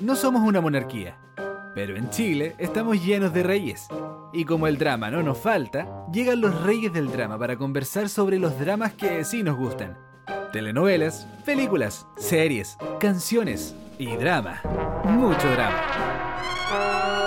[0.00, 1.16] No somos una monarquía,
[1.74, 3.86] pero en Chile estamos llenos de reyes.
[4.32, 8.38] Y como el drama no nos falta, llegan los reyes del drama para conversar sobre
[8.38, 9.96] los dramas que sí nos gustan.
[10.52, 14.60] Telenovelas, películas, series, canciones y drama.
[15.04, 17.23] Mucho drama.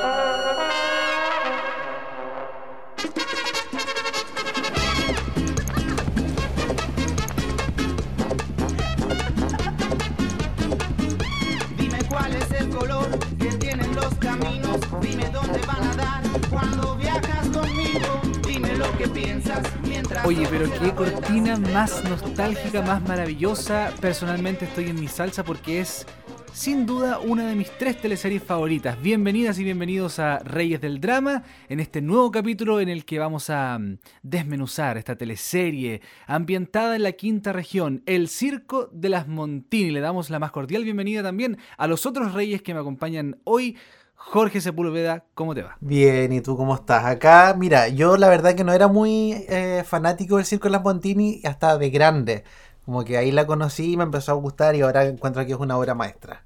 [20.27, 23.93] Oye, pero qué cortina más nostálgica, más maravillosa.
[24.01, 26.05] Personalmente estoy en mi salsa porque es
[26.51, 29.01] sin duda una de mis tres teleseries favoritas.
[29.01, 33.49] Bienvenidas y bienvenidos a Reyes del Drama, en este nuevo capítulo en el que vamos
[33.49, 39.91] a mm, desmenuzar esta teleserie ambientada en la quinta región, el Circo de las Montini.
[39.91, 43.77] Le damos la más cordial bienvenida también a los otros reyes que me acompañan hoy.
[44.19, 45.77] Jorge Sepúlveda, ¿cómo te va?
[45.79, 47.05] Bien, ¿y tú cómo estás?
[47.05, 50.83] Acá, mira, yo la verdad que no era muy eh, fanático del Circo de las
[50.83, 52.43] Montini hasta de grande.
[52.83, 55.59] Como que ahí la conocí y me empezó a gustar y ahora encuentro que es
[55.59, 56.45] una obra maestra.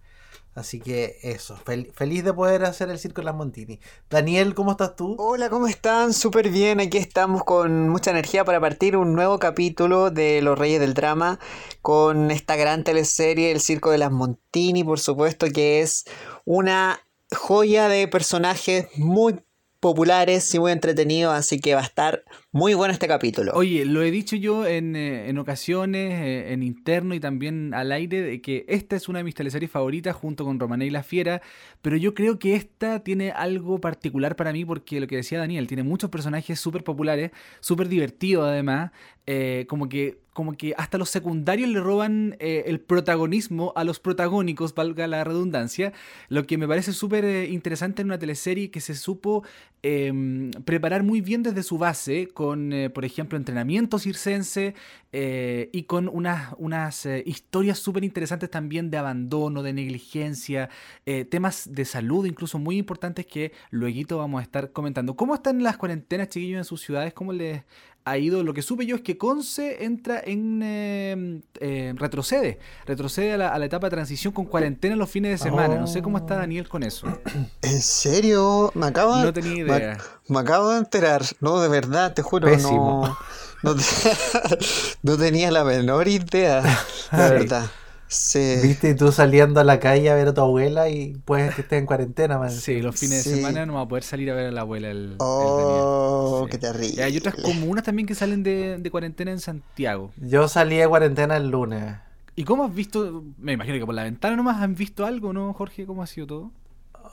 [0.53, 3.79] Así que eso, fel- feliz de poder hacer el Circo de las Montini.
[4.09, 5.15] Daniel, ¿cómo estás tú?
[5.17, 6.13] Hola, ¿cómo están?
[6.13, 10.81] Súper bien, aquí estamos con mucha energía para partir un nuevo capítulo de Los Reyes
[10.81, 11.39] del Drama
[11.81, 16.03] con esta gran teleserie El Circo de las Montini, por supuesto que es
[16.43, 16.99] una
[17.31, 19.43] joya de personajes muy
[19.79, 22.23] populares y muy entretenidos, así que va a estar
[22.53, 23.53] muy bueno este capítulo.
[23.55, 27.93] Oye, lo he dicho yo en, eh, en ocasiones, eh, en interno y también al
[27.93, 31.01] aire, de que esta es una de mis teleseries favoritas junto con Romané y la
[31.01, 31.41] Fiera,
[31.81, 35.65] pero yo creo que esta tiene algo particular para mí porque lo que decía Daniel,
[35.67, 38.91] tiene muchos personajes súper populares, súper divertidos además,
[39.27, 44.73] eh, como que como que hasta los secundarios le roban el protagonismo a los protagónicos,
[44.73, 45.91] valga la redundancia,
[46.29, 49.43] lo que me parece súper interesante en una teleserie que se supo
[49.83, 54.73] eh, preparar muy bien desde su base, con, eh, por ejemplo, entrenamiento circense
[55.11, 60.67] eh, y con unas, unas eh, historias súper interesantes también de abandono, de negligencia,
[61.05, 65.15] eh, temas de salud incluso muy importantes que luego vamos a estar comentando.
[65.15, 67.13] ¿Cómo están las cuarentenas, chiquillos, en sus ciudades?
[67.13, 67.61] ¿Cómo les
[68.05, 68.43] ha ido?
[68.43, 70.61] Lo que supe yo es que Conce entra en...
[70.63, 75.31] eh, eh, retrocede, retrocede a la, a la etapa de transición con cuarentena los fines
[75.31, 75.75] de semana.
[75.75, 77.07] No sé cómo está Daniel con eso.
[77.61, 78.71] ¿En serio?
[78.75, 79.97] Me acabo No tenía me- idea.
[80.27, 81.23] Me, acabo de enterar.
[81.39, 83.05] No, de verdad, te juro, Pésimo.
[83.07, 83.17] no.
[83.63, 83.83] No, te-
[85.03, 86.61] no tenía la menor idea.
[86.61, 86.69] De
[87.11, 87.29] Ay.
[87.31, 87.69] verdad.
[88.13, 88.57] Sí.
[88.61, 88.89] ¿Viste?
[88.89, 91.79] Y tú saliendo a la calle a ver a tu abuela y puedes que estés
[91.79, 92.51] en cuarentena, man.
[92.51, 93.35] Sí, los fines de Sí.
[93.37, 96.49] semana no va a poder salir a ver a la abuela el, el Oh, Daniel.
[96.51, 96.93] qué terrible.
[96.97, 100.11] Y hay otras comunas también que salen de, de cuarentena en Santiago.
[100.17, 101.95] Yo salí de cuarentena el lunes.
[102.35, 103.23] ¿Y cómo has visto?
[103.37, 105.85] Me imagino que por la ventana nomás han visto algo, ¿no, Jorge?
[105.85, 106.51] ¿Cómo ha sido todo?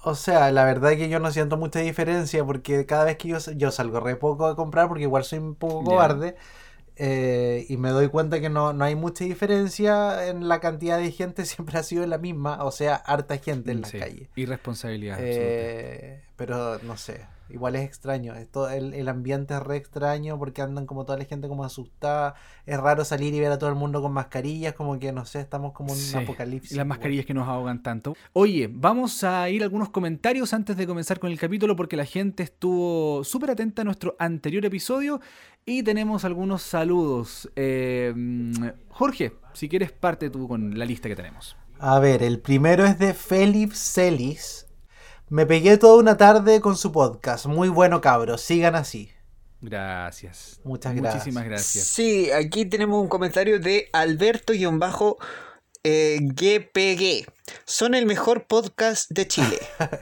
[0.04, 3.28] O sea, la verdad es que yo no siento mucha diferencia porque cada vez que
[3.28, 5.86] yo, yo salgo re poco a comprar porque igual soy un poco Ya.
[5.90, 6.36] cobarde
[6.98, 11.10] eh, y me doy cuenta que no, no hay mucha diferencia en la cantidad de
[11.12, 14.28] gente, siempre ha sido la misma, o sea, harta gente en la Sí, calle.
[14.36, 15.14] Irresponsabilidad.
[15.14, 15.40] absoluta.
[15.40, 17.20] Eh, pero no sé,
[17.50, 21.24] igual es extraño, esto, el, el ambiente es re extraño porque andan como toda la
[21.24, 22.34] gente como asustada,
[22.66, 25.40] es raro salir y ver a todo el mundo con mascarillas, como que no sé,
[25.40, 26.72] estamos como en Sí, un apocalipsis.
[26.72, 28.14] Y las mascarillas que nos ahogan tanto.
[28.32, 32.04] Oye, vamos a ir a algunos comentarios antes de comenzar con el capítulo porque la
[32.04, 35.20] gente estuvo súper atenta a nuestro anterior episodio
[35.64, 37.50] y tenemos algunos saludos.
[37.56, 41.56] Eh, mm, Jorge, si quieres parte tú con la lista que tenemos.
[41.78, 44.67] A ver, el primero es de Félix Celis.
[45.30, 47.46] Me pegué toda una tarde con su podcast.
[47.46, 48.40] Muy bueno, cabros.
[48.40, 49.10] Sigan así.
[49.60, 50.60] Gracias.
[50.64, 51.74] Muchas Muchísimas gracias.
[51.74, 51.86] gracias.
[51.86, 55.26] Sí, aquí tenemos un comentario de Alberto-GPG.
[57.64, 59.58] Son el mejor podcast de Chile.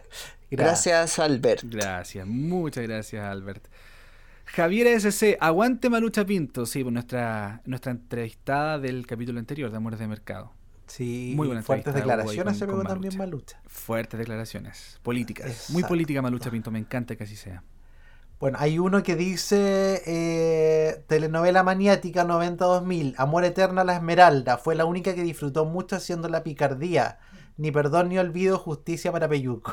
[0.51, 1.65] Gracias, Albert.
[1.65, 3.67] Gracias, muchas gracias, Albert.
[4.45, 6.67] Javier SC, aguante Malucha Pinto.
[6.67, 10.53] Sí, pues nuestra, nuestra entrevistada del capítulo anterior de Amores de Mercado.
[10.87, 13.61] Sí, Muy buena fuertes declaraciones se pegó también Malucha.
[13.67, 15.71] Fuertes declaraciones, políticas.
[15.71, 17.63] Muy política Malucha Pinto, me encanta que así sea.
[18.39, 24.59] Bueno, hay uno que dice eh, telenovela maniática 90-2000, Amor Eterno a la Esmeralda.
[24.59, 27.19] Fue la única que disfrutó mucho haciendo la picardía.
[27.57, 29.73] Ni perdón ni olvido, justicia para Peyuco.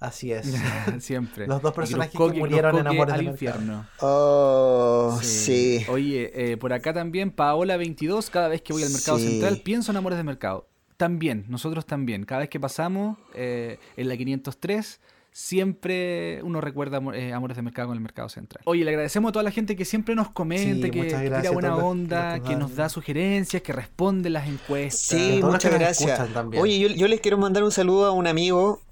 [0.00, 0.50] Así es.
[1.00, 1.46] Siempre.
[1.46, 3.30] Los dos personajes que murieron en Amores al de Mercado.
[3.60, 3.86] infierno.
[4.00, 5.84] Oh, sí.
[5.88, 9.28] Oye, eh, por acá también, Paola22, cada vez que voy al mercado Sí.
[9.28, 10.66] central pienso en Amores de Mercado.
[10.96, 12.24] También, nosotros también.
[12.24, 15.00] Cada vez que pasamos eh, en la 503,
[15.32, 18.62] siempre uno recuerda eh, Amores de Mercado con el Mercado Central.
[18.66, 21.50] Oye, le agradecemos a toda la gente que siempre nos comenta, Sí, que que tira
[21.52, 25.00] buena onda, los que que nos da sugerencias, que responde las encuestas.
[25.00, 26.20] Sí, muchas gracias.
[26.58, 28.82] Oye, yo, yo les quiero mandar un saludo a un amigo.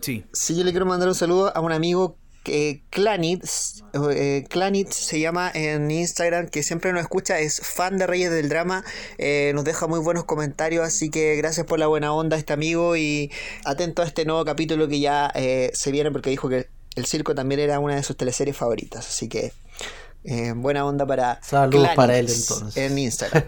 [0.00, 0.24] Sí.
[0.32, 2.16] Sí, yo le quiero mandar un saludo a un amigo
[2.90, 8.30] Clanitz, eh, Clanitz se llama en Instagram, que siempre nos escucha, es fan de Reyes
[8.30, 8.84] del Drama,
[9.18, 12.96] eh, nos deja muy buenos comentarios, así que gracias por la buena onda este amigo
[12.96, 13.30] y
[13.64, 17.34] atento a este nuevo capítulo que ya eh, se viene porque dijo que el circo
[17.34, 19.52] también era una de sus teleseries favoritas, así que
[20.24, 22.76] eh, buena onda para Saludos para él, entonces.
[22.76, 23.44] en Instagram.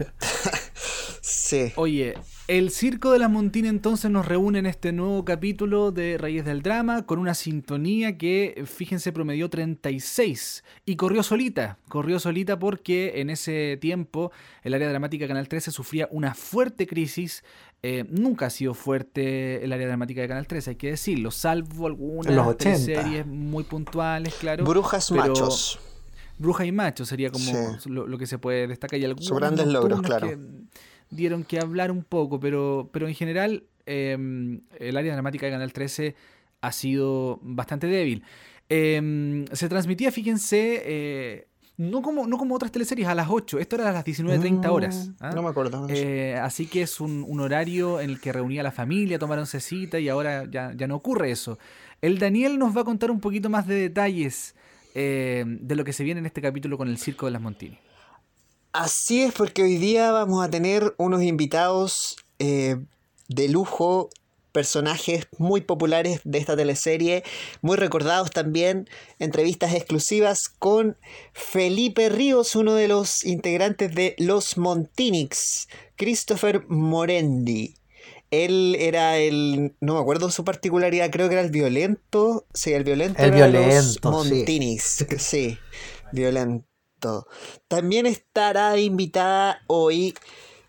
[1.21, 1.73] sí.
[1.77, 2.15] Oye,
[2.51, 6.63] el Circo de las Montines entonces nos reúne en este nuevo capítulo de Reyes del
[6.63, 11.79] Drama con una sintonía que, fíjense, promedió 36 y corrió solita.
[11.89, 14.33] Corrió solita porque en ese tiempo
[14.65, 17.45] el área dramática de Canal 13 sufría una fuerte crisis.
[17.85, 21.87] Eh, nunca ha sido fuerte el área dramática de Canal 13, hay que decirlo, salvo
[21.87, 22.79] algunas los 80.
[22.79, 24.65] series muy puntuales, claro.
[24.65, 25.79] Brujas pero- machos.
[26.37, 27.45] Bruja y Macho sería como
[27.79, 27.91] Sí.
[27.91, 28.99] lo, lo que se puede destacar.
[28.99, 30.27] Y algunos grandes logros, claro.
[30.27, 30.39] que
[31.11, 34.17] dieron que hablar un poco, pero, pero en general eh,
[34.79, 36.15] el área dramática de Canal 13
[36.61, 38.23] ha sido bastante débil.
[38.69, 41.49] Eh, se transmitía, fíjense, eh,
[41.81, 43.59] no, como, no como otras teleseries, a las 8.
[43.59, 45.09] Esto era a las 19.30 horas.
[45.09, 45.31] Mm, ¿ah?
[45.35, 45.87] No me acuerdo.
[45.89, 49.47] Eh, así que es un, un horario en el que reunía a la familia, tomaron
[49.47, 51.59] cita y ahora ya, ya no ocurre eso.
[52.03, 54.55] El Daniel nos va a contar un poquito más de detalles
[54.95, 57.79] eh, de lo que se viene en este capítulo con el Circo de las Montini.
[58.73, 62.77] Así es, porque hoy día vamos a tener unos invitados eh,
[63.29, 64.11] de lujo,
[64.53, 67.25] personajes muy populares de esta teleserie,
[67.63, 68.89] muy recordados también,
[69.19, 70.97] entrevistas exclusivas con
[71.33, 77.75] Felipe Ríos, uno de los integrantes de Los Montinix, Christopher Morendi.
[78.31, 82.85] Él era el, no me acuerdo su particularidad, creo que era el violento, sí, el
[82.85, 84.35] violento El era los violento, sí.
[84.35, 85.59] Montinix, sí,
[86.13, 86.70] violento.
[87.69, 90.15] También estará invitada hoy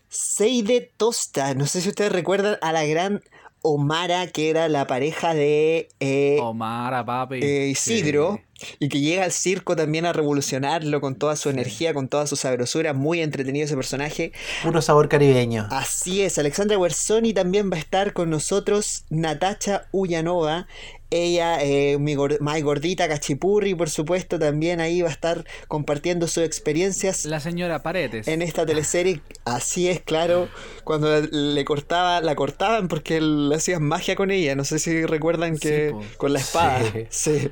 [0.08, 1.54] Seide Tosta.
[1.54, 3.22] No sé si ustedes recuerdan a la gran
[3.62, 7.40] Omara, que era la pareja de eh, Omar, papi.
[7.42, 8.40] eh, Isidro,
[8.78, 12.36] y que llega al circo también a revolucionarlo con toda su energía, con toda su
[12.36, 12.92] sabrosura.
[12.92, 14.32] Muy entretenido ese personaje.
[14.62, 15.66] Puro sabor caribeño.
[15.70, 20.66] Así es, Alexandra Guerzoni también va a estar con nosotros, Natacha Ullanova,
[21.10, 26.26] ella, eh, mi gor- más gordita Cachipurri, por supuesto, también ahí va a estar compartiendo
[26.26, 28.28] sus experiencias La señora Paredes.
[28.28, 29.20] en esta teleserie.
[29.44, 30.48] Así es, claro,
[30.84, 35.58] cuando le cortaba, la cortaban porque le hacían magia con ella, no sé si recuerdan
[35.58, 36.80] que Sí, con la espada.
[37.10, 37.40] Sí.
[37.40, 37.50] Sí.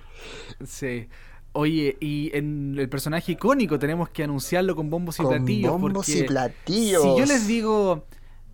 [0.64, 1.08] Sí.
[1.52, 5.72] Oye, y en el personaje icónico tenemos que anunciarlo con bombos y Con platillos.
[5.72, 7.02] bombos y porque platillos.
[7.02, 8.06] Si yo les digo,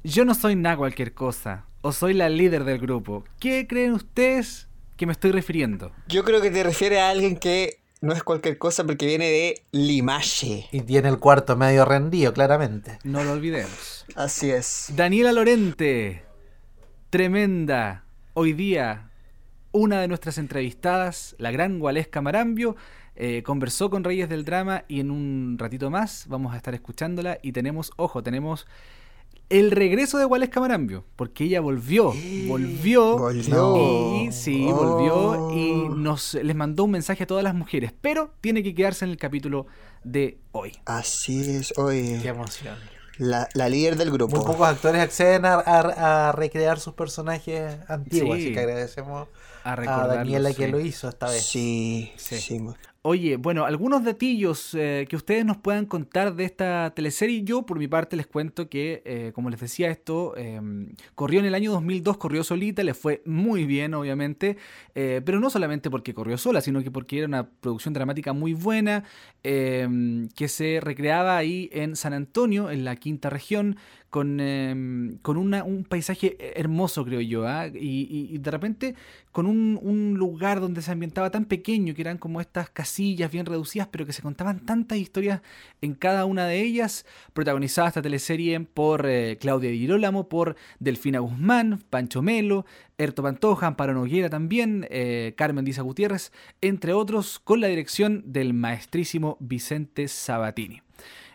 [0.03, 4.69] yo no soy nada cualquier cosa, o soy la líder del grupo, ¿qué creen ustedes
[4.97, 5.93] que me estoy refiriendo?
[6.09, 9.63] Yo creo que te refieres a alguien que no es cualquier cosa porque viene de
[9.73, 10.67] Limache.
[10.73, 12.99] Y tiene el cuarto medio rendido, claramente.
[13.05, 14.07] No lo olvidemos.
[14.15, 14.87] Así es.
[14.97, 16.23] Daniela Lorente,
[17.11, 18.05] tremenda,
[18.35, 19.06] hoy día
[19.77, 22.77] una de nuestras entrevistadas, la gran Gualesca Marambio,
[23.15, 27.39] eh, conversó con Reyes del Drama y en un ratito más vamos a estar escuchándola
[27.43, 28.67] y tenemos, ojo, tenemos
[29.49, 32.13] el regreso de Gualesca Marambio, porque ella volvió,
[32.49, 34.23] volvió, Volvió.
[34.25, 34.75] y sí, Oh.
[34.75, 39.05] volvió y nos les mandó un mensaje a todas las mujeres, pero tiene que quedarse
[39.05, 39.67] en el capítulo
[40.03, 40.73] de hoy.
[40.85, 42.19] Así es, oye.
[42.23, 42.77] Qué emoción.
[43.19, 44.45] La, la líder del Muy grupo.
[44.45, 48.43] pocos actores acceden a, a- a recrear sus personajes antiguos, Sí.
[48.47, 49.29] así que agradecemos
[49.73, 50.71] A, Daniela que sí.
[50.71, 51.43] lo hizo esta vez.
[51.45, 52.39] Sí, Sí.
[52.41, 52.61] sí.
[53.09, 57.45] Oye, bueno, algunos datillos eh, que ustedes nos puedan contar de esta teleserie.
[57.45, 60.61] Yo, por mi parte, les cuento que, eh, como les decía, esto eh,
[61.15, 64.57] corrió en el año 2002, corrió solita, le fue muy bien, obviamente,
[64.97, 68.55] eh, pero no solamente porque corrió sola, sino que porque era una producción dramática muy
[68.55, 69.05] buena,
[69.45, 73.77] eh, que se recreaba ahí en San Antonio, en la quinta región,
[74.11, 77.69] con, eh, con un paisaje hermoso, creo yo, ¿ah?
[77.69, 78.95] y, de repente
[79.31, 83.45] con un, un lugar donde se ambientaba tan pequeño, que eran como estas casillas bien
[83.45, 85.43] reducidas, pero que se contaban tantas historias
[85.83, 91.19] en cada una de ellas, protagonizada esta teleserie por eh, Claudia Di Girolamo, por Delfina
[91.19, 92.65] Guzmán, Pancho Melo,
[92.97, 98.55] Erto Pantoja, Amparo Noguera también, eh, Carmen Diza Gutiérrez, entre otros, con la dirección del
[98.55, 100.81] maestrísimo Vicente Sabatini.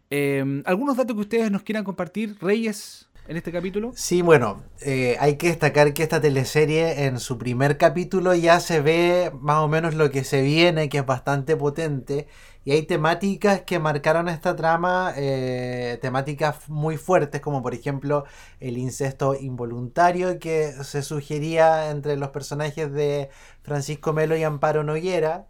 [0.09, 3.07] Eh, ¿Algunos datos que ustedes nos quieran compartir, Reyes?
[3.27, 3.91] En este capítulo?
[3.95, 8.81] Sí, bueno, eh, hay que destacar que esta teleserie en su primer capítulo ya se
[8.81, 12.27] ve más o menos lo que se viene, que es bastante potente.
[12.63, 18.25] Y hay temáticas que marcaron esta trama, eh, temáticas muy fuertes, como por ejemplo
[18.59, 23.29] el incesto involuntario que se sugería entre los personajes de
[23.63, 25.47] Francisco Melo y Amparo Noguera.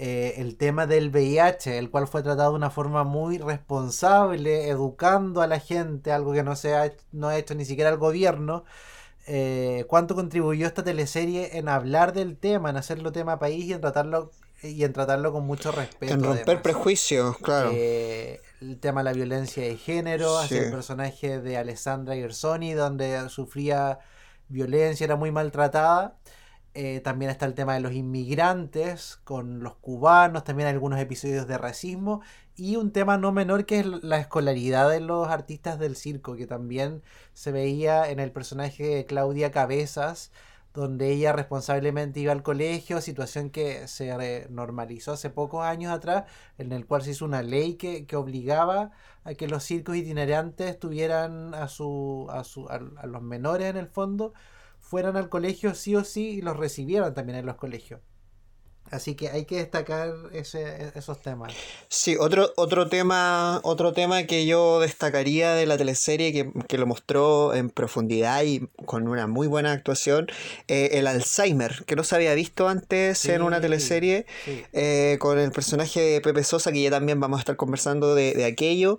[0.00, 5.42] Eh, el tema del VIH, el cual fue tratado de una forma muy responsable, educando
[5.42, 8.64] a la gente, algo que no, se ha, no ha hecho ni siquiera el gobierno.
[9.26, 13.80] Eh, ¿Cuánto contribuyó esta teleserie en hablar del tema, en hacerlo tema país y en
[13.80, 14.30] tratarlo
[14.62, 16.14] y en tratarlo con mucho respeto.
[16.14, 16.62] En romper además.
[16.62, 17.70] prejuicios, claro.
[17.72, 20.64] Eh, el tema de la violencia de género, hacia Sí.
[20.64, 24.00] el personaje de Alessandra Gersoni, donde sufría
[24.48, 26.16] violencia, era muy maltratada.
[26.74, 31.48] Eh, también está el tema de los inmigrantes con los cubanos, también hay algunos episodios
[31.48, 32.20] de racismo
[32.56, 36.46] y un tema no menor que es la escolaridad de los artistas del circo, que
[36.46, 40.30] también se veía en el personaje de Claudia Cabezas,
[40.74, 46.24] donde ella responsablemente iba al colegio, situación que se normalizó hace pocos años atrás,
[46.58, 48.92] en el cual se hizo una ley que, que obligaba
[49.24, 53.88] a que los circos itinerantes tuvieran a, su, a, su, a los menores en el
[53.88, 54.32] fondo,
[54.88, 58.00] fueran al colegio sí o sí y los recibieran también en los colegios.
[58.90, 61.52] Así que hay que destacar ese, esos temas.
[61.88, 66.86] Sí, otro, otro tema, otro tema que yo destacaría de la teleserie que, que lo
[66.86, 70.28] mostró en profundidad y con una muy buena actuación,
[70.68, 74.62] eh, el Alzheimer, que no se había visto antes en una teleserie, sí.
[74.72, 78.32] eh, con el personaje de Pepe Sosa, que ya también vamos a estar conversando de,
[78.32, 78.98] de aquello.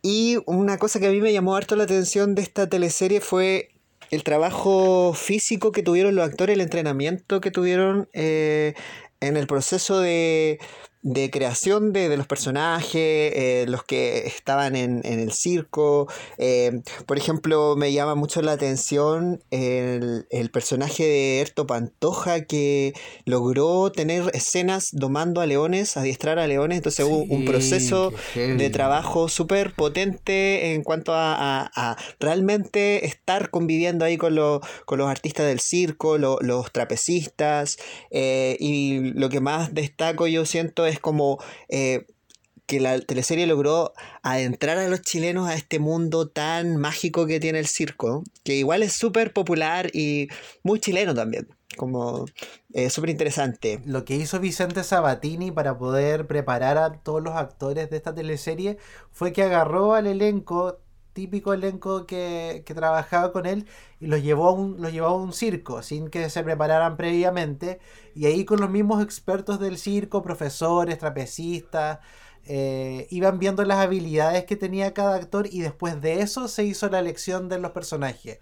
[0.00, 3.74] Y una cosa que a mí me llamó harto la atención de esta teleserie fue
[4.10, 8.74] el trabajo físico que tuvieron los actores, el entrenamiento que tuvieron eh,
[9.20, 10.58] en el proceso de,
[11.02, 16.08] de creación de, de los personajes, eh, los que estaban en, en el circo.
[16.38, 22.94] eh, por ejemplo, me llama mucho la atención el, el personaje de Erto Pantoja que
[23.24, 26.78] logró tener escenas domando a leones, adiestrar a leones.
[26.78, 28.12] Entonces hubo un proceso
[28.58, 34.60] de trabajo súper potente en cuanto a, a- a realmente estar conviviendo ahí con, lo-
[34.84, 37.78] con los artistas del circo, lo- los trapecistas,
[38.10, 42.06] eh, y lo que más destaco yo siento es como eh,
[42.68, 47.58] que la teleserie logró adentrar a los chilenos a este mundo tan mágico que tiene
[47.58, 50.28] el circo, que igual es súper popular y
[50.62, 52.26] muy chileno también, como
[52.74, 53.80] eh, súper interesante.
[53.86, 58.76] Lo que hizo Vicente Sabatini para poder preparar a todos los actores de esta teleserie
[59.10, 60.78] fue que agarró al elenco,
[61.18, 63.66] típico elenco que, que trabajaba con él,
[64.00, 67.80] y los llevó, a un, los llevó a un circo sin que se prepararan previamente.
[68.14, 71.98] Y ahí con los mismos expertos del circo, profesores, trapecistas,
[72.44, 76.88] eh, iban viendo las habilidades que tenía cada actor y después de eso se hizo
[76.88, 78.38] la elección de los personajes.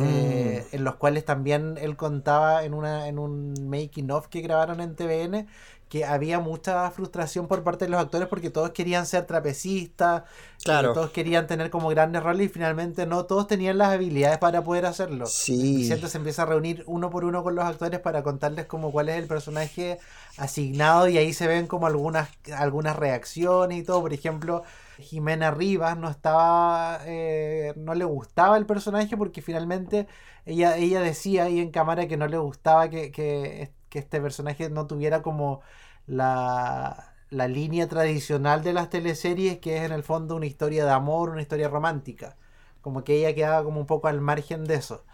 [0.00, 4.80] eh, en los cuales también él contaba en, una, en un making of que grabaron
[4.80, 5.48] en TVN
[5.88, 10.22] que había mucha frustración por parte de los actores porque todos querían ser trapecistas,
[10.62, 10.90] Claro.
[10.90, 14.62] eh, todos querían tener como grandes roles y finalmente no todos tenían las habilidades para
[14.64, 15.26] poder hacerlo.
[15.26, 15.76] Sí.
[15.76, 19.08] Vicente se empieza a reunir uno por uno con los actores para contarles como cuál
[19.08, 19.98] es el personaje
[20.36, 24.00] asignado y ahí se ven como algunas, algunas reacciones y todo.
[24.02, 24.62] Por ejemplo,
[24.98, 30.06] Jimena Rivas no estaba, eh, no le gustaba el personaje porque finalmente
[30.44, 34.70] ella, ella decía ahí en cámara que no le gustaba que, que, que este personaje
[34.70, 35.60] no tuviera como
[36.06, 40.90] la, la línea tradicional de las teleseries, que es en el fondo una historia de
[40.92, 42.36] amor, una historia romántica.
[42.80, 45.04] Como que ella quedaba como un poco al margen de eso.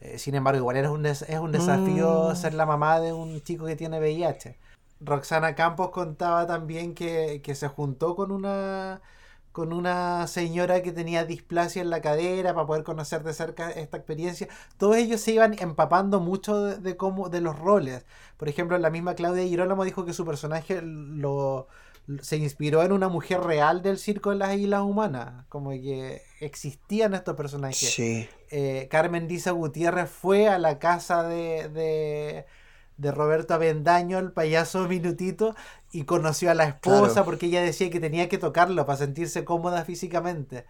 [0.00, 2.36] Eh, sin embargo, igual era un es un desafío Mm.
[2.36, 4.58] ser la mamá de un chico que tiene VIH.
[5.00, 9.02] Roxana Campos contaba también que, que se juntó con una
[9.54, 13.96] con una señora que tenía displasia en la cadera para poder conocer de cerca esta
[13.96, 14.48] experiencia.
[14.76, 18.04] Todos ellos se iban empapando mucho de, de cómo de los roles.
[18.36, 21.68] Por ejemplo, la misma Claudia Girolamo dijo que su personaje lo
[22.20, 27.14] se inspiró en una mujer real del circo de las Islas Humanas, como que existían
[27.14, 28.28] estos personajes Sí.
[28.50, 32.44] eh, Carmen Lisa Gutiérrez fue a la casa de, de,
[32.96, 35.54] de Roberto Avendaño, el payaso minutito,
[35.92, 37.24] y conoció a la esposa Claro.
[37.24, 40.64] porque ella decía que tenía que tocarlo para sentirse cómoda físicamente.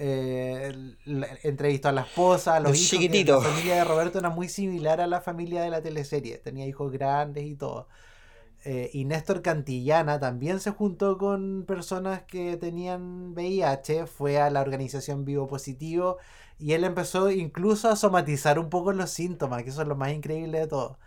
[0.00, 0.94] Eh,
[1.42, 2.90] entrevistó a la esposa, a los hijos.
[2.90, 3.42] que.
[3.42, 6.38] La familia de Roberto era muy similar a la familia de la teleserie.
[6.38, 7.88] Tenía hijos grandes y todo.
[8.64, 14.60] Eh, y Néstor Cantillana también se juntó con personas que tenían VIH, fue a la
[14.60, 16.18] organización Vivo Positivo
[16.58, 20.12] y él empezó incluso a somatizar un poco los síntomas, que eso es lo más
[20.12, 20.98] increíble de todo.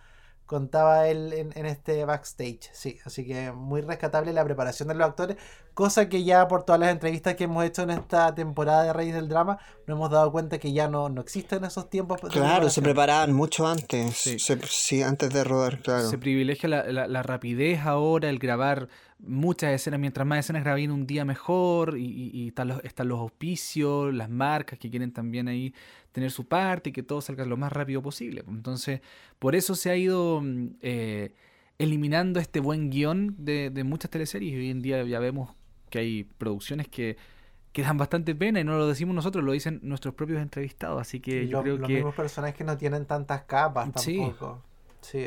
[0.51, 5.08] Contaba él en, en este backstage, sí, así que muy rescatable la preparación de los
[5.08, 5.38] actores,
[5.74, 9.15] Cosa que ya por todas las entrevistas que hemos hecho en esta temporada de Reyes
[9.15, 12.20] del Drama, nos hemos dado cuenta que ya no, no existen esos tiempos.
[12.29, 14.17] Claro, se preparaban mucho antes.
[14.17, 14.38] Sí.
[14.38, 16.10] Se- sí, antes de rodar, claro.
[16.10, 18.89] Se privilegia la, la- la rapidez ahora, el grabar
[19.24, 22.84] muchas escenas, mientras más escenas grabé en un día mejor, y, y- y están, los,
[22.84, 25.74] están los auspicios, las marcas que quieren también ahí
[26.12, 28.44] tener su parte y que todo salga lo más rápido posible.
[28.48, 29.01] Entonces,
[29.40, 31.34] por eso se ha ido mm, eh,
[31.78, 35.56] eliminando este buen guion de, de muchas teleseries y hoy en día ya vemos
[35.90, 37.18] que hay producciones que,
[37.74, 41.20] que dan bastante pena y no lo decimos nosotros, lo dicen nuestros propios entrevistados, así
[41.20, 41.94] que yo Los- creo los que...
[41.96, 44.62] mismos personajes que no tienen tantas capas tampoco.
[44.63, 44.71] Sí.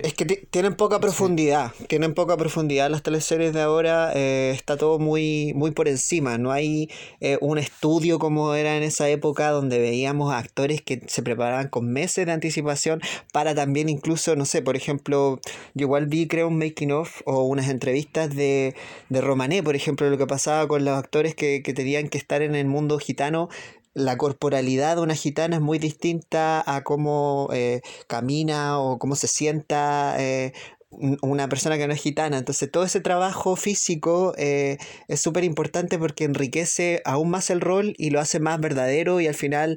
[0.06, 4.76] Es que ti- tienen poca profundidad, tienen poca profundidad las teleseries de ahora, eh, está
[4.76, 6.88] todo muy, muy por encima, no hay
[7.20, 11.68] eh, un estudio como era en esa época donde veíamos a actores que se preparaban
[11.68, 13.00] con meses de anticipación
[13.32, 15.40] para también incluso, no sé, por ejemplo,
[15.74, 18.74] yo igual vi creo un making of o unas entrevistas de,
[19.08, 22.42] de Romané, por ejemplo, lo que pasaba con los actores que, que tenían que estar
[22.42, 23.48] en el mundo gitano
[23.94, 29.28] la corporalidad de una gitana es muy distinta a cómo eh, camina o cómo se
[29.28, 30.52] sienta eh,
[30.90, 32.38] un- una persona que no es gitana.
[32.38, 37.94] Entonces todo ese trabajo físico eh, es súper importante porque enriquece aún más el rol
[37.98, 39.76] y lo hace más verdadero y al final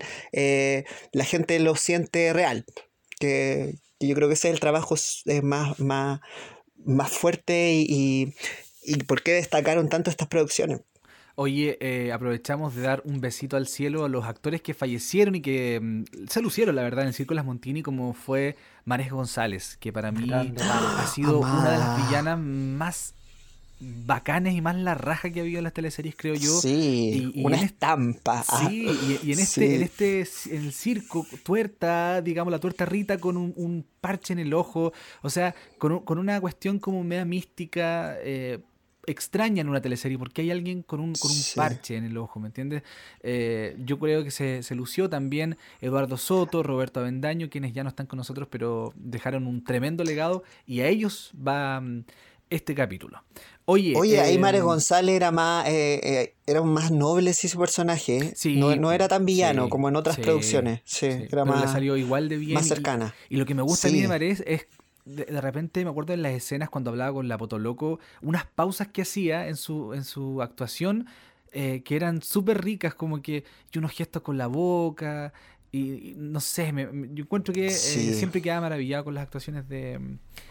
[1.12, 2.66] la gente lo siente real.
[3.20, 4.96] Que, yo creo que ese es el trabajo
[5.42, 6.20] más, más,
[6.86, 8.36] más fuerte y, y,
[8.84, 10.82] y por qué destacaron tanto estas producciones.
[11.40, 15.42] Oye, eh, aprovechamos de dar un besito al cielo a los actores que fallecieron y
[15.42, 19.12] que mm, se lucieron, la verdad, en el Circo de las Montini, como fue Mares
[19.12, 23.14] González, que para mí Grande ha sido una de las villanas más
[24.08, 26.60] bacanes y más la raja que ha habido en las teleseries, creo yo.
[26.60, 28.42] sí, y- y una en estampa.
[28.42, 28.88] Sí,
[29.24, 29.76] y, y en este, sí.
[29.76, 34.40] en este, en el circo, tuerta, digamos, la tuerta Rita con un, un parche en
[34.40, 34.92] el ojo,
[35.22, 38.58] o sea, con, un- con una cuestión como media mística, eh,
[39.08, 41.56] extraña en una teleserie, porque hay alguien con un, con un Sí.
[41.56, 42.84] parche en el ojo, ¿me entiendes?
[43.22, 47.90] Eh, yo creo que se, se lució también Eduardo Soto, Roberto Avendaño, quienes ya no
[47.90, 52.04] están con nosotros, pero dejaron un tremendo legado, y a ellos va mm,
[52.50, 53.24] este capítulo.
[53.66, 58.18] Oye, Oye, ahí em, González era más, eh, eh, era más noble sí su personaje.
[58.18, 58.34] ¿eh?
[58.36, 60.82] Sí, no, no era tan villano sí, como en otras producciones.
[60.86, 62.54] Sí, era pero más, le salió igual de bien.
[62.54, 63.14] más cercana.
[63.30, 64.08] Y, lo que me gusta a mí de Sí.
[64.08, 64.68] Marés es,
[65.08, 68.88] de, de repente me acuerdo en las escenas cuando hablaba con la Potoloco, unas pausas
[68.90, 71.08] que hacía en su, en su actuación
[71.52, 75.34] eh, que eran súper ricas, como que y unos gestos con la boca.
[75.72, 79.24] Y, y no sé, me- me- yo encuentro que eh, siempre quedaba maravillado con las
[79.24, 80.00] actuaciones de,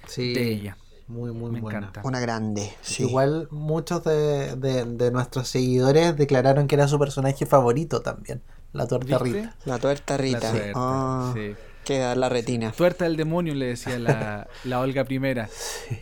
[0.06, 0.76] Sí, de ella.
[1.08, 1.78] Muy, muy me buena.
[1.78, 2.00] encanta.
[2.04, 2.70] Una grande.
[2.82, 3.04] Sí.
[3.04, 8.86] Igual muchos de, de- de nuestros seguidores declararon que era su personaje favorito también, la
[8.88, 9.40] tuerta ¿Viste?
[9.42, 9.56] Rita.
[9.66, 10.50] La tuerta La Rita.
[10.50, 11.54] tuerta, Ah, sí.
[11.86, 12.72] Queda la retina.
[12.72, 15.48] Tuerta del demonio, le decía la, la Olga Primera.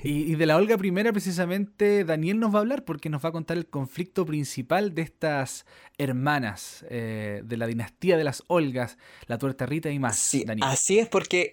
[0.03, 3.29] Y, y de la Olga Primera, precisamente, Daniel nos va a hablar porque nos va
[3.29, 5.67] a contar el conflicto principal de estas
[5.99, 10.19] hermanas eh, de la dinastía de las Olgas, la Tuerta Rita y más.
[10.19, 10.67] Sí, Daniel.
[10.71, 11.53] así es porque,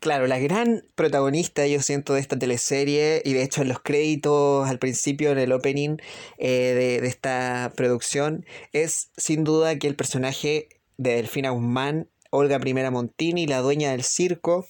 [0.00, 4.66] claro, la gran protagonista, yo siento, de esta teleserie, y de hecho en los créditos
[4.66, 5.98] al principio, en el opening
[6.38, 12.58] eh, de, de esta producción, es sin duda que el personaje de Delfina Guzmán, Olga
[12.58, 14.66] Primera Montini, la dueña del circo,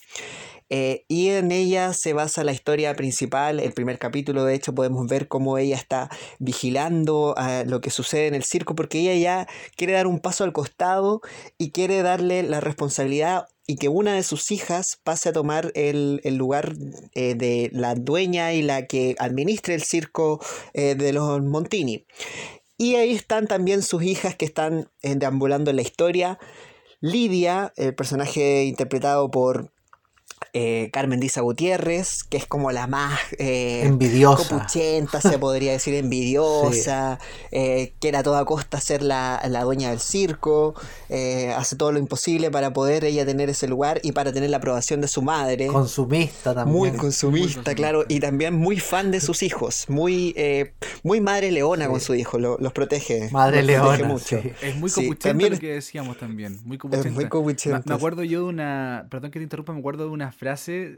[0.71, 3.59] eh, y en ella se basa la historia principal.
[3.61, 8.27] El primer capítulo, de hecho, podemos ver cómo ella está vigilando a lo que sucede
[8.27, 11.23] en el circo, porque ella ya quiere dar un paso al costado
[11.57, 16.21] y quiere darle la responsabilidad y que una de sus hijas pase a tomar el,
[16.25, 16.75] el lugar
[17.14, 20.40] eh, de la dueña y la que administre el circo
[20.73, 22.07] eh, de los Montini.
[22.79, 26.38] Y ahí están también sus hijas que están deambulando en la historia.
[27.01, 29.73] Lidia, el personaje interpretado por
[30.61, 34.42] eh, Carmen Diza Gutiérrez, que es como la más eh, Envidiosa.
[34.49, 37.18] copuchenta, se podría decir envidiosa,
[37.51, 40.75] eh, quiere a toda costa ser la, la dueña del circo,
[41.09, 44.57] eh, hace todo lo imposible para poder ella tener ese lugar y para tener la
[44.59, 45.66] aprobación de su madre.
[45.68, 46.77] Consumista también.
[46.77, 51.51] Muy Muy consumista, claro, y también muy fan de sus hijos, muy, eh, muy madre
[51.53, 53.29] leona con su hijo, lo- los protege.
[53.31, 54.40] Madre los protege leona, mucho.
[54.42, 54.51] sí.
[54.61, 56.59] Es muy Sí, copuchenta también lo que decíamos también.
[56.64, 57.11] Muy copuchenta.
[57.11, 57.79] muy copuchenta.
[57.79, 59.07] Me, me acuerdo yo de una.
[59.11, 60.48] Perdón que te interrumpa, me acuerdo de una frase,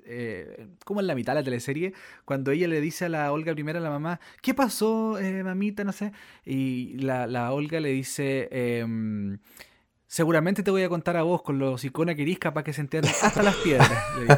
[0.07, 1.93] eh, como en la mitad de la teleserie,
[2.25, 5.85] cuando ella le dice a la Olga primero a la mamá, ¿qué pasó, eh, mamita?
[5.85, 6.13] No sé.
[6.45, 8.49] Y la, la Olga le dice.
[8.51, 9.39] em,
[10.13, 12.81] Seguramente te voy a contar a vos con los icona que eres capaz que se
[12.81, 13.89] enteren hasta las piedras.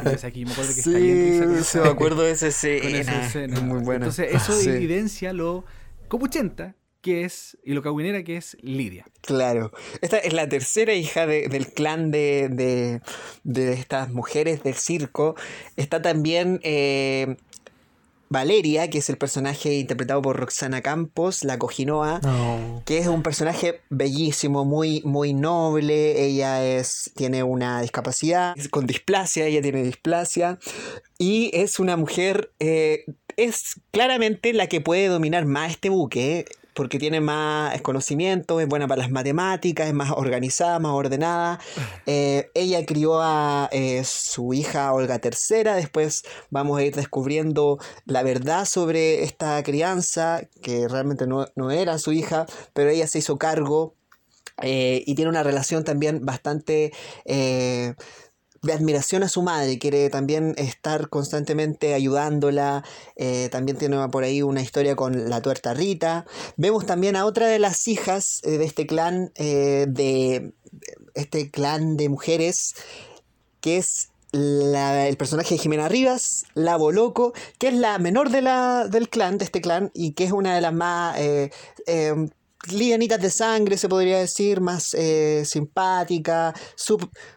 [0.05, 2.29] Le sea, aquí me acuerdo que está bien risa con Sí, esa- me acuerdo de
[2.31, 3.25] esa con esa escena.
[3.25, 3.53] escena.
[3.55, 4.05] Es muy buena.
[4.05, 4.69] Entonces, eso Sí.
[4.69, 5.65] evidencia lo
[6.09, 9.05] copuchenta que es y lo que es Lidia.
[9.21, 9.71] Claro.
[10.01, 13.01] Esta es la tercera hija de- del clan de, de-
[13.43, 15.35] de estas mujeres del circo.
[15.75, 17.35] Está también eh,
[18.29, 22.81] Valeria, que es el personaje interpretado por Roxana Campos, la cojinoa, No.
[22.85, 26.23] que es un personaje bellísimo, muy, muy noble.
[26.25, 30.57] Ella es, tiene una discapacidad, es con displasia, ella tiene displasia.
[31.19, 33.05] Y es una mujer, eh,
[33.37, 36.45] es claramente la que puede dominar más este buque, ¿eh?
[36.73, 41.59] Porque tiene más conocimiento, es buena para las matemáticas, es más organizada, más ordenada.
[42.05, 48.23] Eh, ella crió a eh, su hija Olga III, después vamos a ir descubriendo la
[48.23, 53.37] verdad sobre esta crianza, que realmente no, no era su hija, pero ella se hizo
[53.37, 53.95] cargo
[54.61, 56.93] eh, y tiene una relación también bastante
[57.25, 57.95] eh,
[58.63, 62.83] de admiración a su madre, quiere también estar constantemente ayudándola,
[63.15, 66.25] eh, también tiene por ahí una historia con la tuerta Rita.
[66.57, 70.53] Vemos también a otra de las hijas eh, de este clan, eh, de
[71.13, 72.73] este clan de mujeres,
[73.61, 78.41] que es la- el personaje de Jimena Rivas, la Boloco, que es la menor de
[78.41, 81.51] la, del clan, de este clan, y que es una de las más eh,
[82.71, 86.53] livianitas de sangre, se podría decir, más eh, simpática,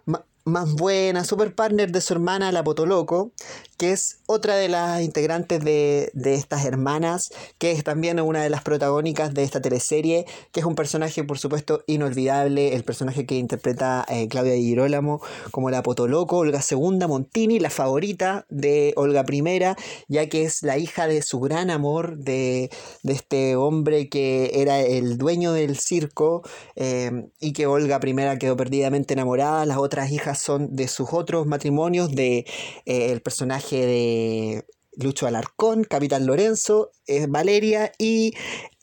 [0.06, 3.32] ma- más buena, super partner de su hermana, la Potoloco,
[3.76, 8.50] que es otra de las integrantes de, de estas hermanas, que es también una de
[8.50, 13.36] las protagónicas de esta teleserie, que es un personaje, por supuesto, inolvidable, el personaje que
[13.36, 19.24] interpreta eh, Claudia Di Girolamo como la Potoloco, Olga II Montini, la favorita de Olga
[19.30, 19.60] I,
[20.08, 22.70] ya que es la hija de su gran amor, de,
[23.02, 26.42] de este hombre que era el dueño del circo
[26.76, 29.66] eh, y que Olga I quedó perdidamente enamorada.
[29.66, 32.46] Las otras hijas son de sus otros matrimonios, de
[32.86, 34.64] eh, personaje de
[34.96, 38.34] Lucho Alarcón, Capitán Lorenzo, eh, Valeria y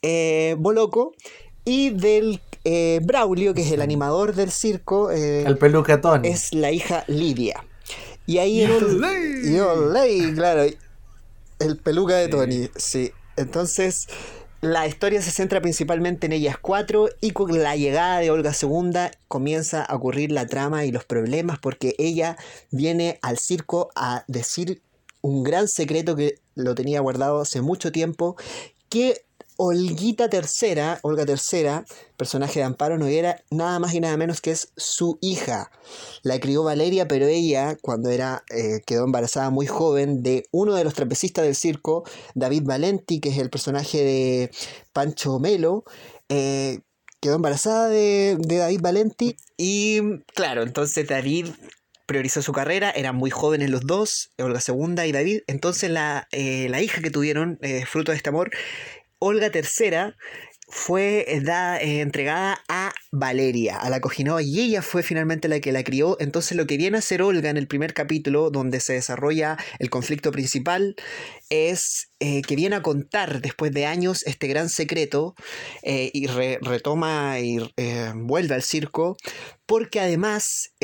[0.02, 1.14] eh, Boloco,
[1.64, 6.24] y del eh, Braulio, que es el animador del circo, eh, El pelucatón.
[6.24, 7.64] es la hija Lidia.
[8.26, 10.34] Y ahí en un...
[10.34, 10.64] Claro.
[11.58, 13.12] El peluca de Tony, sí.
[13.36, 14.06] Entonces,
[14.64, 18.92] la historia se centra principalmente en ellas cuatro y con la llegada de Olga II
[19.28, 22.38] comienza a ocurrir la trama y los problemas porque ella
[22.70, 24.80] viene al circo a decir
[25.20, 28.36] un gran secreto que lo tenía guardado hace mucho tiempo,
[28.88, 31.84] que Olguita III, Olga III,
[32.16, 35.70] personaje de Amparo Noguera, nada más y nada menos que es su hija.
[36.22, 40.82] La crió Valeria, pero ella, cuando era, eh, quedó embarazada muy joven de uno de
[40.82, 44.50] los trapecistas del circo, David Valenti, que es el personaje de
[44.92, 45.84] Pancho Melo,
[46.28, 46.80] eh,
[47.20, 49.36] quedó embarazada de, de David Valenti.
[49.56, 50.00] Y
[50.34, 51.46] claro, entonces David
[52.06, 55.40] priorizó su carrera, eran muy jóvenes los dos, Olga II y David.
[55.46, 58.50] Entonces la, eh, la hija que tuvieron, fruto de este amor,
[59.26, 60.12] Olga III,
[60.68, 65.72] fue eh, eh, entregada a Valeria, a la cojinoa, y ella fue finalmente la que
[65.72, 66.16] la crió.
[66.20, 69.88] Entonces lo que viene a hacer Olga en el primer capítulo, donde se desarrolla el
[69.88, 70.94] conflicto principal,
[71.48, 75.34] es eh, que viene a contar después de años este gran secreto
[75.82, 77.58] y re- retoma y
[78.14, 79.16] vuelve al circo,
[79.66, 80.74] porque además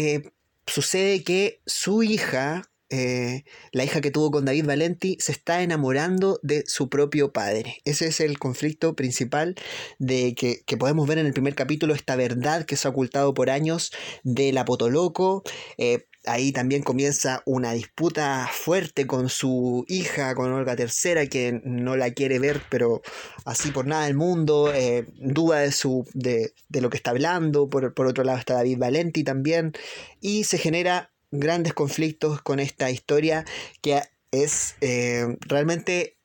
[0.67, 6.41] sucede que su hija, eh, la hija que tuvo con David Valenti, se está enamorando
[6.43, 7.81] de su propio padre.
[7.85, 9.55] Ese es el conflicto principal
[9.99, 13.35] de que, que podemos ver en el primer capítulo, esta verdad que se ha ocultado
[13.35, 13.93] por años
[14.25, 15.43] de la Potoloco.
[15.79, 21.97] Eh, Ahí también comienza una disputa fuerte con su hija, con Olga III, que no
[21.97, 23.01] la quiere ver, pero
[23.47, 27.71] así por nada del mundo, eh, duda de, su, de, de lo que está hablando.
[27.71, 29.73] Por, por otro lado está David Valenti también.
[30.21, 33.45] Y se genera grandes conflictos con esta historia
[33.83, 36.17] que es eh, realmente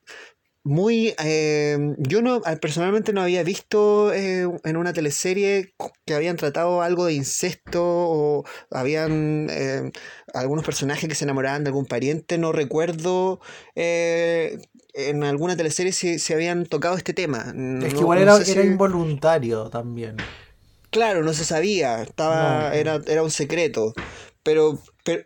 [0.62, 1.14] muy...
[1.22, 7.06] eh, yo no personalmente no había visto eh, en una teleserie que habían tratado algo
[7.06, 9.92] de incesto o habían eh,
[10.34, 12.36] algunos personajes que se enamoraban de algún pariente.
[12.36, 13.40] No recuerdo
[13.76, 14.58] eh,
[14.94, 17.52] en alguna teleserie si, si habían tocado este tema.
[17.84, 20.16] Es que igual no era, sé era si- involuntario también.
[20.90, 22.72] Claro, no se sabía, estaba, No.
[22.74, 23.92] era, era un secreto,
[24.46, 25.22] pero, pero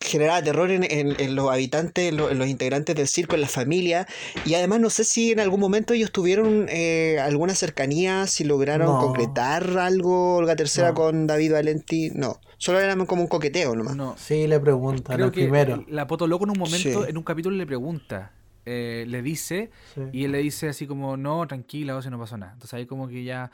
[0.00, 3.40] generaba terror en, en- en los habitantes, en, lo- en los integrantes del circo, en
[3.40, 4.06] la familia,
[4.44, 8.86] y además no sé si en algún momento ellos tuvieron eh, alguna cercanía, si lograron
[8.86, 9.00] No.
[9.00, 10.94] concretar algo, Olga No.
[10.94, 13.96] con David Valenti, no, solo era como un coqueteo nomás.
[13.96, 15.84] No, Sí, le preguntan creo que primero.
[15.88, 17.08] la Poto Loco en un momento, Sí.
[17.10, 18.32] en un capítulo le pregunta,
[18.64, 20.02] eh, le dice, Sí.
[20.12, 22.52] y él le dice así como, no, tranquila, o si no pasó nada.
[22.52, 23.50] Entonces ahí como que ya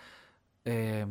[0.65, 1.07] eh,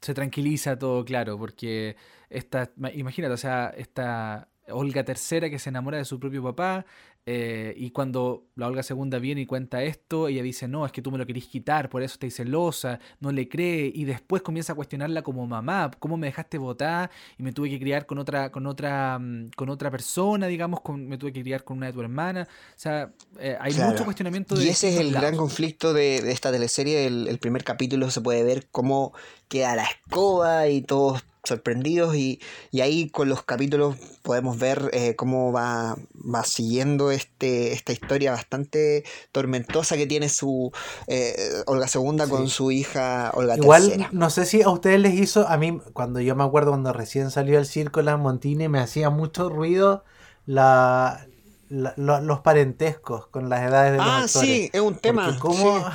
[0.00, 1.96] se tranquiliza todo, claro, porque
[2.30, 6.84] esta, ma- imagínate, o sea, esta, Olga III que se enamora de su propio papá,
[7.28, 11.02] eh, y cuando la Olga II viene y cuenta esto, ella dice, no, es que
[11.02, 14.72] tú me lo querís quitar, por eso estáis celosa, no le cree, y después comienza
[14.72, 17.10] a cuestionarla como mamá, ¿cómo me dejaste votar?
[17.36, 21.06] Y me tuve que criar con otra, con otra, mm, con otra persona, digamos, con,
[21.08, 22.46] me tuve que criar con una de tu hermana.
[22.48, 23.90] O sea, eh, hay Claro.
[23.90, 24.64] mucho cuestionamiento de...
[24.64, 27.06] Y ese es el gran conflicto de, de esta teleserie.
[27.06, 29.12] El, el primer capítulo se puede ver cómo
[29.48, 32.16] queda la escoba y todos sorprendidos.
[32.16, 37.92] Y, y ahí con los capítulos podemos ver eh, cómo va, va siguiendo este, esta
[37.92, 40.72] historia bastante tormentosa que tiene su
[41.06, 44.08] eh, Olga II con su hija Olga Igual, III.
[44.12, 47.30] no sé si a ustedes les hizo, a mí, cuando yo me acuerdo cuando recién
[47.30, 50.04] salió el circo Las Montini, me hacía mucho ruido
[50.44, 51.26] la,
[51.68, 54.60] la- lo- los parentescos con las edades de los Ah, actores.
[54.62, 55.32] sí, es un tema.
[55.32, 55.90] Porque cómo, sí.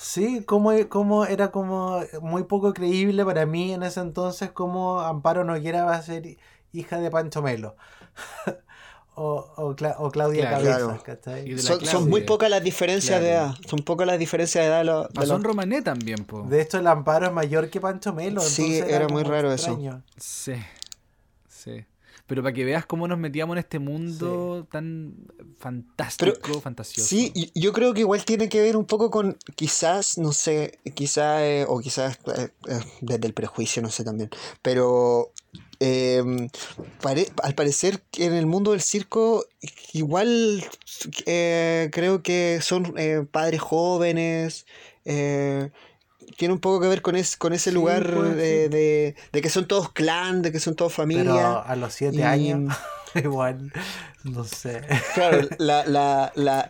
[0.00, 5.42] Sí, cómo, cómo era como muy poco creíble para mí en ese entonces cómo Amparo
[5.44, 6.36] Noguera va a ser
[6.72, 7.74] hija de Pancho Melo.
[9.14, 10.56] o, o, Cla- o Claudia Claro.
[10.64, 11.02] Cabezas, Claro.
[11.04, 11.46] ¿cachai?
[11.48, 13.54] Y de la Son, son muy pocas las diferencias de edad.
[13.66, 15.08] Son pocas las diferencias de edad de los.
[15.08, 16.42] de Pasó en los- Romané también, po.
[16.42, 18.40] De hecho, el Amparo es mayor que Pancho Melo.
[18.40, 19.76] Sí, era muy como raro eso.
[20.16, 20.54] Sí,
[21.48, 21.84] sí.
[22.28, 25.14] Pero para que veas cómo nos metíamos en este mundo tan
[25.58, 27.08] fantástico, fantasioso.
[27.08, 31.40] Sí, yo creo que igual tiene que ver un poco con quizás, no sé, quizás,
[31.42, 34.28] eh, o quizás eh, eh, desde el prejuicio, no sé también,
[34.62, 35.32] pero
[35.80, 36.22] eh,
[37.00, 39.44] pare- al parecer que en el mundo del circo
[39.94, 40.62] igual
[41.26, 42.94] eh, creo que son
[43.30, 44.66] padres jóvenes,
[46.36, 49.42] tiene un poco que ver con, es, con ese Sí, lugar puede de, de- de
[49.42, 51.58] que son todos clan, de que son todos Pero familia.
[51.60, 52.74] a los siete y- años,
[53.14, 53.72] igual,
[54.24, 54.82] no sé.
[55.14, 56.68] Claro, la, la, la,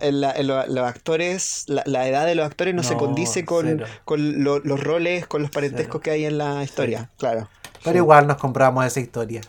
[0.69, 5.27] los actores, la, edad de los actores no, se condice con, con lo- los roles,
[5.27, 6.03] con los parentescos Cero.
[6.03, 7.49] que hay en la historia, claro.
[7.85, 9.41] Pero igual nos compramos esa historia.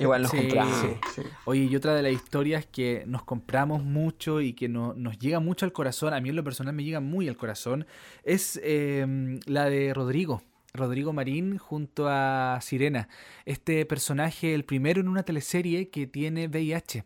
[0.00, 0.38] Igual nos Sí.
[0.38, 0.80] compramos.
[0.80, 0.88] Sí.
[1.16, 1.22] sí.
[1.44, 5.40] Oye, y otra de las historias que nos compramos mucho y que no- nos llega
[5.40, 7.86] mucho al corazón, a mí en lo personal me llega muy al corazón,
[8.24, 10.42] es eh, la de Rodrigo.
[10.74, 13.08] Rodrigo Marín junto a Sirena.
[13.46, 17.04] Este personaje, el primero en una teleserie que tiene VIH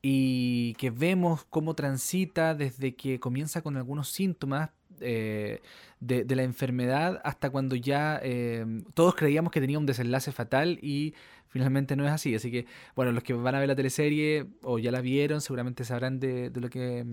[0.00, 5.60] y que vemos cómo transita desde que comienza con algunos síntomas eh,
[6.00, 10.78] de, de la enfermedad hasta cuando ya eh, todos creíamos que tenía un desenlace fatal
[10.82, 11.14] y
[11.52, 12.34] finalmente no es así.
[12.34, 15.84] Así que, bueno, los que van a ver la teleserie o ya la vieron seguramente
[15.84, 17.04] sabrán de, lo, que,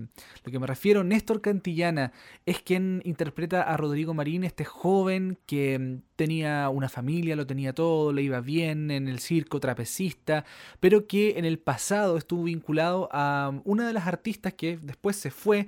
[0.44, 1.04] lo que me refiero.
[1.04, 2.12] Néstor Cantillana
[2.46, 7.74] es quien interpreta a Rodrigo Marín, este joven que mm, tenía una familia, lo tenía
[7.74, 10.44] todo, le iba bien en el circo, trapecista,
[10.80, 15.30] pero que en el pasado estuvo vinculado a una de las artistas que después se
[15.30, 15.66] fue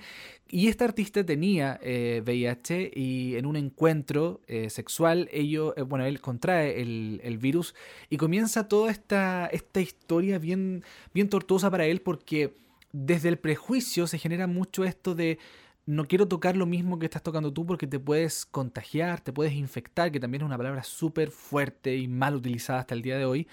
[0.55, 6.05] y esta artista tenía eh, VIH y en un encuentro eh, sexual, ello, eh, bueno,
[6.05, 7.75] él contrae el, el virus
[8.11, 12.55] y comienza toda esta, esta historia bien, bien tortuosa para él porque
[12.93, 15.39] desde el prejuicio se genera mucho esto de
[15.87, 19.55] no quiero tocar lo mismo que estás tocando tú porque te puedes contagiar, te puedes
[19.55, 23.25] infectar, que también es una palabra súper fuerte y mal utilizada hasta el día de
[23.25, 23.49] hoy.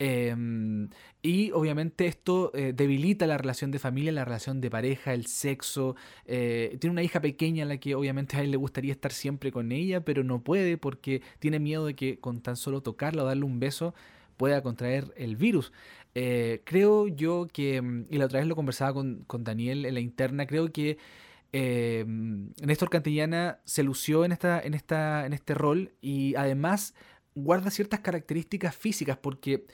[0.00, 0.88] Em,
[1.22, 5.94] y obviamente esto eh, debilita la relación de familia, la relación de pareja, el sexo.
[6.26, 9.52] eh, tiene una hija pequeña a la que obviamente a él le gustaría estar siempre
[9.52, 13.26] con ella, pero no puede porque tiene miedo de que con tan solo tocarla o
[13.26, 13.94] darle un beso
[14.36, 15.72] pueda contraer el virus.
[16.14, 19.94] Eh, creo yo que, mm, y la otra vez lo conversaba con, con Daniel en
[19.94, 20.98] la interna, creo que
[21.52, 26.94] eh, Néstor Cantillana se lució en, esta, en, esta, en este rol y además
[27.34, 29.66] guarda ciertas características físicas porque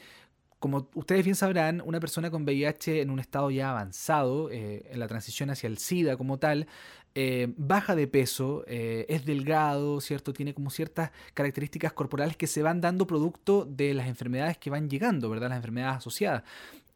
[0.61, 5.01] como ustedes bien sabrán, una persona con VIH en un estado ya avanzado, eh, en
[5.01, 6.67] la transición hacia el SIDA como tal,
[7.15, 10.33] eh, baja de peso, eh, es delgado, ¿cierto?
[10.33, 14.89] Tiene como ciertas características corporales que se van dando producto de las enfermedades que van
[14.89, 15.49] llegando, ¿verdad?
[15.49, 16.45] Las enfermedades asociadas.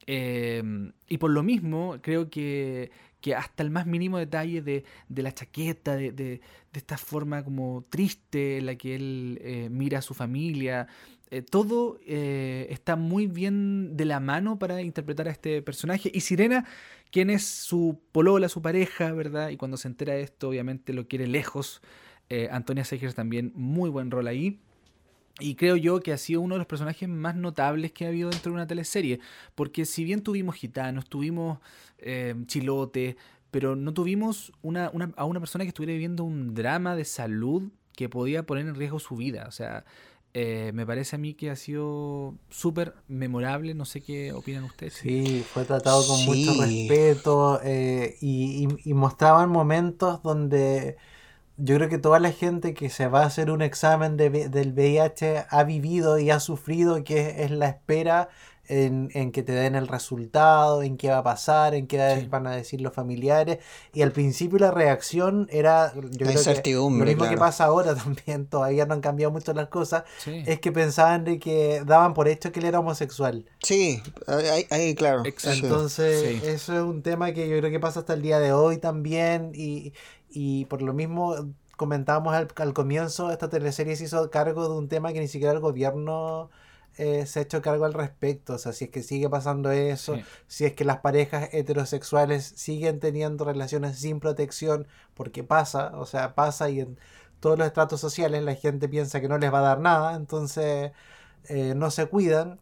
[0.06, 0.62] Eh,
[1.08, 5.32] y por lo mismo, creo que, que hasta el más mínimo detalle de, de la
[5.32, 6.40] chaqueta, de, de-
[6.72, 10.88] de esta forma como triste en la que él eh, mira a su familia,
[11.34, 16.08] eh, todo eh, está muy bien de la mano para interpretar a este personaje.
[16.14, 16.64] Y Sirena,
[17.10, 19.48] quien es su polola, su pareja, ¿verdad?
[19.48, 21.82] Y cuando se entera de esto, obviamente lo quiere lejos.
[22.28, 24.60] Eh, Antonia Segers también, muy buen rol ahí.
[25.40, 28.30] Y creo yo que ha sido uno de los personajes más notables que ha habido
[28.30, 29.18] dentro de una teleserie.
[29.56, 31.58] Porque si bien tuvimos gitanos, tuvimos
[32.46, 33.16] chilote,
[33.50, 38.44] pero no tuvimos a una persona que estuviera viviendo un drama de salud que podía
[38.44, 39.46] poner en riesgo su vida.
[39.48, 39.84] O sea,
[40.34, 43.74] eh, me parece a mí que ha sido súper memorable.
[43.74, 44.94] No sé qué opinan ustedes.
[44.94, 50.96] Sí, fue tratado con mucho respeto eh, y, y- y mostraban momentos donde
[51.56, 54.72] yo creo que toda la gente que se va a hacer un examen de del
[54.72, 58.28] VIH ha vivido y ha sufrido, que es la espera
[58.68, 62.26] en, en que te den el resultado, en qué va a pasar, en qué Sí.
[62.28, 63.58] van a decir los familiares.
[63.92, 67.40] Y al principio la reacción era, yo creo que incertidumbre, lo mismo que claro.
[67.40, 70.42] pasa ahora también, todavía no han cambiado mucho las cosas, Sí.
[70.46, 73.44] es que pensaban de que daban por hecho que él era homosexual.
[73.62, 75.22] Sí, ahí, ahí, claro.
[75.24, 75.66] Exacto.
[75.66, 76.48] Entonces, Sí.
[76.48, 79.52] eso es un tema que yo creo que pasa hasta el día de hoy también.
[79.54, 79.92] Y,
[80.30, 81.34] y por lo mismo
[81.76, 85.52] comentábamos al, al comienzo, esta teleserie se hizo cargo de un tema que ni siquiera
[85.52, 86.50] el gobierno
[86.96, 88.54] eh, se ha hecho cargo al respecto.
[88.54, 90.24] O sea, si es que sigue pasando eso, Sí.
[90.46, 96.34] si es que las parejas heterosexuales siguen teniendo relaciones sin protección, porque pasa, o sea,
[96.34, 96.98] pasa y en
[97.40, 100.92] todos los estratos sociales la gente piensa que no les va a dar nada, entonces
[101.48, 102.60] eh, no se cuidan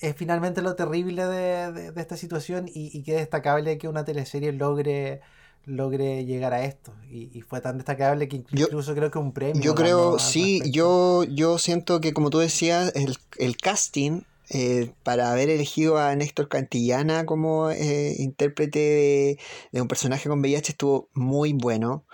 [0.00, 4.04] es finalmente lo terrible de, de- de esta situación y, y qué destacable que una
[4.04, 5.20] teleserie logre
[5.64, 9.32] logre llegar a esto y, y fue tan destacable que Yo- incluso creo que un
[9.32, 10.72] premio Yo creo, sí, respecto.
[10.72, 16.14] yo, yo siento que como tú decías, el, el casting eh, para haber elegido a
[16.16, 19.38] Néstor Cantillana como eh, intérprete de,
[19.72, 22.06] de un personaje con VIH estuvo muy bueno.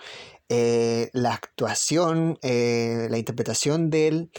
[0.49, 4.31] Eh, la actuación, la interpretación de él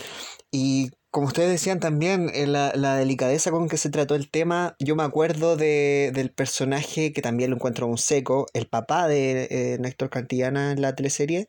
[0.53, 4.77] y como ustedes decían también, eh, la, la delicadeza con que se trató el tema,
[4.79, 9.49] yo me acuerdo de, del personaje que también lo encuentro un seco, el papá de
[9.51, 11.49] eh, Néstor Cantillana en la teleserie.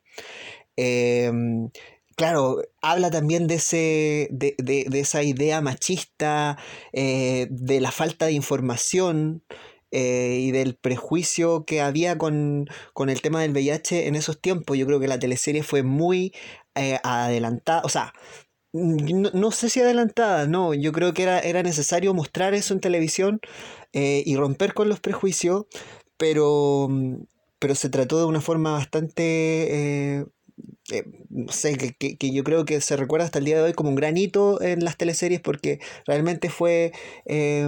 [0.78, 1.70] Em,
[2.16, 6.58] claro, habla también de, ese, de, de- de esa idea machista,
[6.94, 9.44] eh, de la falta de información
[9.92, 14.78] y del prejuicio que había con, con el tema del VIH en esos tiempos.
[14.78, 16.34] Yo creo que la teleserie fue muy
[17.04, 18.14] adelantada, o sea,
[18.74, 22.80] no, no sé si adelantada, no, yo creo que era, era necesario mostrar eso en
[22.80, 23.40] televisión
[23.94, 25.66] eh, y romper con los prejuicios,
[26.18, 27.16] pero, mm,
[27.60, 29.24] pero se trató de una forma bastante,
[30.20, 30.26] eh,
[30.92, 33.64] eh, no sé, que, que- que yo creo que se recuerda hasta el día de
[33.64, 36.92] hoy como un gran hito en las teleseries porque realmente fue
[37.26, 37.68] eh,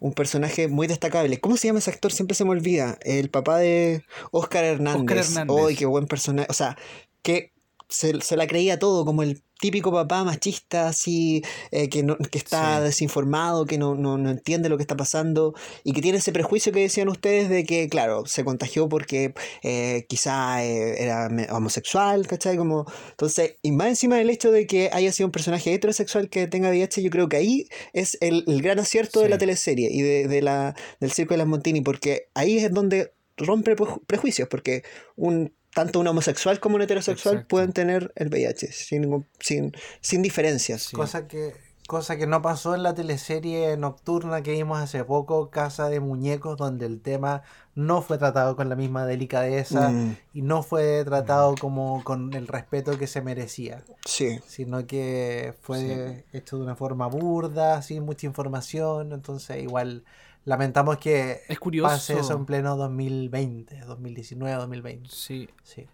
[0.00, 1.38] un personaje muy destacable.
[1.40, 2.12] ¿Cómo se llama ese actor?
[2.12, 2.98] Siempre se me olvida.
[3.02, 5.00] El papá de Oscar Hernández.
[5.30, 5.56] Hernández.
[5.68, 6.48] ¡Ay, qué buen personaje!
[6.50, 6.76] O sea,
[7.22, 7.52] que
[7.88, 12.36] se, se la creía todo, como el típico papá machista, así, eh, que, no, que
[12.36, 12.84] está Sí.
[12.84, 16.72] desinformado, que no, no, no entiende lo que está pasando y que tiene ese prejuicio
[16.72, 22.58] que decían ustedes de que, claro, se contagió porque eh, quizá eh, era homosexual, ¿cachai?
[22.58, 26.46] Como, entonces, y más encima del hecho de que haya sido un personaje heterosexual que
[26.48, 30.02] tenga VIH, yo creo que ahí es el, el gran acierto de la teleserie y
[30.02, 34.48] de, de la, del Circo de las Montini, porque ahí es donde rompe preju- prejuicios,
[34.48, 34.82] porque
[35.14, 37.48] un tanto un homosexual como un heterosexual Exacto.
[37.48, 40.84] pueden tener el VIH sin, sin, sin diferencias.
[40.84, 40.96] Sí.
[40.96, 41.52] cosa que
[41.86, 46.56] cosa que no pasó en la teleserie nocturna que vimos hace poco Casa de Muñecos
[46.56, 47.42] donde el tema
[47.74, 52.48] no fue tratado con la misma delicadeza Mm, y no fue tratado como con el
[52.48, 54.40] respeto que se merecía sí.
[54.48, 60.04] sino que fue hecho de una forma burda, sin mucha información, entonces igual
[60.46, 61.88] lamentamos que Es curioso.
[61.90, 65.08] pase eso en pleno 2020, 2019, 2020.
[65.12, 65.48] Sí.
[65.62, 65.84] Sí.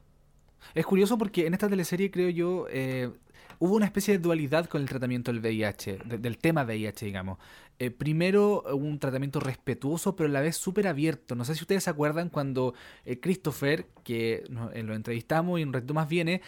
[0.74, 3.10] Es curioso porque en esta teleserie, creo yo, eh,
[3.58, 7.38] hubo una especie de dualidad con el tratamiento del VIH, de- del tema VIH, digamos.
[7.78, 11.34] Eh, primero, un tratamiento respetuoso, pero a la vez súper abierto.
[11.34, 15.72] No sé si ustedes se acuerdan cuando eh, Christopher, que eh, lo entrevistamos y un
[15.72, 16.42] ratito más viene,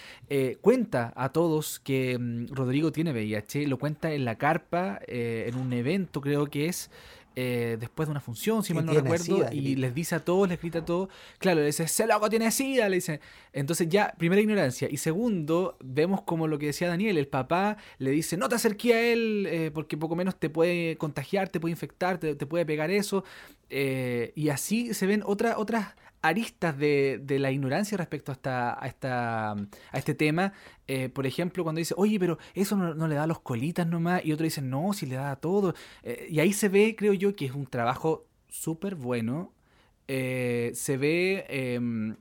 [0.60, 5.72] cuenta a todos que mm, Rodrigo tiene VIH, lo cuenta en la carpa, en un
[5.72, 6.90] evento, creo que es.
[7.36, 9.80] Eh, después de una función, si mal no recuerdo, sida, y grita.
[9.80, 12.88] les dice a todos, les grita a todos, claro, le dice, ese loco tiene sida,
[12.88, 13.20] le dice,
[13.52, 14.88] entonces ya, primera ignorancia.
[14.90, 18.92] Y segundo, vemos como lo que decía Daniel, el papá le dice, no te acerques
[18.94, 22.64] a él eh, porque poco menos te puede contagiar, te puede infectar, te, te puede
[22.66, 23.24] pegar eso.
[23.70, 28.82] Eh, y así se ven otra- otras aristas de, de la ignorancia respecto a, esta,
[28.82, 30.54] a, esta, a este tema.
[30.88, 34.24] Eh, por ejemplo, cuando dice, oye, pero eso no, le da a los colitas nomás.
[34.24, 35.74] Y otro dice, no, si le da a todo.
[36.02, 39.52] Eh, y ahí se ve, creo yo, que es un trabajo súper bueno.
[40.08, 42.16] Eh, se ve em,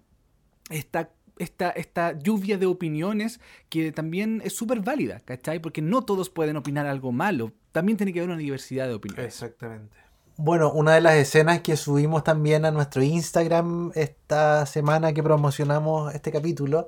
[0.69, 3.39] esta, esta, esta lluvia de opiniones
[3.69, 5.59] que también es súper válida, ¿cachai?
[5.59, 7.53] Porque no todos pueden opinar algo malo.
[7.71, 9.27] También tiene que haber una diversidad de opiniones.
[9.27, 10.02] Exactamente.
[10.35, 16.13] Bueno, una de las escenas que subimos también a nuestro Instagram esta semana que promocionamos
[16.15, 16.87] este capítulo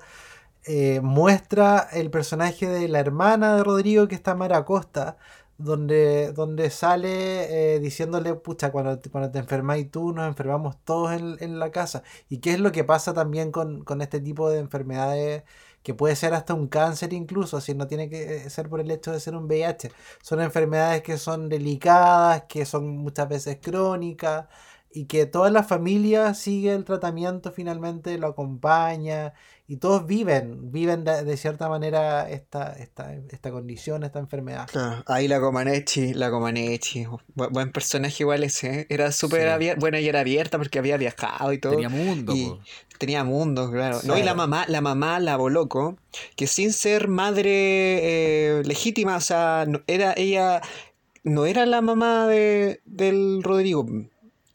[0.66, 5.18] eh, muestra el personaje de la hermana de Rodrigo que está Mara Acosta,
[5.58, 11.14] donde, donde sale eh, diciéndole, pucha, cuando, te- cuando te enfermáis tú, nos enfermamos todos
[11.14, 12.04] en, en la casa.
[12.30, 15.44] ¿Y qué es lo que pasa también con, con este tipo de enfermedades?
[15.86, 19.12] Que puede ser hasta un cáncer incluso, así no tiene que ser por el hecho
[19.12, 19.92] de ser un VIH.
[20.24, 24.48] Son enfermedades que son delicadas, que son muchas veces crónicas
[24.92, 29.34] y que toda la familia sigue el tratamiento finalmente, lo acompaña
[29.68, 34.68] y todos viven, viven de, de cierta manera esta, esta, esta condición, esta enfermedad.
[34.72, 37.06] Claro, ahí la Comaneci, la Comaneci.
[37.36, 38.88] Bu- buen personaje igual ese, ¿eh?
[38.90, 39.48] Era súper Sí.
[39.48, 41.72] abierta, bueno, y era abierta porque había viajado y todo.
[41.74, 42.54] Tenía mundo, Y
[43.00, 44.00] tenía mundo, claro.
[44.04, 45.98] No, y la mamá, la mamá, la Boloco,
[46.36, 47.50] que sin ser madre
[48.60, 50.62] eh, legítima, o sea, no- era ella,
[51.24, 53.86] no era la mamá de, del Rodrigo.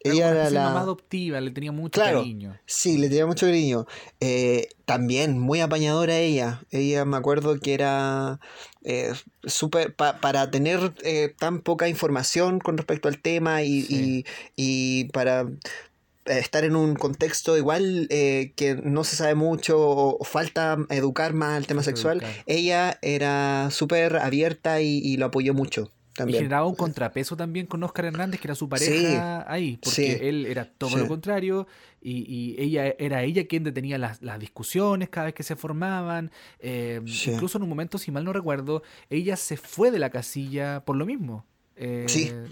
[0.03, 0.65] Ella era la...
[0.65, 2.21] mamá adoptiva, le tenía mucho Claro.
[2.21, 2.57] cariño.
[2.67, 3.87] Sí, le tenía mucho cariño.
[4.21, 6.63] Eh, también muy apañadora ella.
[6.71, 8.41] Ella me acuerdo que era
[8.83, 9.13] eh,
[9.45, 14.25] súper pa- para tener eh, tan poca información con respecto al tema y, Sí.
[14.57, 19.79] y, y para eh, estar en un contexto igual eh, que no se sabe mucho
[19.81, 22.45] o, falta educar más el tema sexual, educar.
[22.47, 25.93] ella era súper abierta y, y lo apoyó mucho
[26.27, 30.17] Y generaba un contrapeso también con Oscar Hernández, que era su pareja ahí, porque sí,
[30.21, 30.97] él era todo sí.
[30.99, 31.67] lo contrario
[32.03, 36.31] y, y ella era ella quien detenía las, las discusiones cada vez que se formaban.
[36.59, 37.31] eh, Sí.
[37.31, 40.97] Incluso en un momento, si mal no recuerdo, ella se fue de la casilla por
[40.97, 41.47] lo mismo.
[41.83, 42.31] Eh, Sí.
[42.31, 42.47] no-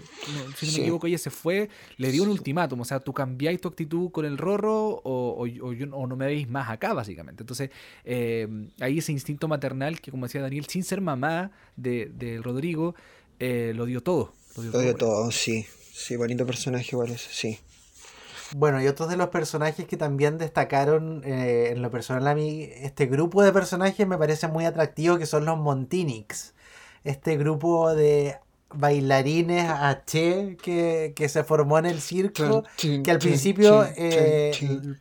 [0.57, 0.77] si no Sí.
[0.77, 4.09] me equivoco, ella se fue, le dio un ultimátum, o sea, tú cambiáis tu actitud
[4.09, 7.43] con el rorro o, o- o yo- o no me veis más acá, básicamente.
[7.43, 7.69] Entonces,
[8.05, 8.47] eh,
[8.79, 12.95] ahí ese instinto maternal que, como decía Daniel, sin ser mamá de, de Rodrigo,
[13.39, 14.33] eh, lo dio todo.
[14.55, 15.07] Lo dio Lo dio por él.
[15.07, 15.65] todo, sí.
[15.93, 17.59] Sí, bonito personaje igual ese, sí.
[18.51, 22.69] Bueno, y otros de los personajes que también destacaron eh, en lo personal a mí,
[22.77, 26.53] este grupo de personajes me parece muy atractivo, que son los Montinix.
[27.03, 28.37] Este grupo de
[28.73, 34.51] bailarines H que, que se formó en el circo, que al principio eh,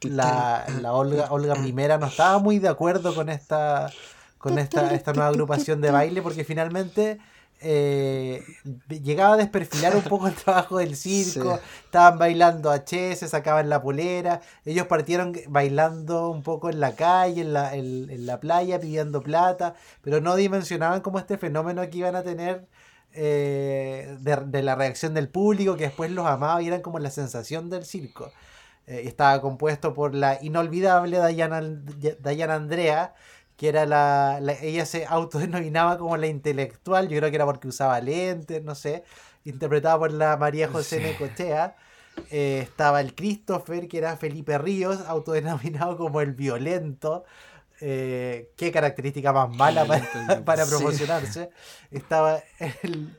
[0.02, 3.90] la, la Olga, Olga I no estaba muy de acuerdo con esta,
[4.38, 7.18] con esta, esta nueva agrupación de baile, porque finalmente
[7.60, 8.42] eh,
[8.88, 11.62] llegaba a desperfilar un poco el trabajo del circo, Sí.
[11.84, 17.40] estaban bailando H, se sacaban la polera, ellos partieron bailando un poco en la calle,
[17.42, 21.98] en la, en, en la playa, pidiendo plata, pero no dimensionaban como este fenómeno que
[21.98, 22.66] iban a tener
[23.14, 27.10] eh, de, de la reacción del público, que después los amaba y eran como la
[27.10, 28.30] sensación del circo.
[28.86, 31.60] Eh, estaba compuesto por la inolvidable Dayana,
[32.20, 33.14] Dayana Andrea,
[33.58, 37.68] que era la, la- Ella se autodenominaba como la intelectual, yo creo que era porque
[37.68, 39.02] usaba lentes, no sé.
[39.44, 41.02] Interpretada por la María José Sí.
[41.04, 41.76] Necochea.
[42.30, 47.24] Eh, estaba el Christopher, que era Felipe Ríos, autodenominado como el violento.
[47.80, 50.74] Eh, qué característica más mala para, el- Sí.
[50.76, 51.50] promocionarse.
[51.90, 52.40] Estaba
[52.82, 53.16] el,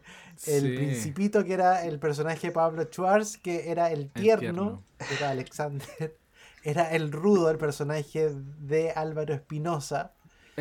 [0.47, 0.75] el Sí.
[0.75, 4.83] principito, que era el personaje de Pablo Schwartz, que era el tierno, tierno.
[5.17, 6.15] era Alexander.
[6.61, 10.11] Era el rudo, el personaje de Álvaro Espinosa.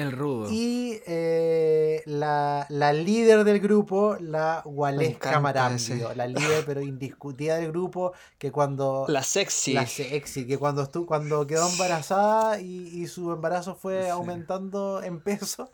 [0.00, 0.48] El rudo.
[0.50, 6.14] Y eh, la, la líder del grupo, la encanta Marambio.
[6.14, 9.04] La líder, pero indiscutida del grupo, que cuando.
[9.08, 9.72] La sexy.
[9.74, 14.08] La sexy, que cuando, estu- cuando quedó embarazada y, y su embarazo fue Sí.
[14.10, 15.70] aumentando en peso,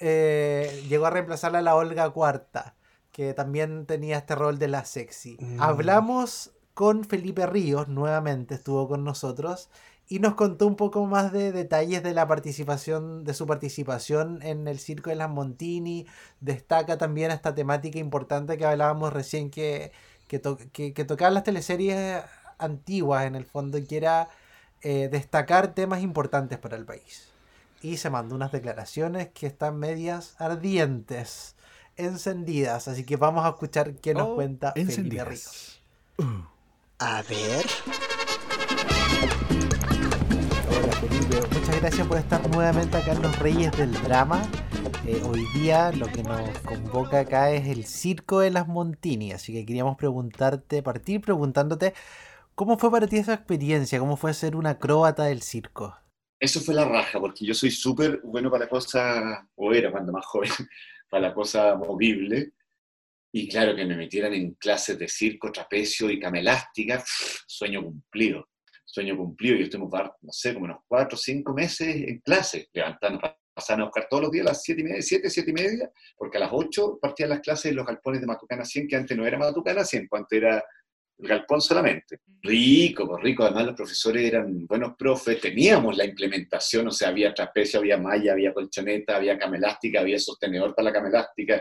[0.00, 2.74] eh, llegó a reemplazarla a la Olga Cuarta,
[3.12, 5.36] que también tenía este rol de la sexy.
[5.40, 5.60] Mm.
[5.62, 9.70] Hablamos con Felipe Ríos, nuevamente estuvo con nosotros,
[10.08, 14.68] y nos contó un poco más de detalles de la participación, de su participación en
[14.68, 16.06] el Circo de las Montini.
[16.40, 19.92] Destaca también esta temática importante que hablábamos recién que,
[20.28, 22.22] que, to- que, que tocaban las teleseries
[22.58, 24.28] antiguas en el fondo, y que era
[24.82, 27.28] eh, destacar temas importantes para el país.
[27.80, 31.54] Y se mandó unas declaraciones que están medias ardientes,
[31.96, 32.88] encendidas.
[32.88, 35.28] Así que vamos a escuchar qué nos Oh, cuenta Felipe encendidas.
[35.28, 35.80] Ríos.
[36.98, 37.64] A ver.
[41.10, 44.42] Muchas gracias por estar nuevamente acá en Los Reyes del Drama.
[45.06, 49.52] Eh, hoy día lo que nos convoca acá es el Circo de las Montini, así
[49.52, 51.92] que queríamos preguntarte, partir preguntándote,
[52.54, 53.98] ¿cómo fue para ti esa experiencia?
[53.98, 55.94] ¿Cómo fue ser un acróbata del circo?
[56.40, 60.24] Eso fue la raja, porque yo soy súper bueno para cosas, o era cuando más
[60.24, 60.50] joven,
[61.10, 62.52] para la cosa movible.
[63.30, 67.04] Y claro, que me metieran en clases de circo, trapecio y camelástica,
[67.46, 68.48] sueño cumplido.
[68.94, 69.56] Sueño cumplido.
[69.56, 73.20] Yo estuve, no sé, como unos cuatro o cinco meses en clase, levantando,
[73.52, 75.90] pasaban a buscar todos los días a las siete y media, siete, siete y media,
[76.16, 79.16] porque a las ocho partían las clases en los galpones de Matucana 100, que antes
[79.16, 80.64] no era Matucana 100, antes era
[81.18, 82.20] el galpón solamente.
[82.40, 83.42] Rico, pues rico.
[83.42, 85.40] Además, los profesores eran buenos profes.
[85.40, 90.72] Teníamos la implementación, o sea, había trapecio, había malla, había colchoneta, había camelástica, había sostenedor
[90.72, 91.60] para la camelástica.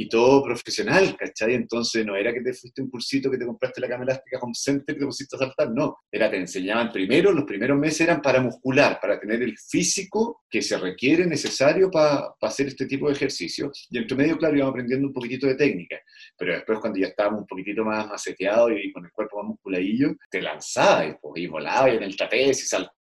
[0.00, 1.52] Y todo profesional, ¿cachai?
[1.52, 4.54] Entonces no era que te fuiste un cursito que te compraste la cama elástica home
[4.54, 5.98] center y te pusiste a saltar, no.
[6.10, 10.62] Era, te enseñaban primero, los primeros meses eran para muscular, para tener el físico que
[10.62, 13.70] se requiere, necesario para hacer este tipo de ejercicio.
[13.90, 15.96] Y entre medio, claro, íbamos aprendiendo un poquitito de técnica.
[16.38, 20.16] Pero después cuando ya estábamos un poquitito más maceteados y con el cuerpo más musculadillo,
[20.30, 22.99] te lanzabas y, pues, y volabas en el trapecio y saltabas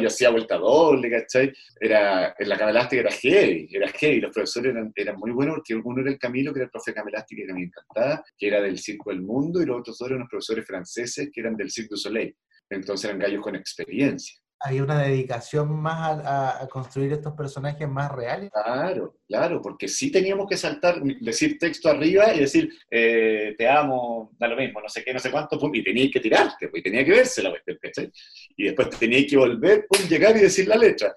[0.00, 1.52] yo hacía vuelta doble, ¿cachai?
[1.80, 5.56] Era, en la cama elástica era heavy, era heavy, los profesores eran, eran muy buenos
[5.56, 8.22] porque uno era el Camilo, que era el profe de cama elástica que me encantaba,
[8.36, 11.40] que era del Circo del Mundo, y los otros dos eran unos profesores franceses que
[11.40, 12.36] eran del Cirque du Soleil,
[12.68, 18.50] entonces eran gallos con experiencia hay una dedicación más a, construir estos personajes más reales.
[18.52, 24.32] Claro, claro, porque sí teníamos que saltar, decir texto arriba y decir, eh, te amo,
[24.38, 26.82] da lo mismo, no sé qué, no sé cuánto, y tenías que tirarte, pues, y
[26.82, 28.12] tenía que verse la cuestión, ¿cachai?
[28.56, 31.14] Y después tenías que volver, pum, llegar y decir la letra.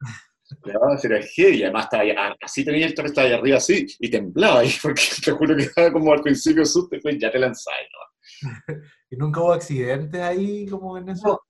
[1.02, 4.70] Era heavy, y además estaba así tenía el estaba ahí arriba así, y temblaba ahí,
[4.82, 8.12] porque te juro que estaba como al principio susto, después ya te lanzáis, ¿no?
[9.10, 11.40] ¿Y nunca hubo accidentes ahí como en eso?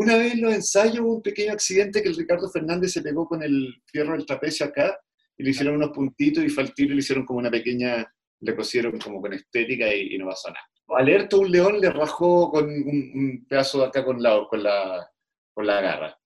[0.00, 3.28] Una vez en los ensayos hubo un pequeño accidente que el Ricardo Fernández se pegó
[3.28, 4.98] con el fierro del trapecio acá
[5.36, 8.10] y le hicieron unos puntitos y fue al tiro y le hicieron como una pequeña,
[8.40, 10.64] le cosieron como con estética y, no pasó nada.
[10.88, 15.06] Alerta un león le rajó con un, pedazo de acá con la, con la,
[15.52, 16.18] con la garra.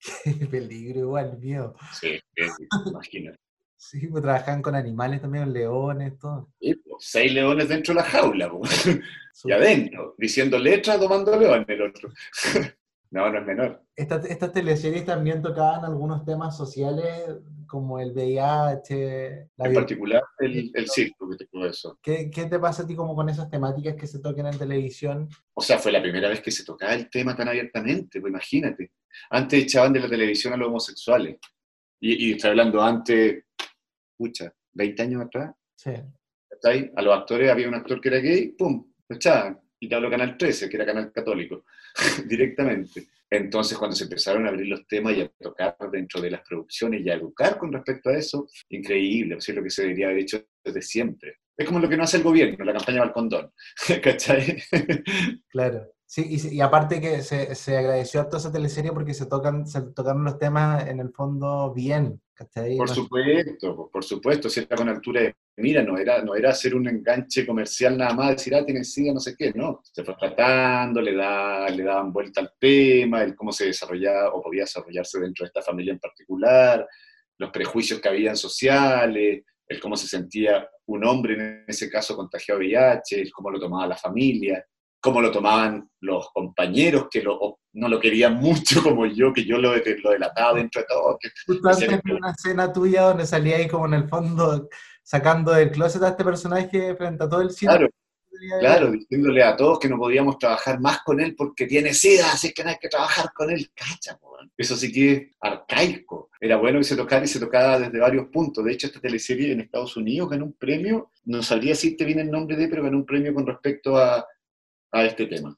[0.50, 1.74] Peligro, igual, mío.
[1.98, 2.20] Sí,
[2.84, 3.38] imagínate.
[3.78, 6.50] Sí, pues trabajan con animales también, leones, todo.
[6.60, 8.84] Sí, pues, seis leones dentro de la jaula, pues.
[9.44, 12.10] y adentro, diciendo letras, tomando leones el otro.
[13.12, 13.84] No, no es menor.
[13.94, 17.04] Estas, teleseries también tocaban algunos temas sociales
[17.66, 19.50] como el VIH.
[19.58, 21.98] en particular el, el circo, que te puedo eso.
[22.02, 25.28] ¿Qué, ¿Qué, te pasa a ti como con esas temáticas que se toquen en televisión?
[25.52, 28.92] O sea, fue la primera vez que se tocaba el tema tan abiertamente, pues imagínate.
[29.28, 31.36] Antes echaban de la televisión a los homosexuales.
[32.00, 33.44] Y, y estoy hablando antes,
[34.10, 35.54] escucha, 20 años atrás.
[35.76, 35.92] Sí.
[36.64, 36.90] ahí?
[36.96, 38.90] A los actores había un actor que era gay, ¡pum!
[39.06, 41.64] Lo echaban y te hablo Canal 13, que era Canal Católico,
[42.26, 43.08] directamente.
[43.28, 47.04] Entonces, cuando se empezaron a abrir los temas y a tocar dentro de las producciones
[47.04, 50.44] y a educar con respecto a eso, increíble, es lo que se debería haber hecho
[50.62, 51.38] desde siempre.
[51.56, 53.50] Es como lo que no hace el gobierno, la campaña Balcondón,
[54.04, 54.62] ¿cachai?
[55.48, 55.88] Claro.
[56.06, 59.80] Sí, y, aparte que se, se, agradeció a toda esa teleserie porque se tocan se
[59.80, 62.76] tocaron los temas en el fondo bien, ¿cachai?
[62.76, 66.74] Por supuesto, por supuesto, si está con altura de mira, no era, no era hacer
[66.74, 69.80] un enganche comercial nada más, decir, ah, tiene sida, no sé qué, no.
[69.84, 74.42] Se fue tratando, le, da, le daban vuelta al tema, el cómo se desarrollaba o
[74.42, 76.86] podía desarrollarse dentro de esta familia en particular,
[77.38, 82.60] los prejuicios que habían sociales, el cómo se sentía un hombre en ese caso contagiado
[82.60, 84.64] de VIH, el cómo lo tomaba la familia
[85.02, 89.58] cómo lo tomaban los compañeros que lo, no lo querían mucho como yo, que yo
[89.58, 91.18] lo, lo delataba dentro de todo.
[91.20, 91.28] Que,
[92.12, 94.68] una escena tuya donde salía ahí como en el fondo
[95.02, 97.72] sacando del closet a este personaje frente a todo el cine.
[97.72, 97.88] Claro,
[98.60, 102.52] claro, diciéndole a todos que no podíamos trabajar más con él porque tiene sida, así
[102.52, 103.70] que no hay que trabajar con él.
[103.74, 104.18] Cacha,
[104.56, 106.30] eso sí que es arcaico.
[106.40, 108.64] Era bueno que se tocara y se tocaba desde varios puntos.
[108.64, 112.22] De hecho, esta teleserie en Estados Unidos ganó un premio, no sabría si te viene
[112.22, 114.26] el nombre de, pero ganó un premio con respecto a
[114.92, 115.56] a este tema.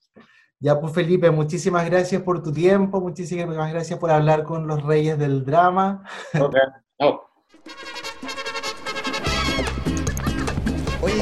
[0.61, 5.19] Ya, pues Felipe, muchísimas gracias por tu tiempo, muchísimas gracias por hablar con los reyes
[5.19, 6.03] del drama.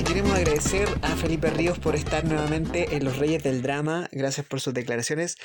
[0.01, 4.09] Queremos agradecer a Felipe Ríos por estar nuevamente en Los Reyes del Drama.
[4.11, 5.36] Gracias por sus declaraciones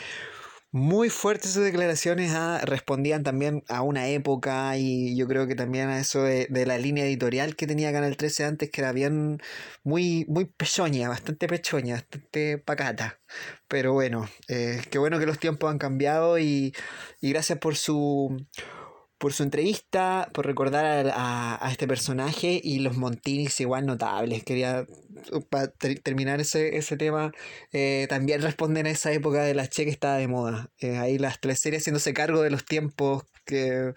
[0.72, 5.90] muy fuertes sus declaraciones ah, respondían también a una época y yo creo que también
[5.90, 9.40] a eso de, la línea editorial que tenía Canal 13 antes, que era bien
[9.84, 13.20] muy, muy pechoña, bastante pechoña, bastante pacata.
[13.68, 16.74] Pero bueno, eh, qué bueno que los tiempos han cambiado y
[17.22, 18.46] gracias por su
[19.18, 24.44] por su entrevista, por recordar a, este personaje y los Montinis igual notables.
[24.44, 24.86] Quería,
[26.04, 27.32] terminar ese, ese tema,
[27.72, 30.70] eh, también responder a esa época de la Che que estaba de moda.
[30.80, 33.94] Eh, ahí las tres series haciéndose cargo de los tiempos que,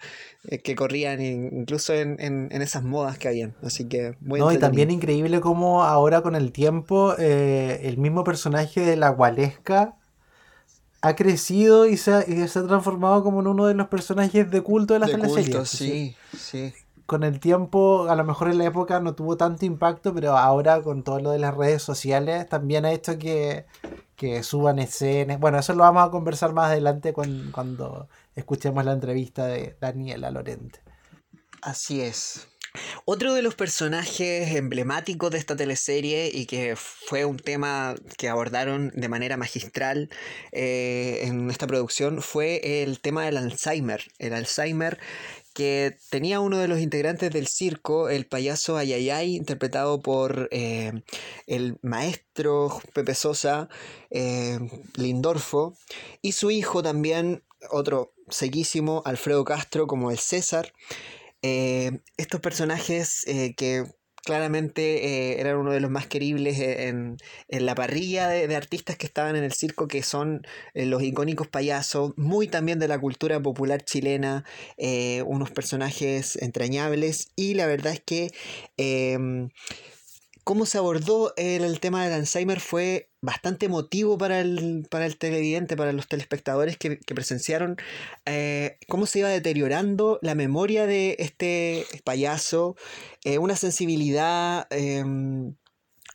[0.47, 3.55] eh, que corrían, incluso en, en, en, esas modas que habían.
[3.61, 8.81] Así que muy No, y también increíble cómo ahora con el tiempo el mismo personaje
[8.81, 9.97] de la Gualesca
[11.01, 14.61] ha crecido y se ha, se ha, transformado como en uno de los personajes de
[14.61, 16.73] culto de la de Sí, sí.
[17.07, 20.81] Con el tiempo, a lo mejor en la época no tuvo tanto impacto, pero ahora
[20.81, 23.65] con todo lo de las redes sociales también ha hecho que,
[24.15, 25.39] que suban escenas.
[25.39, 30.79] Bueno, eso lo vamos a conversar más adelante cuando escuchemos la entrevista de Daniela Lorente.
[31.61, 32.50] Así es.
[33.05, 38.91] Otro de los personajes emblemáticos de esta teleserie y que fue un tema que abordaron
[38.95, 40.09] de manera magistral
[40.51, 44.03] eh, en esta producción fue el tema del Alzheimer.
[44.19, 44.99] El Alzheimer
[45.53, 51.03] que tenía uno de los integrantes del circo, el payaso Ayayay, interpretado por eh,
[51.45, 53.67] el maestro Pepe Sosa,
[54.09, 54.59] eh,
[54.95, 55.75] Lindorfo,
[56.21, 60.73] y su hijo también, otro sequísimo, Alfredo Castro, como el César.
[61.41, 63.25] Eh, estos personajes
[63.57, 63.85] que
[64.23, 67.17] claramente eh, eran uno de los más queribles e-, en,
[67.49, 70.41] la parrilla de, artistas que estaban en el circo, que son
[70.73, 74.45] eh, los icónicos payasos, muy también de la cultura popular chilena,
[74.77, 78.31] eh, unos personajes entrañables y la verdad es que
[78.77, 79.49] em,
[80.43, 85.77] cómo se abordó el, tema del Alzheimer fue bastante emotivo para el, para el televidente,
[85.77, 87.77] para los telespectadores que, presenciaron
[88.25, 92.75] eh, cómo se iba deteriorando la memoria de este payaso,
[93.23, 95.55] eh, una sensibilidad em,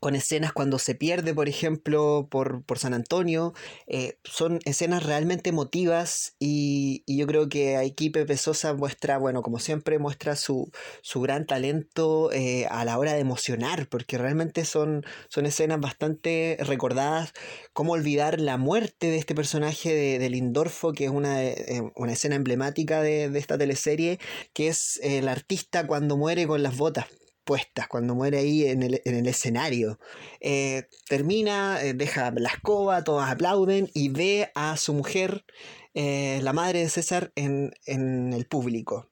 [0.06, 3.54] con escenas cuando se pierde, por ejemplo, por, San Antonio.
[3.88, 9.58] Eh, son escenas realmente emotivas y, yo creo que aquí Pepe Sosa muestra, bueno, como
[9.58, 10.70] siempre, muestra su,
[11.16, 17.32] gran talento eh, a la hora de emocionar, porque realmente son, son escenas bastante recordadas.
[17.72, 22.36] ¿Cómo olvidar la muerte de este personaje de, Lindorfo, que es una, eh, una escena
[22.36, 24.20] emblemática de, de esta teleserie,
[24.52, 27.06] que es el artista cuando muere con las botas?
[27.46, 29.98] Puestas, cuando muere ahí en el, escenario.
[30.40, 35.46] Eh, termina, eh, deja la escoba, todos aplauden y ve a su mujer,
[35.94, 39.08] eh, la madre de César, en, en el público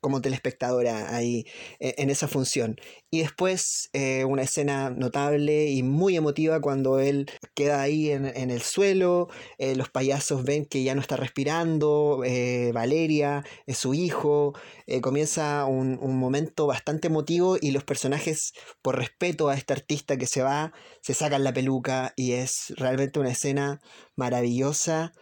[0.00, 1.46] como telespectadora ahí
[1.80, 2.76] e, en esa función.
[3.10, 8.62] Y después eh, una escena notable y muy emotiva cuando él queda ahí en, el
[8.62, 9.28] suelo,
[9.58, 14.54] eh, los payasos ven que ya no está respirando, eh, Valeria es su hijo,
[15.02, 20.26] comienza un, un, momento bastante emotivo y los personajes, por respeto a este artista que
[20.26, 23.80] se va, se sacan la peluca y es realmente una escena
[24.16, 25.12] maravillosa.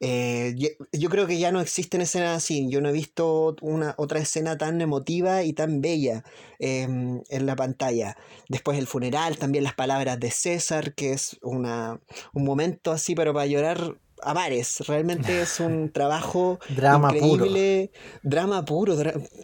[0.00, 0.54] Eh,
[0.92, 2.68] yo, creo que ya no existen escenas así.
[2.68, 6.24] Yo no he visto una otra escena tan emotiva y tan bella
[6.58, 8.16] em, en la pantalla.
[8.48, 12.00] Después el funeral, también las palabras de César, que es una,
[12.32, 14.80] un momento así, pero para llorar a mares.
[14.86, 17.90] Realmente es un trabajo drama increíble,
[18.22, 18.96] drama puro,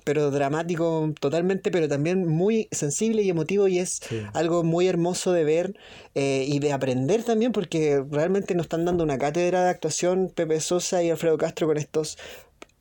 [0.05, 4.01] pero dramático totalmente, pero también muy sensible y emotivo y es
[4.33, 5.77] algo muy hermoso de ver
[6.15, 10.61] eh, y de aprender también porque realmente nos están dando una cátedra de actuación Pepe
[10.61, 12.19] Sosa y Alfredo Castro con estos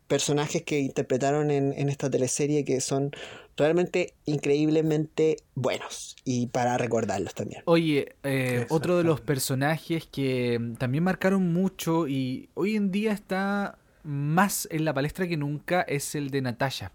[0.10, 3.12] personajes que interpretaron en, en esta teleserie que son
[3.60, 7.62] realmente increíblemente buenos y para recordarlos también.
[7.66, 13.12] Oye, eh, otro de los personajes que mm, también marcaron mucho y hoy en día
[13.12, 16.91] está más en la palestra que nunca es el de Natasha.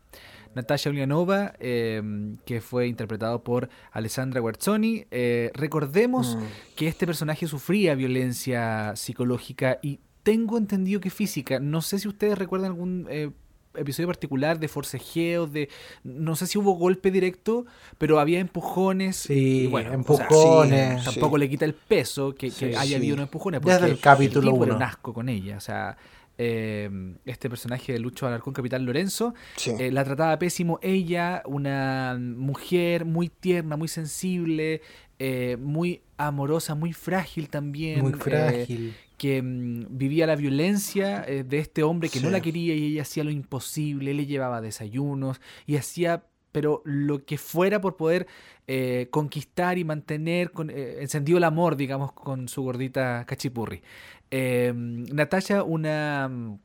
[0.55, 5.05] Natasha Ulianova, em, que fue interpretado por Alessandra Guerzoni.
[5.11, 6.77] Eh, recordemos mm.
[6.77, 11.61] que este personaje sufría violencia psicológica y tengo entendido que física.
[11.61, 13.31] No sé si ustedes recuerdan algún eh,
[13.77, 15.69] episodio particular de forcejeos, de
[16.03, 17.67] no sé si hubo golpe directo,
[17.99, 19.17] pero había empujones.
[19.17, 21.05] Sí, bueno, empujones.
[21.05, 23.61] tampoco le quita el peso que, haya habido unos empujones.
[23.61, 24.65] Porque Desde el capítulo 1.
[24.65, 25.57] Era un asco con ella.
[25.57, 25.97] O sea,
[26.39, 26.91] eh,
[27.25, 29.35] este personaje de Lucho Alarcón Capitán Lorenzo
[29.67, 30.79] eh, la trataba pésimo.
[30.83, 34.83] Ella, una mujer muy tierna, muy sensible,
[35.19, 38.01] eh, muy amorosa, muy frágil también.
[38.01, 42.75] Muy frágil que mm, vivía la violencia eh, de este hombre que no la quería
[42.75, 46.25] y ella hacía lo imposible, le llevaba desayunos y hacía
[46.55, 48.29] pero lo que fuera por poder
[48.69, 53.83] eh, conquistar y mantener con, eh, encendido el amor, digamos, con su gordita cachipurri.
[54.31, 56.59] Natasha, una mm,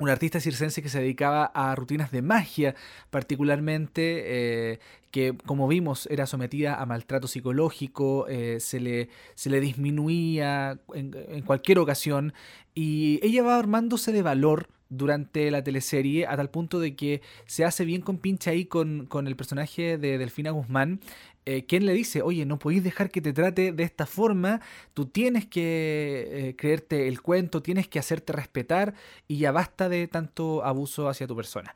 [0.00, 2.74] una artista circense que se dedicaba a rutinas de magia,
[3.10, 4.78] particularmente, eh,
[5.12, 11.12] que como vimos era sometida a maltrato psicológico, eh, se, le, se le disminuía en,
[11.28, 12.34] en, cualquier ocasión,
[12.74, 17.64] y ella va armándose de valor durante la teleserie a tal punto de que se
[17.64, 21.00] hace bien con pinche ahí con, con el personaje de Delfina Guzmán,
[21.46, 24.62] eh, quien le dice, oye, no podéis dejar que te trate de esta forma,
[24.94, 28.94] tú tienes que eh, creerte el cuento, tienes que hacerte respetar
[29.28, 31.74] y ya basta de tanto abuso hacia tu persona.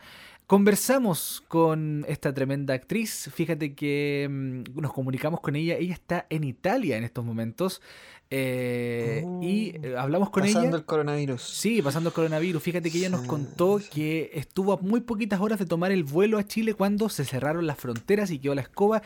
[0.49, 6.43] Conversamos con esta tremenda actriz, fíjate que mm, nos comunicamos con ella, ella está en
[6.43, 7.83] Italia en estos momentos
[8.31, 9.87] eh, y oh.
[9.87, 10.55] eh, hablamos con ella.
[10.55, 11.43] Pasando el coronavirus.
[11.43, 12.63] Sí, pasando el coronavirus.
[12.63, 16.37] Fíjate que ella nos contó que estuvo a muy poquitas horas de tomar el vuelo
[16.37, 19.03] a Chile cuando se cerraron las fronteras y quedó la escoba.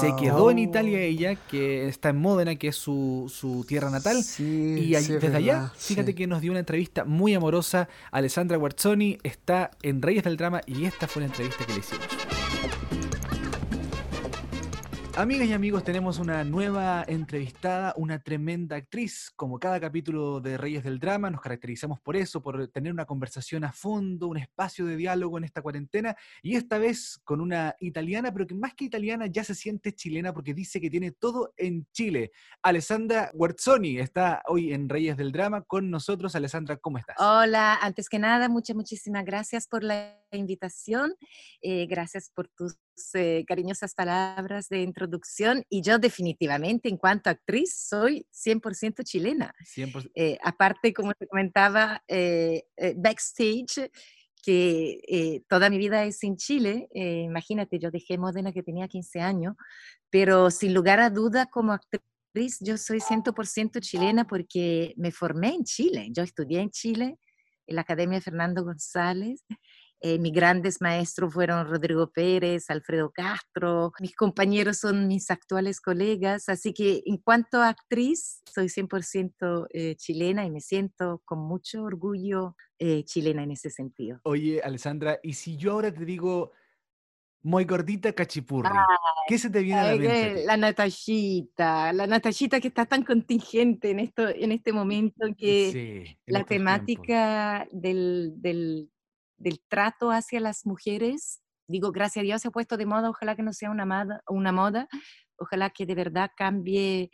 [0.00, 4.22] Se quedó en Italia ella, que está en Módena, que es su, su tierra natal.
[4.38, 7.88] y desde allá, fíjate que nos dio una entrevista muy amorosa.
[8.10, 12.08] Alessandra Guarzoni está en Reyes del Drama y esta fue la entrevista que le hicimos.
[15.14, 19.30] Amigas y amigos, tenemos una nueva entrevistada, una tremenda actriz.
[19.36, 23.62] Como cada capítulo de Reyes del Drama, nos caracterizamos por eso, por tener una conversación
[23.64, 26.16] a fondo, un espacio de diálogo en esta cuarentena.
[26.42, 30.32] Y esta vez con una italiana, pero que más que italiana ya se siente chilena
[30.32, 32.32] porque dice que tiene todo en Chile.
[32.62, 36.34] Alessandra Guerzoni está hoy en Reyes del Drama con nosotros.
[36.34, 37.16] Alessandra, ¿cómo estás?
[37.18, 41.14] Hola, antes que nada, muchas, muchísimas gracias por la invitación.
[41.60, 42.78] Eh, gracias por tus
[43.14, 45.64] eh, cariñosas palabras de introducción.
[45.68, 49.54] Y yo definitivamente, en cuanto a actriz, soy 100% chilena.
[49.76, 50.10] 100%.
[50.14, 53.90] Eh, aparte, como te comentaba, eh, eh, backstage,
[54.42, 56.88] que eh, toda mi vida es en Chile.
[56.92, 59.54] eh, imagínate, yo dejé Módena que tenía 15 años,
[60.10, 65.64] pero sin lugar a duda como actriz, yo soy 100% chilena porque me formé en
[65.64, 66.08] Chile.
[66.10, 67.18] Yo estudié en Chile,
[67.66, 69.44] en la Academia Fernando González.
[70.04, 76.48] Eh, mis grandes maestros fueron Rodrigo Pérez, Alfredo Castro, mis compañeros son mis actuales colegas,
[76.48, 81.84] así que en cuanto a actriz, soy 100% eh, chilena y me siento con mucho
[81.84, 84.18] orgullo eh, chilena en ese sentido.
[84.24, 86.50] Oye, Alessandra, y si yo ahora te digo
[87.42, 88.70] muy gordita cachipurri,
[89.28, 90.44] ¿qué se te viene a la mente?
[90.44, 96.18] La Natallita, la Natallita que está tan contingente en, esto, en este momento que Sí,
[96.26, 98.88] la temática del, del-
[99.42, 103.36] del trato hacia las mujeres, digo, gracias a Dios se ha puesto de moda, ojalá
[103.36, 104.88] que no sea una moda,
[105.36, 107.10] ojalá que de verdad cambie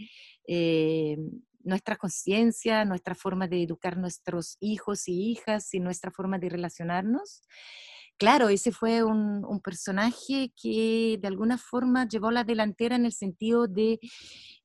[0.46, 1.16] eh,
[1.64, 7.42] nuestra conciencia, nuestra forma de educar nuestros hijos y hijas y nuestra forma de relacionarnos.
[8.18, 13.12] Claro, ese fue un, un personaje que de alguna forma llevó la delantera en el
[13.12, 14.00] sentido de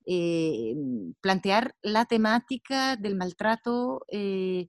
[0.06, 0.76] eh,
[1.22, 4.68] plantear la temática del maltrato eh,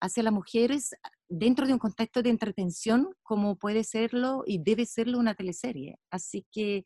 [0.00, 0.94] hacia las mujeres
[1.32, 5.98] dentro de un contexto de entretención como puede serlo y debe serlo una teleserie.
[6.10, 6.84] Así que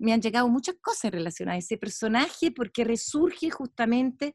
[0.00, 4.34] me han llegado muchas cosas relacionadas a ese personaje porque resurge justamente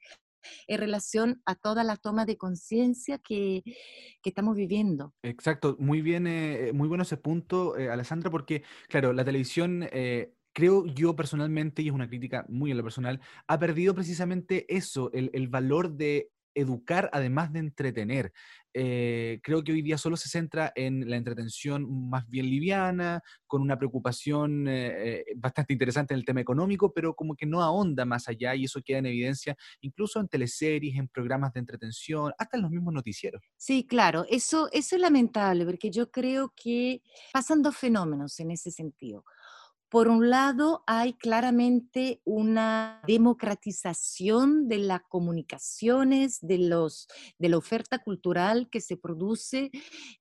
[0.67, 3.61] en relación a toda la toma de conciencia que,
[4.23, 5.13] que estamos viviendo.
[5.21, 10.33] Exacto, muy bien, eh, muy bueno ese punto, eh, Alessandra, porque, claro, la televisión, eh,
[10.53, 15.11] creo yo personalmente, y es una crítica muy en lo personal, ha perdido precisamente eso,
[15.13, 18.33] el, el valor de educar además de entretener.
[18.73, 23.61] Eh, creo que hoy día solo se centra en la entretención más bien liviana, con
[23.61, 28.05] una preocupación eh, eh, bastante interesante en el tema económico, pero como que no ahonda
[28.05, 32.57] más allá y eso queda en evidencia incluso en teleseries, en programas de entretención, hasta
[32.57, 33.41] en los mismos noticieros.
[33.57, 37.01] Sí, claro, eso, eso es lamentable porque yo creo que
[37.33, 39.25] pasan dos fenómenos en ese sentido.
[39.91, 47.99] Por un lado, hay claramente una democratización de las comunicaciones, de, los, de la oferta
[47.99, 49.69] cultural que se produce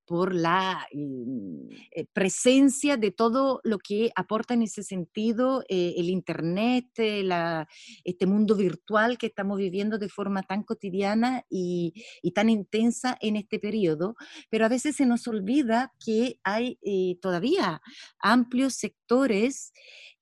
[0.04, 6.88] por la eh, presencia de todo lo que aporta en ese sentido eh, el Internet,
[6.96, 7.68] eh, la,
[8.02, 13.36] este mundo virtual que estamos viviendo de forma tan cotidiana y, y tan intensa en
[13.36, 14.16] este periodo,
[14.50, 17.80] pero a veces se nos olvida que hay eh, todavía
[18.18, 18.99] amplios sectores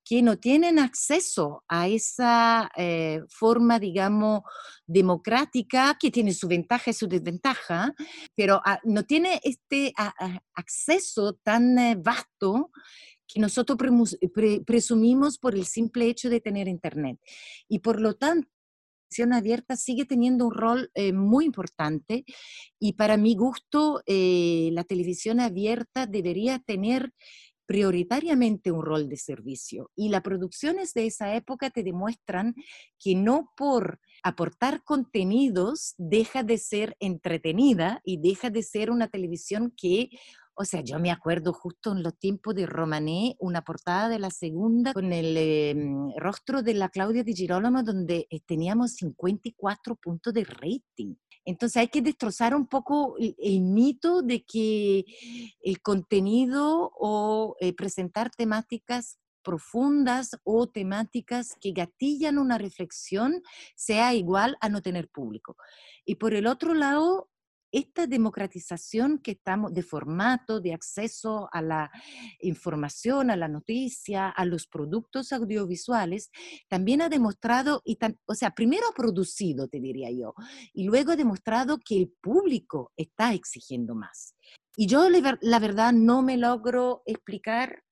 [0.04, 4.40] que no tienen acceso a esa eh, forma, digamos,
[4.86, 7.94] democrática, que tiene su ventaja y su desventaja,
[8.34, 12.70] pero ah, no tiene este a- a- acceso tan eh, vasto
[13.26, 17.18] que nosotros premus- pre- presumimos por el simple hecho de tener Internet.
[17.68, 18.48] Y por lo tanto,
[19.32, 22.24] abierta sigue teniendo un rol eh, muy importante
[22.78, 27.12] y para mi gusto eh, la televisión abierta debería tener
[27.68, 29.90] prioritariamente un rol de servicio.
[29.94, 32.54] Y las producciones de esa época te demuestran
[32.98, 39.74] que no por aportar contenidos deja de ser entretenida y deja de ser una televisión
[39.76, 40.08] que
[40.60, 44.30] o sea, yo me acuerdo justo en los tiempos de Romané, una portada de la
[44.30, 45.76] segunda con el eh,
[46.16, 51.14] rostro de la Claudia Di Girolamo, donde eh, teníamos 54 puntos de rating.
[51.48, 55.06] Entonces hay que destrozar un poco el, el mito de que
[55.62, 63.42] el contenido o eh, presentar temáticas profundas o temáticas que gatillan una reflexión
[63.76, 65.56] sea igual a no tener público.
[66.04, 67.30] Y por el otro lado,
[67.72, 71.90] esta democratización que estamos de formato, de acceso a la
[72.40, 76.30] información, a la noticia, a los productos audiovisuales,
[76.68, 80.34] también ha demostrado, y tam- o sea, primero ha producido, te diría yo,
[80.72, 84.34] y luego ha demostrado que el público está exigiendo más.
[84.76, 87.82] Y yo la verdad no me logro explicar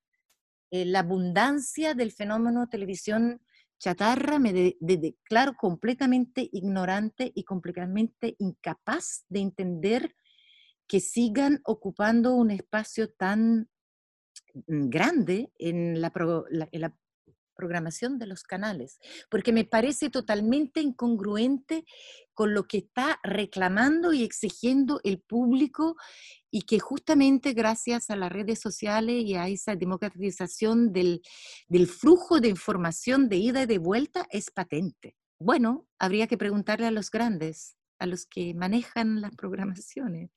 [0.70, 3.41] eh, la abundancia del fenómeno televisión
[3.79, 10.14] chatarra, me de- de- declaro completamente ignorante y completamente incapaz de entender
[10.87, 13.68] que sigan ocupando un espacio tan
[14.66, 16.11] mm, grande en la
[17.57, 18.98] programación de los canales,
[19.30, 21.84] porque me parece totalmente incongruente
[22.34, 25.96] con lo que está reclamando y exigiendo el público
[26.50, 31.22] y que justamente gracias a las redes sociales y a esa democratización del,
[31.68, 35.16] del flujo de información de ida y de vuelta es patente.
[35.38, 40.30] Bueno, habría que preguntarle a los grandes, a los que manejan las programaciones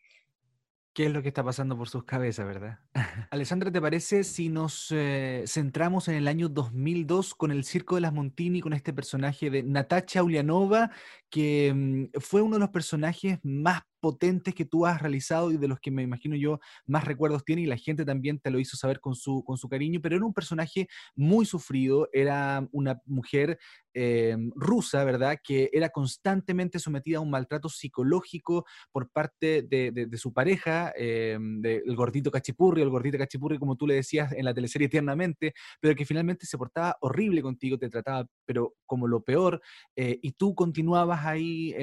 [1.00, 2.80] qué es lo que está pasando por sus cabezas, ¿verdad?
[3.32, 8.02] Alessandra, ¿te parece si nos eh, centramos en el año 2002 con el Circo de
[8.02, 10.92] las Montini, con este personaje de Natacha Ulianova,
[11.30, 15.68] que mm, fue uno de los personajes más potentes que tú has realizado y de
[15.68, 18.78] los que me imagino yo más recuerdos tiene y la gente también te lo hizo
[18.78, 23.60] saber con su, con su cariño, pero era un personaje muy sufrido, era una mujer
[23.96, 25.40] eh, rusa, ¿verdad?
[25.44, 31.96] Que era constantemente sometida a un maltrato psicológico por parte de, su pareja, eh, del
[31.96, 36.06] gordito cachipurri, el gordito cachipurri, como tú le decías en la teleserie tiernamente, pero que
[36.06, 39.60] finalmente se portaba horrible contigo, te trataba, pero como lo peor,
[39.96, 41.76] eh, y tú continuabas ahí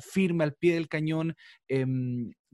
[0.00, 1.34] firme al pie del cañón,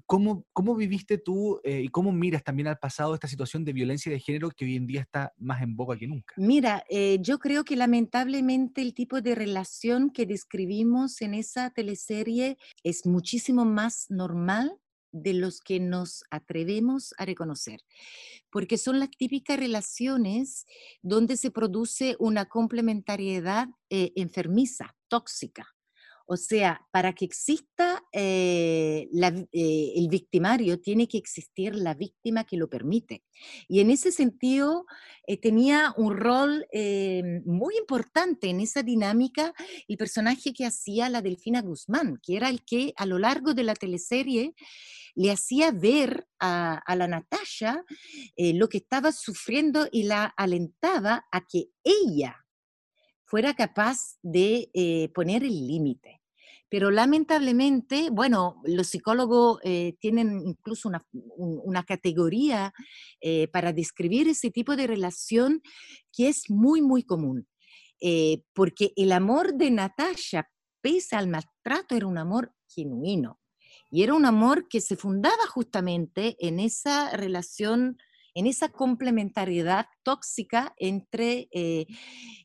[0.06, 4.10] ¿cómo, ¿cómo, viviste tú eh, y cómo miras también al pasado esta situación de violencia
[4.12, 6.34] de género que hoy en día está más en boca que nunca?
[6.36, 12.58] Mira, eh, yo creo que lamentablemente el tipo de relación que describimos en esa teleserie
[12.82, 14.78] es muchísimo más normal
[15.12, 17.80] de los que nos atrevemos a reconocer,
[18.50, 20.66] porque son las típicas relaciones
[21.02, 25.68] donde se produce una complementariedad eh, enfermiza, tóxica.
[26.26, 29.08] O sea, para que exista eh,
[29.52, 33.24] eh, el victimario, tiene que existir la víctima que lo permite.
[33.68, 34.86] Y en ese sentido,
[35.26, 36.66] eh, tenía un rol
[37.44, 39.52] muy importante en esa dinámica
[39.88, 43.64] el personaje que hacía la Delfina Guzmán, que era el que a lo largo de
[43.64, 44.54] la teleserie
[45.14, 47.84] le hacía ver a, a la Natasha
[48.36, 52.41] lo que estaba sufriendo y la alentaba a que ella
[53.32, 56.20] fuera capaz de eh, poner el límite.
[56.68, 60.90] Pero lamentablemente, bueno, los psicólogos eh, tienen incluso
[61.38, 62.74] una, categoría
[63.22, 65.62] eh, para describir ese tipo de relación
[66.12, 67.48] que es muy, muy común.
[68.52, 70.50] porque el amor de Natasha,
[70.82, 73.40] pese al maltrato, era un amor genuino.
[73.90, 77.96] Y era un amor que se fundaba justamente en esa relación
[78.34, 81.86] en esa complementariedad tóxica entre eh,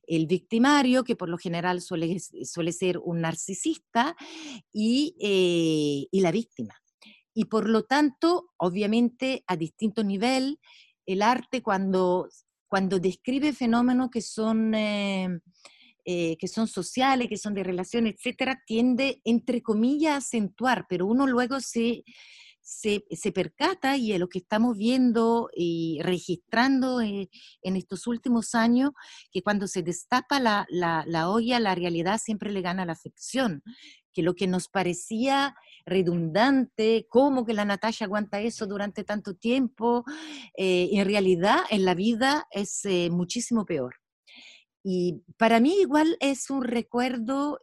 [0.08, 4.16] el victimario, que por lo general suele, suele ser un narcisista,
[4.72, 6.76] y, eh, y, la víctima.
[7.34, 10.60] Y por lo tanto, obviamente, a distinto nivel,
[11.06, 12.28] el arte cuando,
[12.68, 14.74] cuando describe fenómenos que son...
[16.10, 21.06] Eh, que son sociales, que son de relación, etcétera, tiende, entre comillas, a acentuar, pero
[21.06, 22.06] uno luego se,
[22.68, 27.30] se, percata y lo que estamos viendo y registrando eh,
[27.62, 28.92] en estos últimos años,
[29.32, 33.64] que cuando se destapa la, la, olla, la realidad siempre le gana la ficción,
[34.12, 35.56] que lo que nos parecía
[35.86, 40.04] redundante, cómo que la Natasha aguanta eso durante tanto tiempo,
[40.58, 43.96] eh, en realidad en la vida es eh, muchísimo peor.
[44.84, 47.60] Y para mí igual es un recuerdo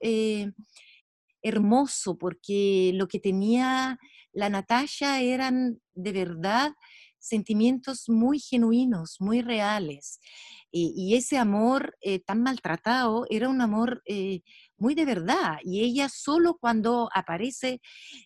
[1.42, 3.98] hermoso porque lo que tenía
[4.34, 6.72] la Natasha eran de verdad
[7.24, 10.20] sentimientos muy genuinos, muy reales.
[10.76, 14.40] Y, ese amor eh, tan maltratado era un amor eh,
[14.76, 15.58] muy de verdad.
[15.62, 17.80] Y ella solo cuando aparece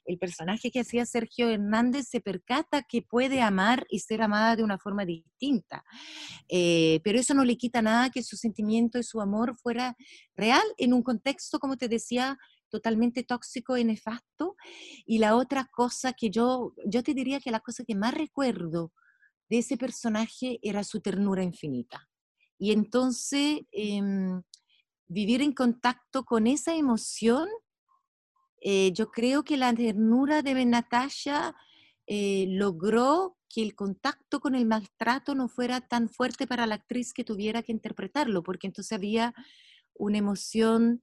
[0.06, 4.62] el personaje que hacía Sergio Hernández se percata que puede amar y ser amada de
[4.62, 5.84] una forma distinta.
[6.48, 9.94] Eh, pero eso no le quita nada que su sentimiento y su amor fuera
[10.34, 12.38] real en un contexto, como te decía,
[12.69, 14.57] totalmente tóxico y nefasto.
[15.07, 18.93] Y la otra cosa que yo, yo te diría que la cosa que más recuerdo
[19.49, 22.09] de ese personaje era su ternura infinita.
[22.59, 24.43] Y entonces em,
[25.07, 27.49] vivir en contacto con esa emoción,
[28.61, 31.55] eh, yo creo que la ternura de Natasha
[32.07, 37.12] eh, logró que el contacto con el maltrato no fuera tan fuerte para la actriz
[37.12, 39.35] que tuviera que interpretarlo, porque entonces había
[39.95, 41.03] una emoción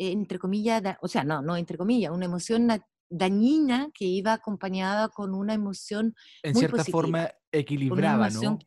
[0.00, 2.68] entre comillas, o sea, no, no entre comillas, una emoción
[3.10, 8.58] dañina que iba acompañada con una emoción en cierta forma equilibraba, ¿no?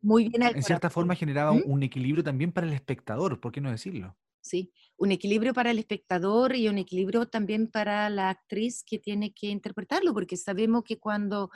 [0.00, 1.62] muy bien en cierta forma generaba ¿Mm?
[1.66, 4.16] un equilibrio también para el espectador, ¿por qué no decirlo?
[4.40, 9.34] Sí, un equilibrio para el espectador y un equilibrio también para la actriz que tiene
[9.34, 11.50] que interpretarlo, porque sabemos que cuando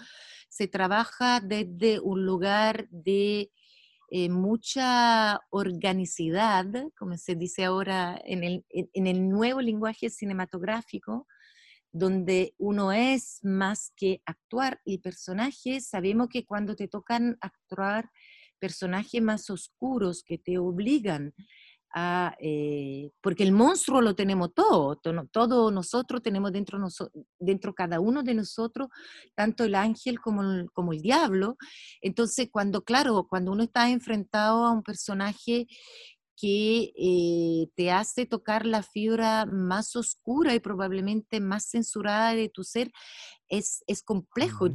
[0.48, 3.52] se trabaja desde un lugar de
[4.10, 6.66] eh, mucha organicidad,
[6.98, 11.26] como se dice ahora en el, en el nuevo lenguaje cinematográfico,
[11.92, 18.10] donde uno es más que actuar el personaje, sabemos que cuando te tocan actuar
[18.58, 21.34] personajes más oscuros que te obligan
[21.94, 26.78] eh, porque el monstruo lo tenemos todo, to- todos nosotros tenemos dentro,
[27.38, 28.88] dentro cada uno de nosotros,
[29.34, 31.56] tanto el ángel como el, como el diablo.
[32.00, 35.66] Entonces, cuando, claro, cuando uno está enfrentado a un personaje
[36.36, 42.64] que eh, te hace tocar la fibra más oscura y probablemente más censurada de tu
[42.64, 42.90] ser,
[43.50, 44.68] es, es complejo.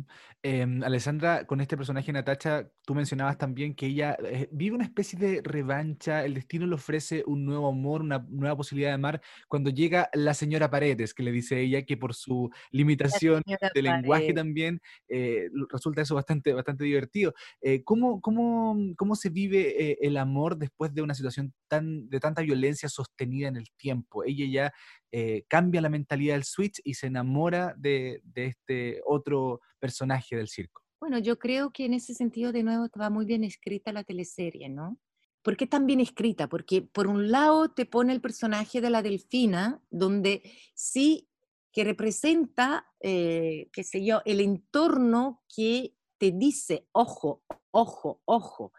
[0.43, 5.17] Em, Alessandra, con este personaje Natacha, tú mencionabas también que ella eh, vive una especie
[5.17, 9.71] de revancha, el destino le ofrece un nuevo amor, una nueva posibilidad de amar, cuando
[9.71, 13.41] llega la señora Paredes, que le dice ella que por su limitación
[13.73, 17.34] de lenguaje también eh, resulta eso bastante, bastante divertido.
[17.61, 22.19] Eh, ¿cómo, cómo, cómo se vive eh, el amor después de una situación tan, de
[22.19, 24.23] tanta violencia sostenida en el tiempo?
[24.23, 24.73] Ella ya
[25.18, 30.82] eh, cambia la mentalidad del switch y se enamora de, este otro personaje del circo.
[30.99, 34.68] Bueno, yo creo que en ese sentido, de nuevo, va muy bien escrita la teleserie,
[34.68, 34.99] ¿no?
[35.41, 36.49] ¿Por qué tan bien escrita?
[36.49, 41.30] Porque por un lado te pone el personaje de la delfina, donde sí
[41.72, 47.41] que representa, eh, qué sé yo, el entorno que te dice, ojo,
[47.72, 48.74] ojo, ojo.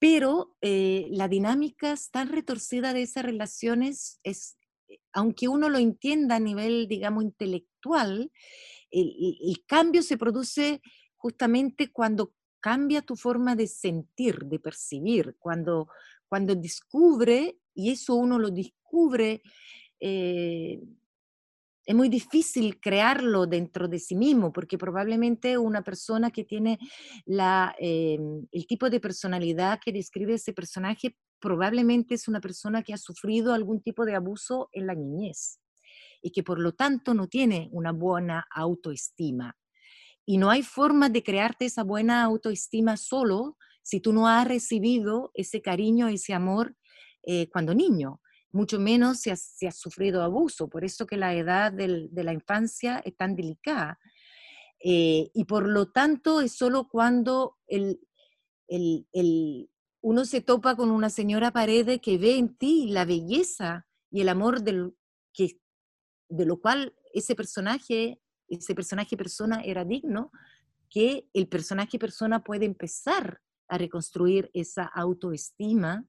[0.00, 4.56] Pero eh, la dinámica tan retorcida de esas relaciones es,
[5.12, 8.30] aunque uno lo entienda a nivel, digamos, intelectual,
[8.90, 10.80] el, cambio se produce
[11.16, 15.88] justamente cuando cambia tu forma de sentir, de percibir, cuando,
[16.28, 19.42] cuando descubre, y eso uno lo descubre,
[20.00, 20.80] eh,
[21.86, 26.78] es muy difícil crearlo dentro de sí mismo, porque probablemente una persona que tiene
[27.24, 28.18] la, eh,
[28.52, 33.54] el tipo de personalidad que describe ese personaje, probablemente es una persona que ha sufrido
[33.54, 35.60] algún tipo de abuso en la niñez
[36.22, 39.56] y que por lo tanto no tiene una buena autoestima.
[40.26, 45.30] Y no hay forma de crearte esa buena autoestima solo si tú no has recibido
[45.34, 46.76] ese cariño, ese amor
[47.22, 48.20] eh, cuando niño,
[48.52, 50.68] mucho menos si has, sufrido abuso.
[50.68, 53.98] Por eso que la edad de la infancia es tan delicada.
[54.82, 58.00] Eh, y por lo tanto es solo cuando el-
[58.68, 59.06] el-
[60.02, 64.28] uno se topa con una señora Paredes que ve en ti la belleza y el
[64.28, 64.96] amor del,
[65.32, 65.60] que,
[66.28, 70.30] de lo cual ese personaje, ese personaje persona era digno,
[70.88, 76.04] que el personaje persona puede empezar a reconstruir esa autoestima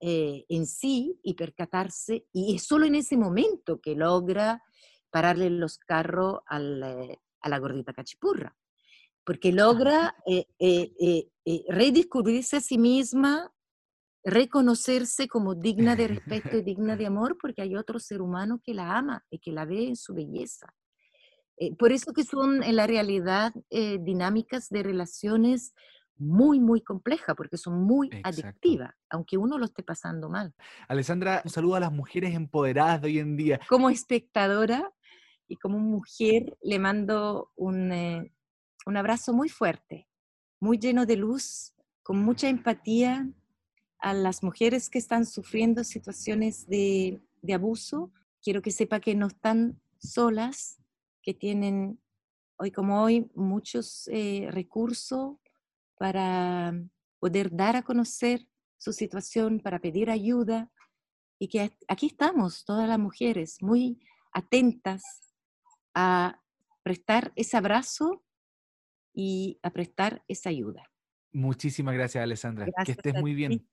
[0.00, 4.62] eh, en sí y percatarse, y es solo en ese momento que logra
[5.10, 8.56] pararle los carros eh, a la gordita cachipurra,
[9.24, 13.52] porque logra eh, eh, eh, eh, redescubrirse a sí misma,
[14.24, 18.74] reconocerse como digna de respeto y digna de amor, porque hay otro ser humano que
[18.74, 20.74] la ama y que la ve en su belleza.
[21.56, 25.74] Eh, por eso que son en la realidad eh, dinámicas de relaciones
[26.16, 28.28] muy, muy complejas, porque son muy Exacto.
[28.28, 30.52] adictivas, aunque uno lo esté pasando mal.
[30.88, 33.60] Alessandra, un saludo a las mujeres empoderadas de hoy en día.
[33.68, 34.92] Como espectadora
[35.48, 38.32] y como mujer, le mando un, eh,
[38.86, 40.08] un abrazo muy fuerte,
[40.60, 43.28] muy lleno de luz, con mucha empatía
[43.98, 48.12] a las mujeres que están sufriendo situaciones de, de abuso.
[48.42, 50.78] Quiero que sepa que no están solas,
[51.22, 51.98] que tienen
[52.56, 55.36] hoy como hoy muchos eh, recursos
[55.96, 56.74] para
[57.18, 60.70] poder dar a conocer su situación, para pedir ayuda
[61.38, 63.98] y que aquí estamos, todas las mujeres, muy
[64.32, 65.02] atentas
[65.94, 66.42] a
[66.82, 68.23] prestar ese abrazo
[69.14, 70.82] y a prestar esa ayuda.
[71.32, 72.66] Muchísimas gracias, Alessandra.
[72.84, 73.66] que estés muy bien.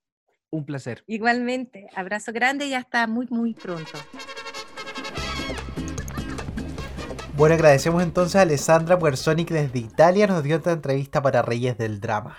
[0.50, 1.02] Un placer.
[1.06, 3.98] Igualmente, abrazo grande y hasta muy, muy pronto.
[7.34, 11.98] Bueno, agradecemos entonces a Alessandra Puersonic desde Italia, nos dio esta entrevista para Reyes del
[11.98, 12.36] Drama.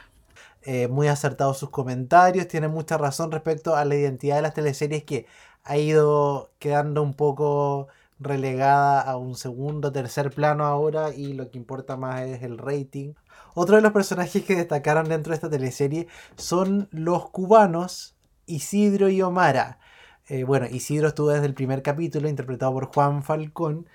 [0.61, 5.03] Eh, muy acertados sus comentarios, tiene mucha razón respecto a la identidad de las teleseries
[5.03, 5.25] que
[5.63, 7.87] ha ido quedando un poco
[8.23, 13.13] relegada a un segundo, tercer plano ahora y lo que importa más es el rating.
[13.53, 18.15] Otro de los personajes que destacaron dentro de esta teleserie son los cubanos
[18.45, 19.79] Isidro y Omara.
[20.27, 23.85] Eh, bueno, Isidro estuvo desde el primer capítulo interpretado por Juan Falcón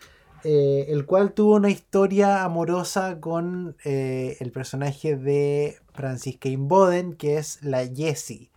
[0.45, 7.39] eh, el cual tuvo una historia amorosa con eh, el personaje de Francisca Imboden, que
[7.39, 8.51] es la Jessie.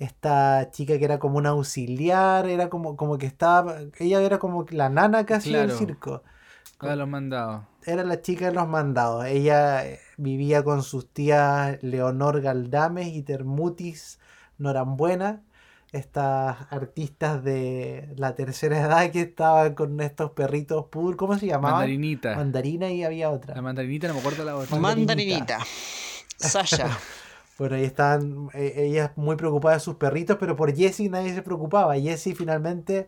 [0.00, 4.64] Esta chica que era como una auxiliar, era como, como que estaba, ella era como
[4.70, 5.78] la nana casi del Claro.
[5.78, 6.22] circo.
[6.78, 7.62] A los mandados.
[7.84, 9.26] Era la chica de los mandados.
[9.26, 14.18] Ella eh, vivía con sus tías Leonor Galdames y Termutis
[14.56, 15.42] Norambuena,
[15.92, 21.72] estas artistas de la tercera edad que estaban con estos perritos pur, ¿cómo se llamaban?
[21.80, 22.36] Mandarinita.
[22.36, 23.60] Mandarina y había La otra.
[23.60, 24.78] mandarinita, no me acuerdo la otra.
[24.78, 25.58] Mandarinita.
[25.58, 25.58] Mandarinita.
[26.38, 26.88] Sasha.
[27.60, 31.42] Bueno, ahí estaban eh, ellas muy preocupadas de sus perritos, pero por Jessie nadie se
[31.42, 31.94] preocupaba.
[31.96, 33.06] Jessie finalmente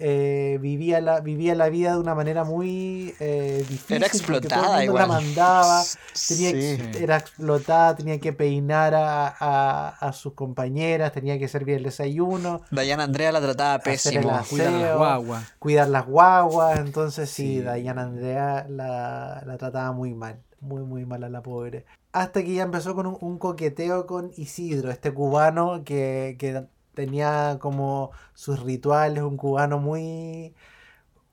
[0.00, 3.96] eh, vivía, la, vivía la vida de una manera muy eh, difícil.
[3.96, 5.08] Era porque todo el explotada mundo igual.
[5.08, 5.82] La mandaba,
[6.28, 6.78] tenía, Sí.
[7.02, 12.60] era explotada, tenía que peinar a, a- a sus compañeras, tenía que servir el desayuno,
[12.70, 14.30] Diana Andrea la trataba pésimo.
[14.30, 14.48] aseo.
[14.58, 15.44] Cuidar las guaguas.
[15.58, 16.78] cuidar las guaguas.
[16.78, 17.60] Entonces sí, Sí.
[17.80, 21.84] Diana Andrea la, la trataba muy mal, muy muy mal a la pobre.
[22.12, 28.10] Hasta que ya empezó con un, coqueteo con Isidro, este cubano que, que tenía como
[28.34, 30.54] sus rituales, un cubano muy...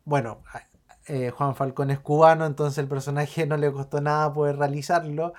[0.05, 0.43] Bueno,
[1.07, 5.33] eh, Juan Falcón es cubano, entonces el personaje no le costó nada poder realizarlo.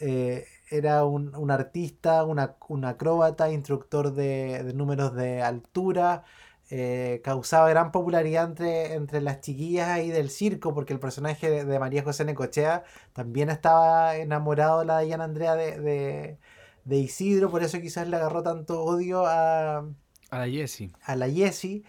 [0.00, 6.24] Eh, era un, un artista, un acróbata, instructor de, de números de altura.
[6.70, 11.64] Eh, causaba gran popularidad entre, entre las chiquillas ahí del circo, porque el personaje de,
[11.64, 16.38] de María José Necochea también estaba enamorado de la Diana Andrea de, de,
[16.84, 19.78] de Isidro, por eso quizás le agarró tanto odio a,
[20.30, 20.92] A la Jessie.
[21.02, 21.84] a la Jessie,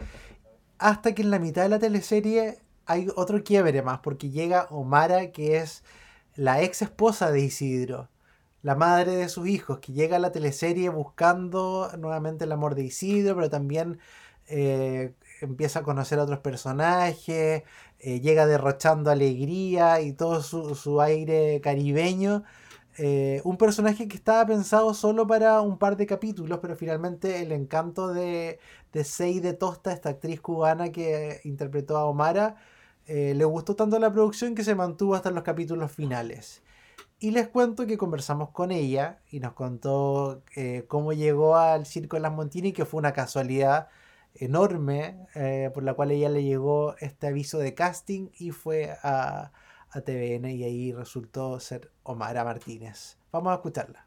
[0.77, 5.31] hasta que en la mitad de la teleserie hay otro quiebre más, porque llega Omara,
[5.31, 5.83] que es
[6.35, 8.09] la ex esposa de Isidro,
[8.63, 12.83] la madre de sus hijos, que llega a la teleserie buscando nuevamente el amor de
[12.83, 13.99] Isidro, pero también
[14.51, 17.63] eh, empieza a conocer a otros personajes,
[17.99, 22.43] eh, llega derrochando alegría y todo su, su aire caribeño.
[22.97, 27.53] Eh, un personaje que estaba pensado solo para un par de capítulos, pero finalmente el
[27.53, 28.59] encanto de,
[28.91, 32.57] de Seide Tosta, esta actriz cubana que interpretó a Omara,
[33.07, 36.63] le gustó tanto la producción que se mantuvo hasta los capítulos finales.
[37.19, 40.43] Y les cuento que conversamos con ella y nos contó
[40.87, 43.89] cómo llegó al Circo de las Montini, que fue una casualidad
[44.41, 49.51] enorme, eh, por la cual ella le llegó este aviso de casting y fue a,
[49.91, 53.17] a TVN y ahí resultó ser Omara Martínez.
[53.31, 54.05] Vamos a escucharla.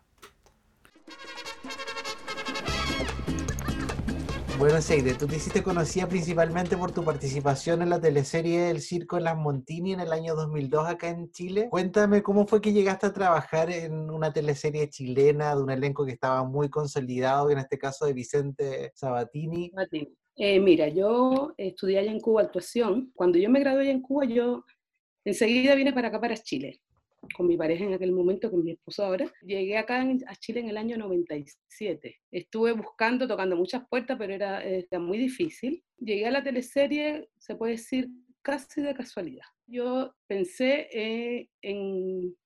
[4.56, 9.16] Bueno, Seide, tú te hiciste conocida principalmente por tu participación en la teleserie El Circo
[9.16, 11.68] en las Montini en el año 2002 acá en Chile.
[11.70, 16.12] Cuéntame cómo fue que llegaste a trabajar en una teleserie chilena de un elenco que
[16.12, 19.72] estaba muy consolidado, en este caso de Vicente Sabatini.
[19.74, 20.16] Martín.
[20.36, 23.12] Eh, mira, yo estudié allá en Cuba actuación.
[23.14, 24.64] Cuando yo me gradué allá en Cuba, yo
[25.24, 26.80] enseguida vine para acá, para Chile,
[27.36, 29.32] con mi pareja en aquel momento, con mi esposo ahora.
[29.42, 32.20] Llegué acá en- a Chile en el año 97.
[32.30, 35.84] Estuve buscando, tocando muchas puertas, pero era, era muy difícil.
[35.98, 38.08] Llegué a la teleserie, se puede decir,
[38.42, 39.46] casi de casualidad.
[39.66, 42.36] Yo pensé eh, en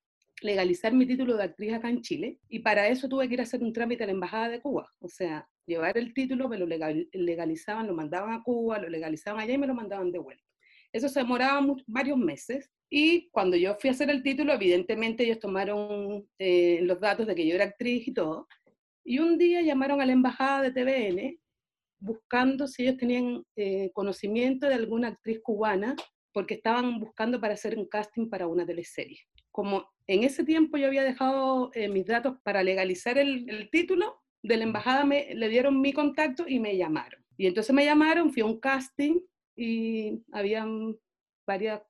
[0.43, 3.45] legalizar mi título de actriz acá en Chile y para eso tuve que ir a
[3.45, 4.91] hacer un trámite a la Embajada de Cuba.
[5.01, 9.41] O sea, llevar el título, me lo legal- legalizaban, lo mandaban a Cuba, lo legalizaban
[9.41, 10.45] allá y me lo mandaban de vuelta.
[10.93, 15.39] Eso se demoraba varios meses y cuando yo fui a hacer el título, evidentemente ellos
[15.39, 18.47] tomaron eh, los datos de que yo era actriz y todo.
[19.05, 21.39] Y un día llamaron a la Embajada de TVN
[22.01, 25.97] buscando si ellos tenían eh, conocimiento de alguna actriz cubana
[26.33, 29.19] porque estaban buscando para hacer un casting para una teleserie.
[29.59, 34.23] Como en ese tiempo yo había dejado eh, mis datos para legalizar el, el título,
[34.41, 37.21] de la embajada me, le dieron mi contacto y me llamaron.
[37.37, 39.19] Y entonces me llamaron, fui a un casting
[39.57, 40.97] y habían
[41.45, 41.83] varias,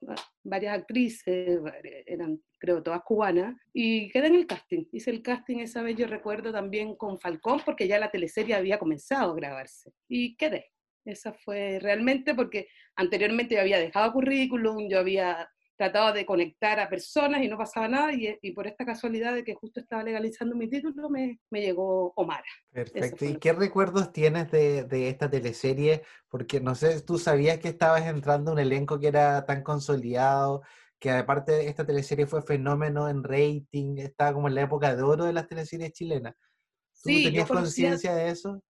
[0.43, 4.87] varias actrices, vari- eran creo todas cubanas, y quedé en el casting.
[4.91, 8.79] Hice el casting esa vez, yo recuerdo también con Falcón, porque ya la teleserie había
[8.79, 9.93] comenzado a grabarse.
[10.09, 10.73] Y quedé.
[11.05, 16.91] Esa fue realmente porque anteriormente yo había dejado currículum, yo había tratado de conectar a
[16.91, 20.55] personas y no pasaba nada, y, y por esta casualidad de que justo estaba legalizando
[20.57, 22.45] mi título, me, me llegó Omara.
[22.71, 23.25] Perfecto.
[23.25, 26.03] ¿Y qué recuerdos tienes de, de esta teleserie?
[26.29, 30.63] Porque no sé, tú sabías que estabas entrando a un elenco que era tan consolidado,
[30.99, 35.03] que aparte de esta teleserie fue fenómeno en rating, estaba como en la época de
[35.03, 36.35] oro de las teleseries chilenas.
[36.35, 38.63] ¿Tú Sí, tenías conocía- conciencia de eso?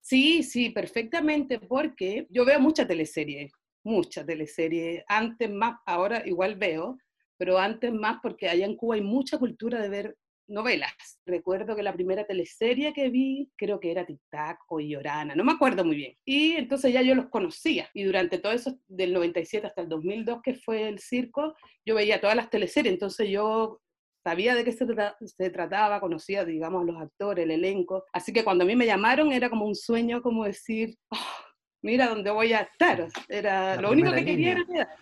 [0.00, 3.50] Sí, sí, perfectamente, porque yo veo mucha teleserie,
[3.88, 6.98] mucha teleserie, antes más, ahora igual veo,
[7.38, 10.16] pero antes más porque allá en Cuba hay mucha cultura de ver
[10.48, 10.92] novelas.
[11.26, 15.44] Recuerdo que la primera teleserie que vi, creo que era Tic Tac o Llorana, no
[15.44, 16.14] me acuerdo muy bien.
[16.24, 17.88] Y entonces ya yo los conocía.
[17.94, 22.20] Y durante todo eso, del 97 hasta el 2002, que fue el circo, yo veía
[22.20, 22.94] todas las teleseries.
[22.94, 23.80] Entonces yo
[24.24, 28.04] sabía de qué se, trata- se trataba, conocía, digamos, a los actores, el elenco.
[28.12, 31.44] Así que cuando a mí me llamaron era como un sueño, como decir, "Ah,
[31.82, 33.08] mira dónde voy a estar.
[33.28, 34.82] Era, La lo único que quería línea.
[34.82, 34.96] era...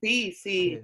[0.00, 0.80] Sí, sí, Sí.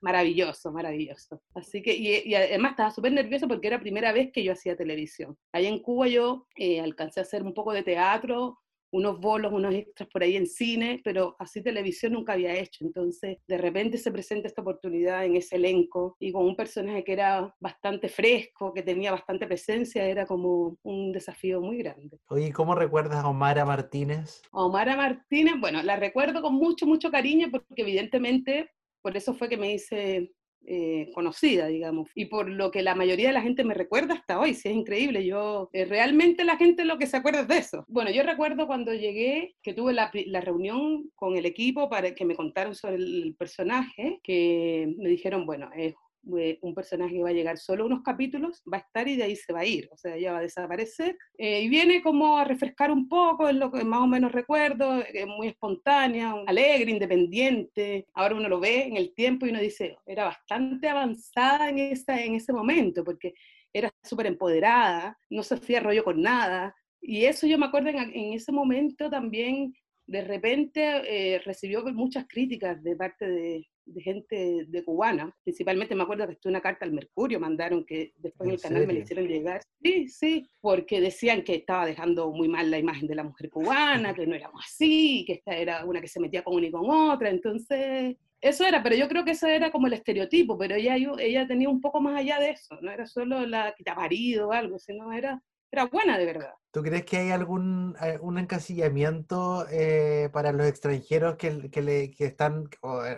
[0.00, 1.42] maravilloso, maravilloso.
[1.54, 4.52] Así que, y, y además estaba súper nerviosa porque era la primera vez que yo
[4.52, 5.36] hacía televisión.
[5.52, 8.58] Allá en Cuba yo eh, alcancé a hacer un poco de teatro,
[8.90, 12.84] unos bolos, unos extras por ahí en cine, pero así televisión nunca había hecho.
[12.84, 17.12] Entonces, de repente se presenta esta oportunidad en ese elenco y con un personaje que
[17.12, 22.18] era bastante fresco, que tenía bastante presencia, era como un desafío muy grande.
[22.28, 24.42] Oye, ¿cómo recuerdas a Omara Martínez?
[24.52, 28.70] A Omara Martínez, bueno, la recuerdo con mucho, mucho cariño porque evidentemente
[29.02, 30.32] por eso fue que me hice
[30.66, 34.38] eh, conocida, digamos, y por lo que la mayoría de la gente me recuerda hasta
[34.38, 37.58] hoy, sí, es increíble, yo, eh, realmente la gente lo que se acuerda es de
[37.58, 37.84] eso.
[37.88, 42.24] Bueno, yo recuerdo cuando llegué, que tuve la, la, reunión con el equipo para que
[42.24, 45.94] me contaron sobre el personaje, que me dijeron, bueno, es
[46.28, 49.36] un personaje que va a llegar solo unos capítulos, va a estar y de ahí
[49.36, 51.16] se va a ir, o sea, ella va a desaparecer.
[51.36, 55.02] Eh, y viene como a refrescar un poco, es lo que más o menos recuerdo,
[55.02, 58.06] es muy espontánea, alegre, independiente.
[58.14, 62.22] Ahora uno lo ve en el tiempo y uno dice, era bastante avanzada en, esa,
[62.22, 63.34] en ese momento, porque
[63.72, 66.74] era súper empoderada, no se hacía rollo con nada.
[67.00, 69.72] Y eso yo me acuerdo en, en ese momento también,
[70.06, 76.02] de repente eh, recibió muchas críticas de parte de, de gente de cubana, principalmente me
[76.02, 78.98] acuerdo que estuvo una carta al Mercurio, mandaron que después en el canal me la
[79.00, 79.62] hicieron llegar.
[79.82, 84.14] Sí, sí, porque decían que estaba dejando muy mal la imagen de la mujer cubana,
[84.14, 86.88] que no éramos así, que esta era una que se metía con una y con
[86.88, 90.96] otra, entonces eso era, pero yo creo que eso era como el estereotipo, pero ella,
[91.18, 94.52] ella tenía un poco más allá de eso, no era solo la quita marido o
[94.52, 96.54] algo, sino era era buena de verdad.
[96.70, 102.14] ¿Tú crees que hay algún eh, un encasillamiento eh, para los extranjeros que, que, le,
[102.18, 102.68] están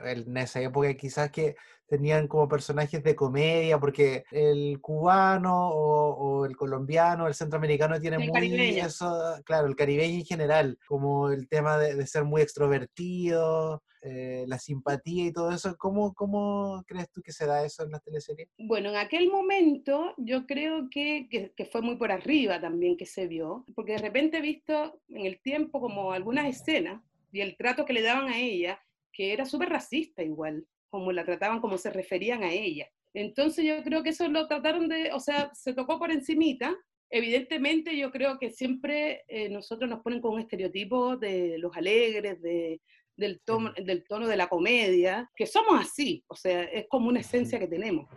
[0.05, 1.57] en esa época quizás que
[1.91, 3.79] tenían como personajes de comedia?
[3.79, 10.25] Porque el cubano o, el colombiano, el centroamericano tiene muy eso, claro, el caribeño en
[10.25, 15.77] general, como el tema de, de ser muy extrovertido, eh, la simpatía y todo eso.
[15.77, 18.49] ¿Cómo, ¿Cómo crees tú que se da eso en las teleseries?
[18.57, 23.27] Bueno, en aquel momento yo creo que, que, fue muy por arriba también que se
[23.27, 27.85] vio, porque de repente he visto en el tiempo como algunas escenas y el trato
[27.85, 28.81] que le daban a ella,
[29.13, 32.87] que era súper racista igual, como la trataban, como se referían a ella.
[33.15, 36.77] Entonces yo creo que eso lo trataron de, o sea, se tocó por encimita.
[37.11, 42.41] Evidentemente yo creo que siempre eh, nosotros nos ponen con un estereotipo de los alegres,
[42.41, 42.81] de,
[43.17, 47.21] del tono, del tono de la comedia, que somos así, o sea, es como una
[47.21, 48.09] esencia que tenemos.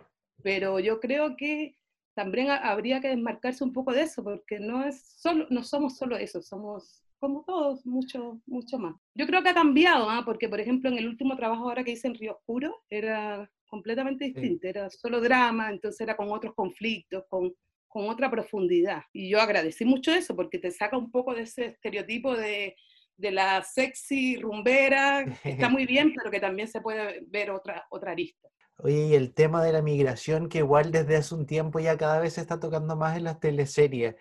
[0.42, 1.76] Pero yo creo que
[2.14, 6.16] también habría que desmarcarse un poco de eso, porque no, es solo, no somos solo
[6.16, 8.94] eso, somos como todos, mucho, mucho más.
[9.14, 10.22] Yo creo que ha cambiado, ¿ah?
[10.24, 14.26] porque por ejemplo en el último trabajo ahora que hice en Río Oscuro, era completamente
[14.26, 17.52] distinto, era solo drama, entonces era con otros conflictos, con,
[17.88, 19.02] con otra profundidad.
[19.12, 22.76] Y yo agradecí mucho eso, porque te saca un poco de ese estereotipo de
[23.16, 28.12] de la sexy rumbera, está muy bien, pero que también se puede ver otra, otra
[28.12, 28.48] arista.
[28.78, 32.18] Oye, y el tema de la migración, que igual desde hace un tiempo ya cada
[32.18, 34.16] vez se está tocando más en las teleseries.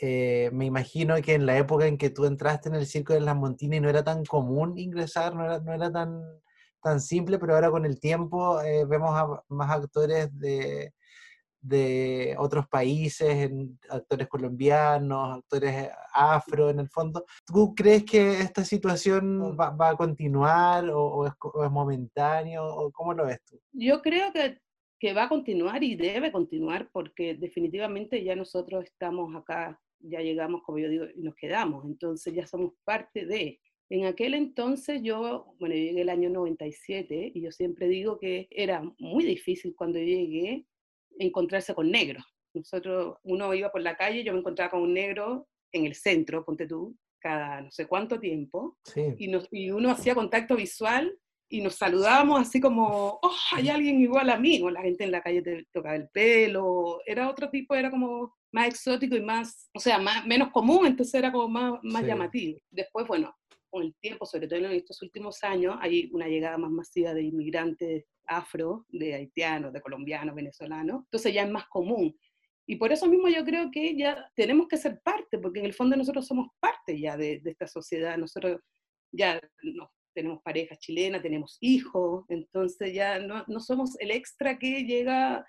[0.00, 3.20] Eh, me imagino que en la época en que tú entraste en el Circo de
[3.20, 6.22] las Montini no era tan común ingresar, no era, no era tan,
[6.82, 10.94] tan simple, pero ahora con el tiempo eh, vemos a más actores de,
[11.60, 13.50] de otros países,
[13.88, 17.24] actores colombianos, actores afro en el fondo.
[17.44, 21.34] ¿Tú crees que esta situación va, a continuar o, es,
[21.70, 22.64] momentáneo?
[22.64, 23.60] O ¿Cómo lo ves tú?
[23.72, 24.58] Yo creo que,
[24.98, 30.62] que va a continuar y debe continuar porque definitivamente ya nosotros estamos acá, ya llegamos,
[30.62, 33.60] como yo digo, y nos quedamos, entonces ya somos parte de...
[33.88, 38.46] En aquel entonces yo, bueno, yo llegué el año 97 y yo siempre digo que
[38.50, 40.64] era muy difícil cuando llegué
[41.18, 42.24] encontrarse con negros.
[42.54, 46.44] Nosotros, uno iba por la calle, yo me encontraba con un negro en el centro,
[46.44, 48.78] ponte tú, cada no sé cuánto tiempo,
[49.18, 51.16] y, nos, y uno hacía contacto visual
[51.50, 55.10] y nos saludábamos así como, oh, hay alguien igual a mí, o la gente en
[55.10, 59.68] la calle te tocaba el pelo, era otro tipo, era como más exótico y más,
[59.74, 62.58] o sea, más, menos común, entonces era como más, más llamativo.
[62.70, 63.34] Después, bueno,
[63.68, 67.22] con el tiempo, sobre todo en estos últimos años, hay una llegada más masiva de
[67.22, 72.16] inmigrantes afro, de haitianos, de colombianos, venezolanos, entonces ya es más común.
[72.64, 75.74] Y por eso mismo yo creo que ya tenemos que ser parte, porque en el
[75.74, 78.60] fondo nosotros somos parte ya de, esta sociedad, nosotros
[79.12, 84.84] ya no, tenemos pareja chilena, tenemos hijos, entonces ya no, no somos el extra que
[84.84, 85.46] llega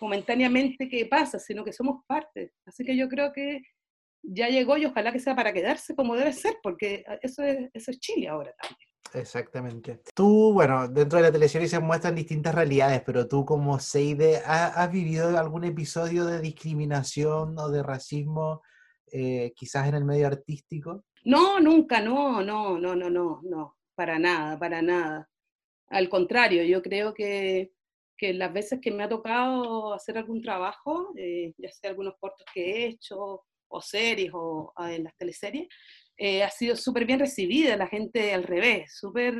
[0.00, 2.52] momentáneamente que pasa, sino que somos parte.
[2.66, 3.62] Así que yo creo que
[4.22, 7.90] ya llegó y ojalá que sea para quedarse como debe ser, porque eso es, eso
[7.90, 8.88] es Chile ahora también.
[9.12, 10.00] Exactamente.
[10.14, 14.90] Tú, bueno, dentro de la televisión se muestran distintas realidades, pero tú como Seide, ¿has,
[14.90, 18.62] vivido algún episodio de discriminación o de racismo
[19.12, 21.04] eh, quizás en el medio artístico?
[21.24, 25.28] No, nunca, no, no, no, no, no, no, para nada, para nada.
[25.88, 27.72] Al contrario, yo creo que,
[28.16, 32.46] que las veces que me ha tocado hacer algún trabajo, eh, ya sea algunos cortos
[32.52, 35.68] que he hecho, o series, o, o en las teleseries,
[36.16, 39.34] eh, ha sido súper bien recibida, la gente al revés, súper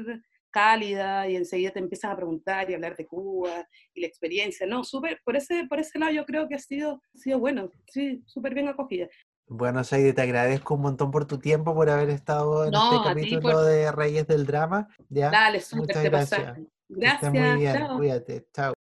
[0.50, 4.84] cálida y enseguida te empiezas a preguntar y hablar de Cuba y la experiencia, no,
[4.84, 8.68] súper, por ese, por lado yo creo que ha sido, sido bueno, sí, súper bien
[8.68, 9.08] acogida.
[9.46, 13.08] Bueno, Seide, te agradezco un montón por tu tiempo, por haber estado en No, este
[13.08, 14.88] capítulo por- de Reyes del Drama.
[15.10, 15.30] ¿ya?
[15.30, 16.40] Dale, súper, Muchas te gracias.
[16.40, 16.66] pasaste.
[16.88, 17.96] Gracias, muy bien, chao.
[17.96, 18.74] cuídate, chao.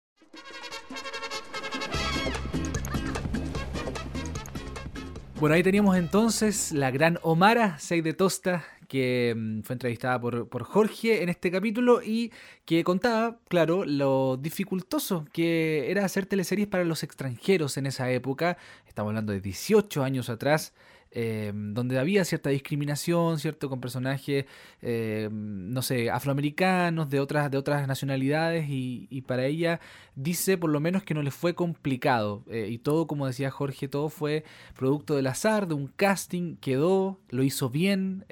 [5.40, 8.64] Bueno, ahí teníamos entonces la gran Omara Seide Tosta,
[8.94, 12.32] que mm, fue entrevistada por, por Jorge en este capítulo y
[12.64, 18.56] que contaba, claro, lo dificultoso que era hacer teleseries para los extranjeros en esa época.
[18.88, 20.74] Estamos hablando de 18 años atrás.
[21.16, 23.70] Eh, donde había cierta discriminación, ¿cierto?
[23.70, 24.46] Con personajes,
[24.82, 29.80] eh, no sé, afroamericanos, de otras, de otras nacionalidades, y, para ella
[30.16, 32.44] dice por lo menos que no le fue complicado.
[32.50, 34.44] eh, y todo, como decía Jorge, todo fue
[34.76, 38.26] producto del azar, de un casting, quedó, lo hizo bien.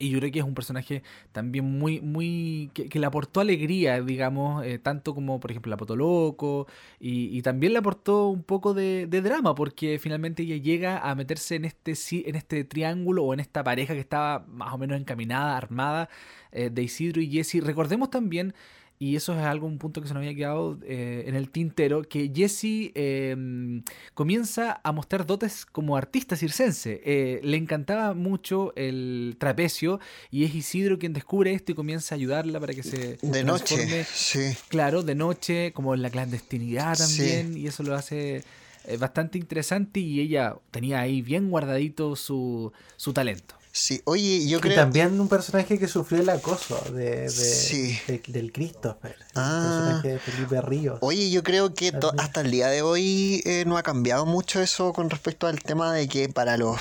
[0.00, 1.02] Y yo creo que es un personaje
[1.32, 2.70] también muy, muy.
[2.74, 6.66] que, le aportó alegría, digamos, eh, tanto como, por ejemplo, la Potoloco.
[6.98, 11.54] Y, también le aportó un poco de, de drama, porque finalmente ella llega a meterse
[11.56, 11.94] en este,
[12.28, 16.08] en este triángulo o en esta pareja que estaba más o menos encaminada, armada,
[16.52, 17.62] eh, de Isidro y Jesse.
[17.62, 18.54] Recordemos también.
[18.98, 22.02] Y eso es algo, un punto que se nos había quedado eh, en el tintero,
[22.04, 23.82] que Jesse eh,
[24.14, 27.02] comienza a mostrar dotes como artista circense.
[27.04, 30.00] Eh, le encantaba mucho el trapecio
[30.30, 33.74] y es Isidro quien descubre esto y comienza a ayudarla para que se De noche,
[33.76, 34.56] transforme, sí.
[34.68, 37.18] claro, de noche, como en la clandestinidad Sí.
[37.18, 38.42] también, y eso lo hace
[38.86, 43.56] eh, bastante interesante y ella tenía ahí bien guardadito su, su talento.
[43.76, 44.76] Sí, oye, yo Y creo...
[44.76, 47.98] también un personaje que sufrió el acoso de, de- Sí.
[48.06, 49.64] de- del Christopher, el Ah.
[49.66, 50.98] personaje de Felipe Ríos.
[51.00, 54.92] Oye, yo creo que hasta el día de hoy eh, no ha cambiado mucho eso
[54.92, 56.78] con respecto al tema de que para los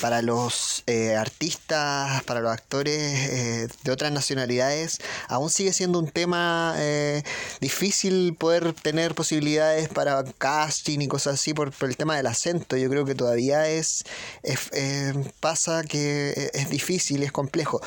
[0.00, 4.98] para los eh, artistas, para los actores eh, de otras nacionalidades,
[5.28, 7.22] aún sigue siendo un tema eh,
[7.60, 12.76] difícil poder tener posibilidades para casting y cosas así por, por el tema del acento.
[12.76, 14.04] Yo creo que todavía es,
[14.42, 17.80] es, eh, pasa que es difícil, es complejo.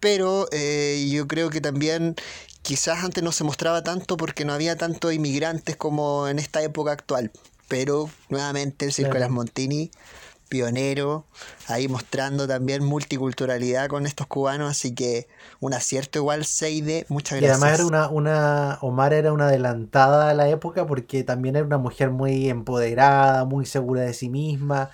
[0.00, 2.14] Pero eh, yo creo que también
[2.60, 6.92] quizás antes no se mostraba tanto porque no había tantos inmigrantes como en esta época
[6.92, 7.30] actual.
[7.68, 9.90] Pero nuevamente el Circo de las Montini,
[10.54, 11.24] pionero,
[11.66, 15.26] ahí mostrando también multiculturalidad con estos cubanos, así que
[15.58, 17.60] un acierto igual, Seide, muchas Y gracias.
[17.62, 21.78] además era una, una, Omar era una adelantada a la época porque también era una
[21.78, 24.90] mujer muy empoderada, muy segura de sí misma,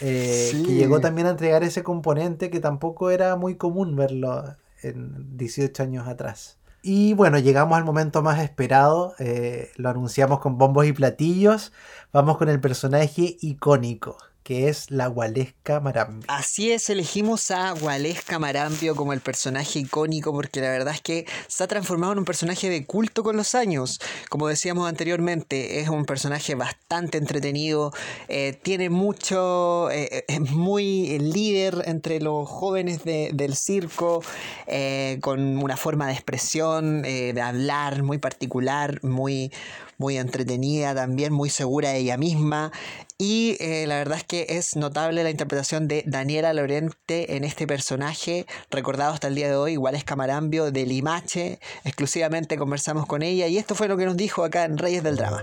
[0.00, 0.62] eh, Sí.
[0.62, 4.44] que llegó también a entregar ese componente que tampoco era muy común verlo
[4.82, 6.56] en 18 años atrás.
[6.82, 11.72] Y bueno, llegamos al momento más esperado, eh, lo anunciamos con bombos y platillos,
[12.10, 14.16] vamos con el personaje icónico,
[14.50, 16.24] que es la Gualesca Marambi.
[16.26, 21.24] Así es, elegimos a Waleska Marambio como el personaje icónico porque la verdad es que
[21.46, 24.00] se ha transformado en un personaje de culto con los años.
[24.28, 27.92] Como decíamos anteriormente, es un personaje bastante entretenido,
[28.26, 34.20] eh, tiene mucho, eh, es muy líder entre los jóvenes de- del circo,
[34.66, 39.52] eh, con una forma de expresión, eh, de hablar muy particular, muy,
[40.00, 42.72] muy entretenida también, muy segura de ella misma.
[43.18, 47.66] Y eh, la verdad es que es notable la interpretación de Daniela Lorente en este
[47.66, 51.60] personaje, recordado hasta el día de hoy, igual es Camarambio de Limache.
[51.84, 55.16] Exclusivamente conversamos con ella y esto fue lo que nos dijo acá en Reyes del
[55.16, 55.42] Drama.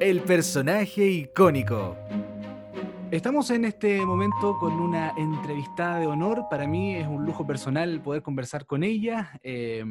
[0.00, 1.96] El personaje icónico.
[3.12, 6.46] Estamos en este momento con una entrevistada de honor.
[6.50, 9.38] Para mí es un lujo personal poder conversar con ella.
[9.44, 9.84] Eh,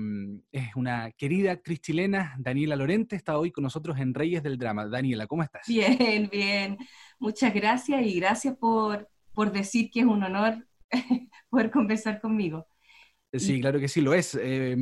[0.51, 4.85] es una querida actriz chilena, Daniela Lorente, está hoy con nosotros en Reyes del Drama.
[4.87, 5.65] Daniela, ¿cómo estás?
[5.65, 6.77] Bien, bien.
[7.17, 10.67] Muchas gracias y gracias por, por decir que es un honor
[11.49, 12.67] poder conversar conmigo.
[13.31, 14.37] Sí, claro que sí, lo es.
[14.39, 14.75] Eh,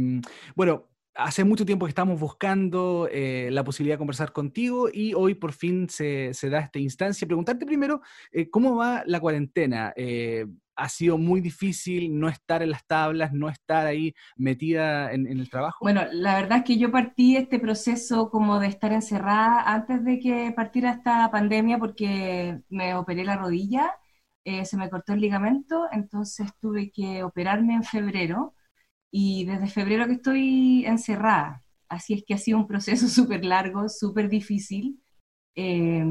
[0.55, 5.35] bueno, hace mucho tiempo que estamos buscando eh, la posibilidad de conversar contigo y hoy
[5.35, 7.27] por fin se, da esta instancia.
[7.27, 9.93] Preguntarte primero, eh, ¿cómo va la cuarentena?
[9.95, 10.45] Eh,
[10.75, 15.39] ¿Ha sido muy difícil no estar en las tablas, no estar ahí metida en, en
[15.39, 15.77] el trabajo?
[15.81, 20.19] Bueno, la verdad es que yo partí este proceso como de estar encerrada antes de
[20.19, 23.93] que partiera esta pandemia porque me operé la rodilla,
[24.43, 28.55] se me cortó el ligamento, entonces tuve que operarme en febrero
[29.15, 31.63] y desde febrero que estoy encerrada.
[31.87, 34.99] Así es que ha sido un proceso súper largo, súper difícil.
[35.55, 36.03] Eh,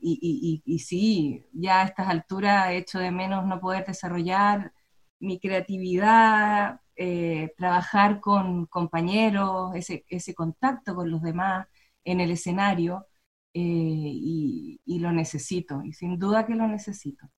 [0.00, 4.72] y, sí, ya a estas alturas he hecho de menos no poder desarrollar
[5.18, 11.66] mi creatividad, eh, trabajar con compañeros, ese, contacto con los demás
[12.04, 13.06] en el escenario,
[13.54, 17.28] eh, y lo necesito, y sin duda que lo necesito.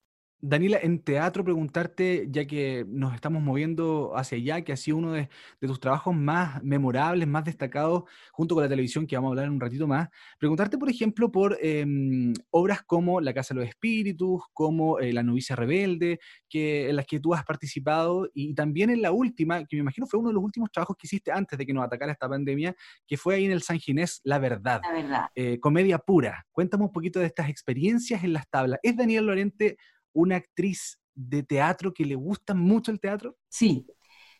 [0.41, 5.13] Daniela, en teatro preguntarte, ya que nos estamos moviendo hacia allá, que ha sido uno
[5.13, 5.29] de,
[5.61, 9.53] tus trabajos más memorables, más destacados, junto con la televisión, que vamos a hablar en
[9.53, 10.09] un ratito más,
[10.39, 15.23] preguntarte, por ejemplo, por em, obras como La Casa de los Espíritus, como eh, La
[15.23, 19.77] Novicia Rebelde, que, en las que tú has participado, y también en la última, que
[19.77, 22.13] me imagino fue uno de los últimos trabajos que hiciste antes de que nos atacara
[22.13, 22.77] esta pandemia,
[23.07, 24.81] que fue ahí en el San Ginés, La Verdad.
[24.83, 25.27] La Verdad.
[25.35, 26.47] Eh, comedia pura.
[26.53, 28.79] Cuéntame un poquito de estas experiencias en las tablas.
[28.83, 29.77] ¿Es Daniel Lorente
[30.17, 33.37] una actriz de teatro que le gusta mucho el teatro?
[33.49, 33.87] Sí,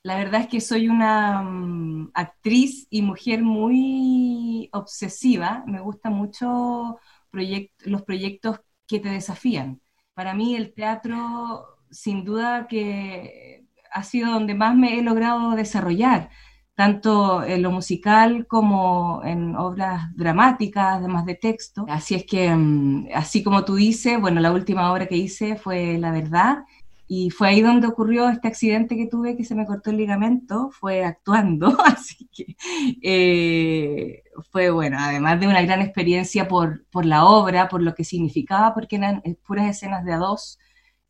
[0.03, 5.65] la verdad es que soy una mm, actriz y mujer muy obsesiva.
[5.67, 6.99] Me gustan mucho
[7.33, 9.81] los proyectos que te desafían.
[10.15, 16.31] Para mí el teatro, sin duda que ha sido donde más me he logrado desarrollar
[16.77, 21.87] tanto en lo musical como en obras dramáticas, además de texto.
[21.89, 25.97] Así es que, mm, así como tú dices, bueno, la última obra que hice fue
[25.99, 26.65] La Verdad,
[27.09, 30.71] y fue ahí donde ocurrió este accidente que tuve, que se me cortó el ligamento,
[30.71, 32.57] fue actuando, así que
[33.03, 38.05] eh, fue bueno, además de una gran experiencia por, por, la obra, por lo que
[38.05, 40.59] significaba, porque eran eh, puras escenas de a dos,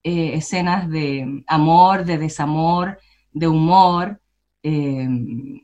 [0.05, 3.01] eh, escenas de amor, de desamor,
[3.33, 4.21] de humor,
[4.69, 5.09] eh,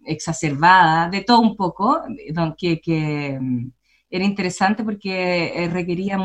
[0.04, 2.02] exacerbada, de todo un poco,
[2.56, 3.70] que, que mm,
[4.10, 6.16] era interesante porque eh, requería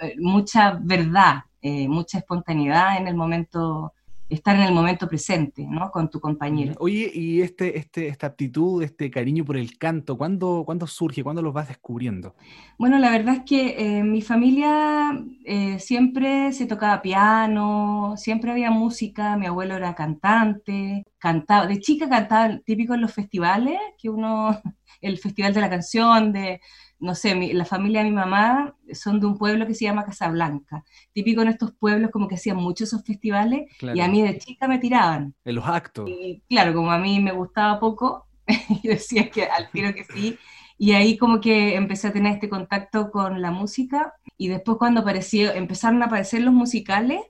[0.00, 1.44] eh, mucha verdad,
[1.88, 3.92] mucha espontaneidad en el momento
[4.34, 5.90] estar en el momento presente, ¿no?
[5.90, 6.74] Con tu compañero.
[6.78, 11.22] Oye, y este, este, esta aptitud, este cariño por el canto, ¿cuándo, ¿cuándo surge?
[11.22, 12.34] ¿Cuándo los vas descubriendo?
[12.78, 18.70] Bueno, la verdad es que en mi familia eh, siempre se tocaba piano, siempre había
[18.70, 24.58] música, mi abuelo era cantante, cantaba, de chica cantaba típico en los festivales, que uno,
[25.02, 26.60] el festival de la canción, de
[27.02, 30.84] no sé, la familia de mi mamá son de un pueblo que se llama Casablanca.
[31.12, 34.68] Típico en estos pueblos como que hacían muchos esos festivales y a mí de chica
[34.68, 35.34] me tiraban.
[35.44, 36.08] En los actos.
[36.08, 38.28] Y claro, como a mí me gustaba poco,
[38.82, 40.38] y decía que al tiro que sí.
[40.78, 45.00] Y ahí como que empecé a tener este contacto con la música y después cuando
[45.00, 47.20] apareció, empezaron a aparecer los musicales,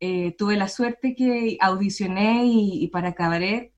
[0.00, 3.72] eh, tuve la suerte que audicioné y, para cabaret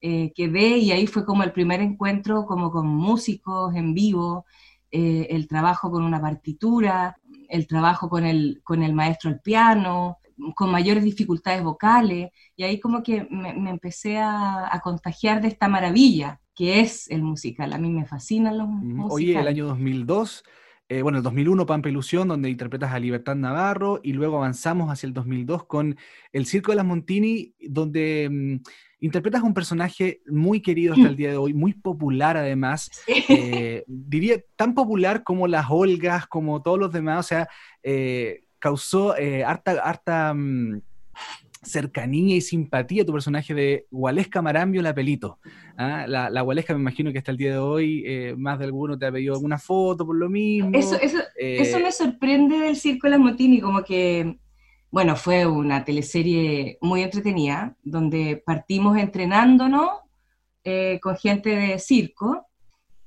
[0.00, 4.44] eh, quedé y ahí fue como el primer encuentro como con músicos en vivo
[4.90, 7.16] eh, el trabajo con una partitura,
[7.48, 10.18] el trabajo con el, con el maestro al piano,
[10.54, 16.40] con mayores dificultades vocales, y ahí como que me, empecé a, contagiar de esta maravilla
[16.54, 17.72] que es el musical.
[17.72, 19.12] A mí me fascinan los musicales.
[19.12, 20.44] Oye, el año 2002,
[20.88, 25.06] eh, bueno, el 2001 Pampa Ilusión, donde interpretas a Libertad Navarro, y luego avanzamos hacia
[25.06, 25.96] el 2002 con
[26.32, 28.28] El Circo de las Montini, donde...
[28.30, 28.68] Mm,
[29.00, 32.90] Interpretas a un personaje muy querido hasta el día de hoy, muy popular además,
[33.28, 37.48] eh, diría tan popular como las Olgas, como todos los demás, o sea,
[37.82, 40.82] eh, causó eh, harta, harta mm,
[41.62, 45.38] cercanía y simpatía tu personaje de Gualesca Marambio La Pelito.
[45.76, 46.06] ¿ah?
[46.08, 49.06] La, la Gualesca me imagino que hasta el día de hoy más de alguno te
[49.06, 50.70] ha pedido alguna foto por lo mismo.
[50.72, 54.38] Eso, eso, eso me sorprende del Circo Motini, como que
[54.90, 59.90] bueno, fue una teleserie muy entretenida, donde partimos entrenándonos
[60.64, 62.46] eh, con gente de circo,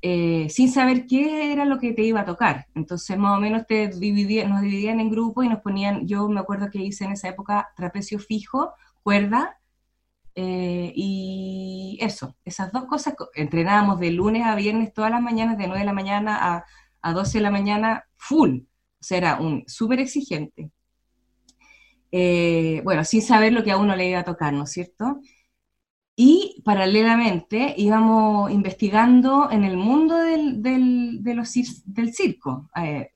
[0.01, 2.67] eh, sin saber qué era lo que te iba a tocar.
[2.75, 6.69] Entonces, más o menos te nos dividían en grupos y nos ponían, yo me acuerdo
[6.71, 9.57] que hice en esa época trapecio fijo, cuerda,
[10.35, 15.67] eh, y eso, esas dos cosas, entrenábamos de lunes a viernes todas las mañanas, de
[15.67, 16.65] 9 de la mañana a,
[17.01, 18.59] a 12 de la mañana, full.
[18.61, 20.71] O sea, era un súper exigente.
[22.11, 25.21] Eh, bueno, sin saber lo que a uno le iba a tocar, ¿no es cierto?
[26.15, 31.53] Y paralelamente íbamos investigando en el mundo del, de los,
[31.85, 32.69] del circo.
[32.75, 33.11] Eh,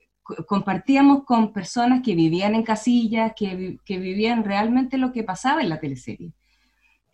[0.46, 5.68] compartíamos con personas que vivían en casillas, que, que, vivían realmente lo que pasaba en
[5.68, 6.32] la teleserie.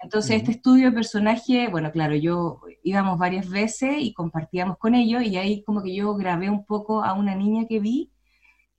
[0.03, 5.23] Entonces, este estudio de personaje, bueno, claro, yo íbamos varias veces y compartíamos con ellos,
[5.23, 8.11] y ahí como que yo grabé un poco a una niña que vi,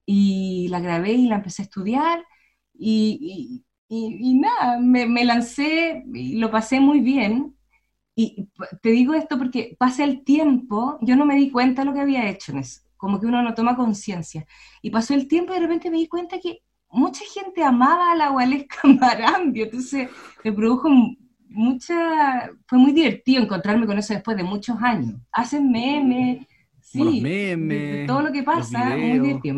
[0.06, 2.26] y la grabé y la empecé a estudiar,
[2.74, 7.56] y, y, nada, me, lancé y lo pasé muy bien.
[8.16, 8.48] Y
[8.82, 12.02] te digo esto porque pasa el tiempo, yo no me di cuenta de lo que
[12.02, 14.46] había hecho en eso, como que uno no toma conciencia.
[14.82, 16.60] Y pasó el tiempo y de repente me di cuenta que
[16.90, 20.10] mucha gente amaba a la Gualesca Marambio, entonces
[20.44, 20.90] me produjo
[21.50, 25.16] mucha, fue muy divertido encontrarme con eso después de muchos años.
[25.32, 26.46] Hacen memes,
[26.82, 29.56] sí, memes, todo lo que pasa, muy divertido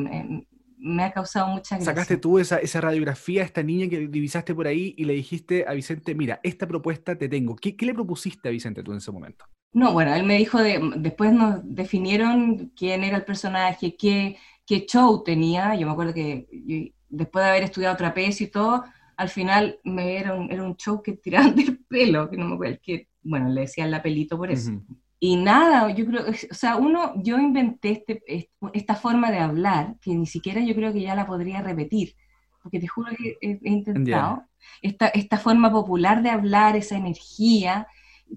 [0.85, 1.93] me ha causado mucha gracia.
[1.93, 5.65] Sacaste tú esa, esa radiografía a esta niña que divisaste por ahí y le dijiste
[5.67, 7.55] a Vicente, mira, esta propuesta te tengo.
[7.55, 9.45] ¿Qué, qué le propusiste a Vicente tú en ese momento?
[9.73, 14.85] No, bueno, él me dijo, de, después nos definieron quién era el personaje, qué, qué
[14.85, 15.73] show tenía.
[15.73, 18.83] Yo me acuerdo que después de haber estudiado trapecio y todo,
[19.17, 22.53] al final me era un, era un show que tiraban del pelo, que no me
[22.53, 24.71] acuerdo, que, bueno, le decían la pelito por eso.
[25.27, 29.83] Y nada, yo creo, o sea, uno, yo inventé este, est- esta forma de hablar,
[30.01, 32.07] que ni siquiera yo creo que ya la podría repetir,
[32.61, 34.43] porque te juro que he, he intentado,
[34.81, 37.87] esta, esta forma popular de hablar, esa energía,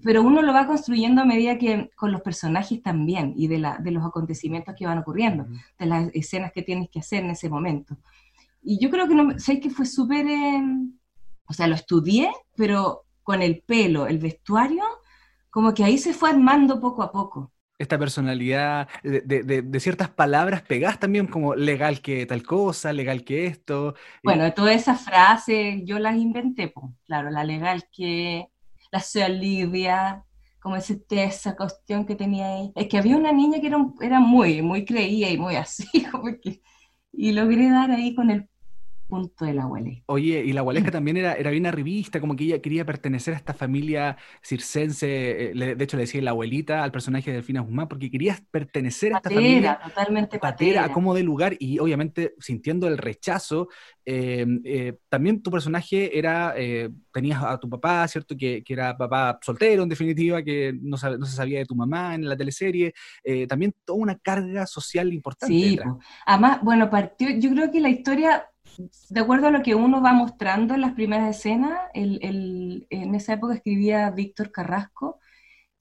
[0.03, 3.77] pero uno lo va construyendo a medida que con los personajes también, y de, la,
[3.77, 5.45] de los acontecimientos que van ocurriendo,
[5.79, 7.97] de las escenas que tienes que hacer en ese momento.
[8.63, 10.63] Y yo creo que, no, sé que fue súper, eh,
[11.45, 14.83] o sea, lo estudié, pero con el pelo, el vestuario,
[15.51, 17.51] como que ahí se fue armando poco a poco.
[17.77, 23.23] Esta personalidad de, de- de- ciertas palabras pegadas también como legal que tal cosa, legal
[23.23, 23.95] que esto.
[24.23, 28.47] Bueno, todas esas frases yo las inventé, pues, claro, la legal que,
[28.91, 30.25] la Olivia,
[30.61, 32.71] como ese, esa cuestión que tenía ahí.
[32.75, 36.25] Es que había una niña que era, era muy, muy creía y muy así, como
[36.41, 36.61] que,
[37.13, 38.49] y logré dar ahí con el
[39.09, 39.89] punto de la abuela.
[40.05, 43.37] Oye, y la Gualesca también era, era bien arribista, como que ella quería pertenecer a
[43.37, 47.87] esta familia circense, eh, de hecho le decía la abuelita al personaje de Delfina Guzmán,
[47.87, 50.93] porque quería pertenecer a esta familia Patera, totalmente patera, patera.
[50.93, 53.67] como de lugar, y obviamente sintiendo el rechazo,
[54.11, 58.35] eh, eh, también tu personaje era, eh, tenías a tu papá, ¿cierto?
[58.35, 62.27] Que, que era papá soltero, en definitiva, que no, se sabía de tu mamá en
[62.27, 62.93] la teleserie,
[63.47, 65.53] también toda una carga social importante.
[65.53, 65.79] Sí,
[66.25, 68.49] además, bueno, partió, yo creo que la historia,
[69.09, 73.15] de acuerdo a lo que uno va mostrando en las primeras escenas, el, el- en
[73.15, 75.19] esa época escribía Víctor Carrasco,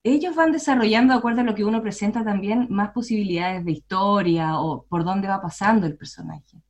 [0.05, 4.60] ellos van desarrollando, de acuerdo a lo que uno presenta también, más posibilidades de historia
[4.60, 6.62] o por dónde va pasando el personaje.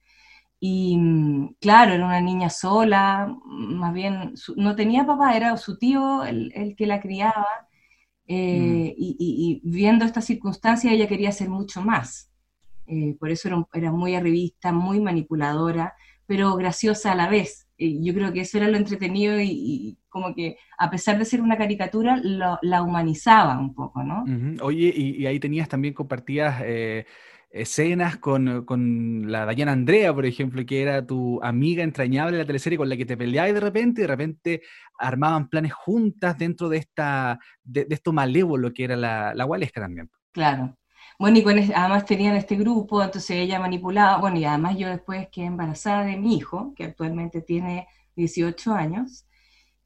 [0.61, 5.79] Y mm, claro, era una niña sola, más bien su- no tenía papá, era su
[5.79, 7.47] tío el, el que la criaba.
[8.27, 12.31] eh, y, y- y viendo esta circunstancia, ella quería hacer mucho más.
[12.87, 15.95] Eh, por eso era, era muy arribista, muy manipuladora,
[16.29, 17.67] pero graciosa a la vez.
[17.77, 21.25] Y yo creo que eso era lo entretenido y, y como que a pesar de
[21.25, 24.25] ser una caricatura, lo- la humanizaba un poco, ¿no?
[24.63, 27.07] Oye, y, y ahí tenías también compartidas eh,
[27.51, 32.47] escenas con, con la Dayana Andrea, por ejemplo, que era tu amiga entrañable de la
[32.47, 34.63] teleserie con la que te peleabas de repente, y de repente
[34.99, 39.81] armaban planes juntas dentro de esta, de, de esto malévolo que era la, la Gualesca
[39.81, 40.11] también.
[40.33, 40.77] Claro.
[41.19, 45.29] Bueno, y con además tenían este grupo, entonces ella manipulaba, bueno, y además yo después
[45.33, 49.27] quedé embarazada de mi hijo, que actualmente tiene 18 años,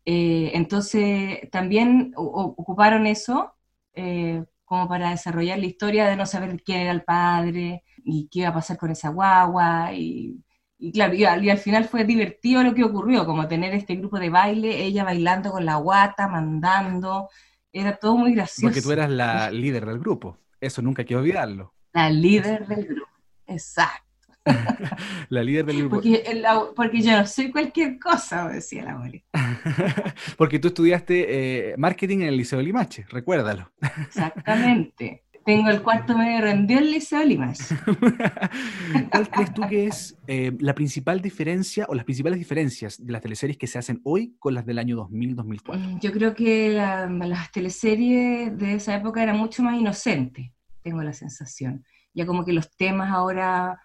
[0.04, 3.54] eh, entonces también o- ocuparon eso
[3.94, 8.40] eh, como para desarrollar la historia de no saber quién era el padre y qué
[8.40, 10.42] iba a pasar con esa guagua, y,
[10.78, 13.96] y claro, y al, y al final fue divertido lo que ocurrió, como tener este
[13.96, 17.28] grupo de baile, ella bailando con la guata, mandando,
[17.72, 18.60] era todo muy gracioso.
[18.60, 20.40] Porque tú eras la líder del grupo.
[20.62, 21.74] Eso nunca hay que olvidarlo.
[21.93, 23.10] La líder del grupo.
[23.47, 24.06] Exacto.
[25.28, 25.97] La líder del grupo.
[25.97, 29.26] Porque, el abue- porque yo no soy cualquier cosa, decía la abuelita.
[30.36, 33.70] Porque tú estudiaste eh, marketing en el Liceo de Limache, recuérdalo.
[34.06, 35.24] Exactamente.
[35.44, 37.74] Tengo el cuarto medio rendido en el Liceo Limache.
[39.10, 43.23] ¿Cuál crees tú que es eh, la principal diferencia o las principales diferencias de las
[43.23, 45.77] teleseries que se hacen hoy con las del año 2000-2004?
[45.78, 50.52] Mm, Yo creo que la- las teleseries de esa época eran mucho más inocentes,
[50.82, 51.85] tengo la sensación.
[52.14, 53.81] Ya como que los temas ahora,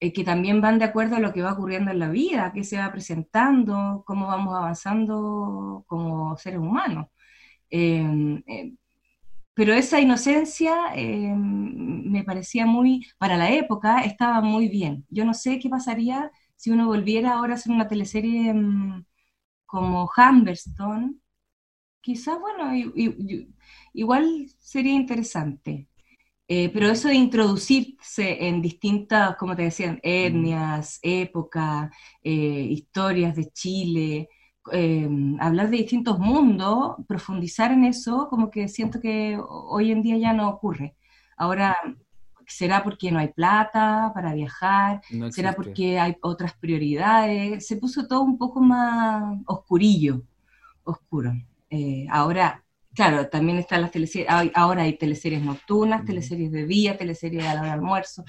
[0.00, 2.62] eh, que también van de acuerdo a lo que va ocurriendo en la vida, qué
[2.62, 7.06] se va presentando, cómo vamos avanzando como seres humanos.
[7.70, 8.72] Eh, eh,
[9.60, 15.04] pero esa inocencia eh, me parecía muy, para la época, estaba muy bien.
[15.10, 19.04] Yo no sé qué pasaría si uno volviera ahora a hacer una teleserie mm,
[19.66, 21.16] como Humberstone.
[22.00, 22.72] Quizás, bueno,
[23.92, 25.88] igual sería interesante.
[26.48, 31.90] Eh, pero eso de introducirse en distintas, como te decían, etnias, épocas,
[32.22, 32.32] eh,
[32.70, 34.28] historias de Chile,
[34.72, 35.08] eh,
[35.40, 40.32] hablar de distintos mundos, profundizar en eso, como que siento que hoy en día ya
[40.32, 40.96] no ocurre.
[41.36, 41.76] Ahora,
[42.46, 45.00] ¿será porque no hay plata para viajar?
[45.10, 47.66] No ¿Será porque hay otras prioridades?
[47.66, 50.22] Se puso todo un poco más oscurillo,
[50.84, 51.32] oscuro.
[51.70, 52.64] Eh, ahora,
[52.94, 57.54] claro, también están las teleseries, hay- ahora hay teleseries nocturnas, teleseries de día, teleseries a
[57.54, 58.24] la hora de almuerzo,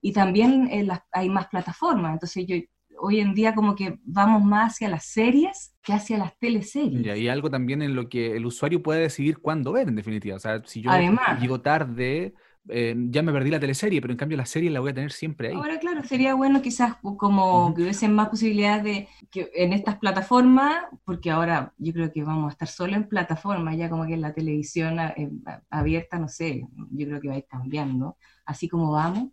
[0.00, 2.56] y también eh, las- hay más plataformas, entonces yo
[3.02, 7.04] hoy en día como que vamos más hacia las series que hacia las teleseries.
[7.04, 10.36] Y hay algo también en lo que el usuario puede decidir cuándo ver, en definitiva.
[10.36, 11.40] O sea, si yo Además.
[11.40, 12.34] llego tarde,
[12.68, 15.10] eh, ya me perdí la teleserie, pero en cambio la serie la voy a tener
[15.10, 15.56] siempre ahí.
[15.56, 19.98] Ahora, claro, sería bueno quizás pu- como que hubiesen más posibilidades de que en estas
[19.98, 24.14] plataformas, porque ahora yo creo que vamos a estar solo en plataformas, ya como que
[24.14, 26.62] en la televisión a- eh, a- abierta, no sé,
[26.92, 29.30] yo creo que va a ir cambiando, así como vamos.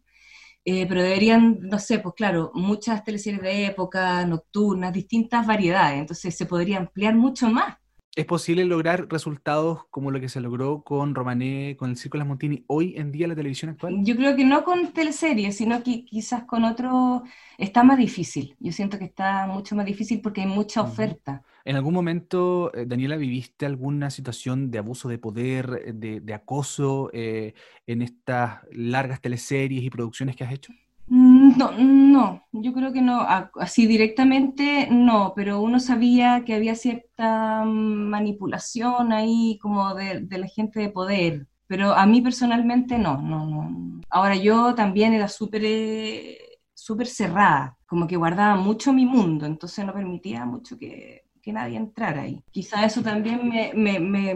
[0.72, 6.38] Eh, pero deberían, no sé, pues claro, muchas teleseries de época, nocturnas, distintas variedades, entonces
[6.38, 7.78] se podría ampliar mucho más.
[8.16, 12.20] ¿Es posible lograr resultados como lo que se logró con Romané, con el Circo de
[12.20, 13.96] las Montini, hoy en día en la televisión actual?
[14.04, 17.24] Yo creo que no con teleseries, sino que quizás con otro
[17.58, 18.56] está más difícil.
[18.60, 21.42] Yo siento que está mucho más difícil porque hay mucha oferta.
[21.70, 26.34] ¿En algún momento, eh, Daniela, viviste alguna situación de abuso de poder, eh, de, de
[26.34, 27.54] acoso eh,
[27.86, 30.74] en estas largas teleseries y producciones que has hecho?
[31.08, 33.22] Mm, No, no, yo creo que no,
[33.56, 40.48] así directamente no, pero uno sabía que había cierta manipulación ahí como de, de la
[40.48, 44.02] gente de poder, pero a mí personalmente no, no, no.
[44.10, 46.38] Ahora yo también era súper eh,
[46.74, 51.78] súper cerrada, como que guardaba mucho mi mundo, entonces no permitía mucho que, que nadie
[51.78, 52.44] entrara ahí.
[52.52, 54.36] Quizá eso también me, me, me,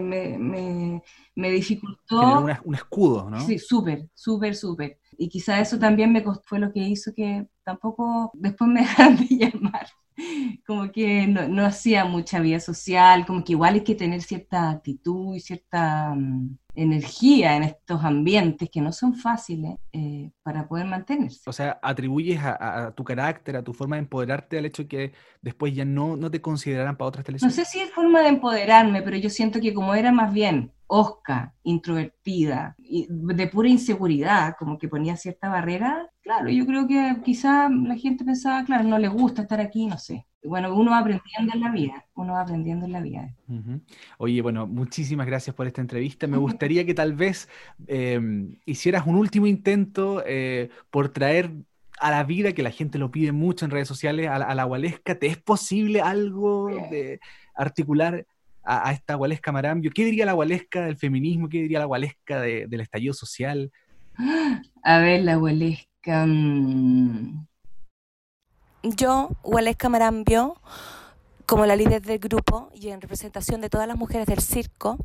[1.36, 2.40] me, dificultó.
[2.42, 3.38] Una- un escudo, ¿no?
[3.38, 4.98] Sí, súper, súper, súper.
[5.16, 9.16] Y quizá eso también me costó, fue lo que hizo que tampoco después me dejaran
[9.16, 9.86] de llamar.
[10.66, 14.70] Como que no, no hacía mucha vida social, como que igual hay que tener cierta
[14.70, 20.86] actitud y cierta mm, energía en estos ambientes que no son fáciles eh, para poder
[20.86, 21.48] mantenerse.
[21.48, 25.74] O sea, atribuyes a, tu carácter, a tu forma de empoderarte al hecho que después
[25.74, 27.54] ya no, no te considerarán para otras No teleseries.
[27.54, 31.54] sé si es forma de empoderarme, pero yo siento que como era más bien osca,
[31.62, 37.68] introvertida, y de pura inseguridad, como que ponía cierta barrera, claro, yo creo que quizá
[37.68, 40.26] la gente pensaba, claro, no le gusta estar aquí, no sé.
[40.42, 43.34] Bueno, uno va aprendiendo en la vida, uno va aprendiendo en la vida.
[44.18, 46.26] Oye, bueno, muchísimas gracias por esta entrevista.
[46.26, 47.48] Me gustaría que tal vez
[47.86, 48.20] eh,
[48.66, 51.50] hicieras un último intento eh, por traer
[51.98, 54.54] a la vida, que la gente lo pide mucho en redes sociales, a la, a
[54.54, 55.18] la Gualesca.
[55.18, 57.20] ¿Te es posible algo de
[57.54, 58.26] articular
[58.64, 59.92] a, a esta Gualesca Marambio?
[59.94, 61.48] ¿Qué diría la Gualesca del feminismo?
[61.48, 63.70] ¿Qué diría la Gualesca de- del estallido social?
[64.82, 65.93] A ver, la huelesca.
[68.82, 70.56] Yo, Waleska Marambio,
[71.46, 74.98] como la líder del grupo y en representación de todas las mujeres del circo,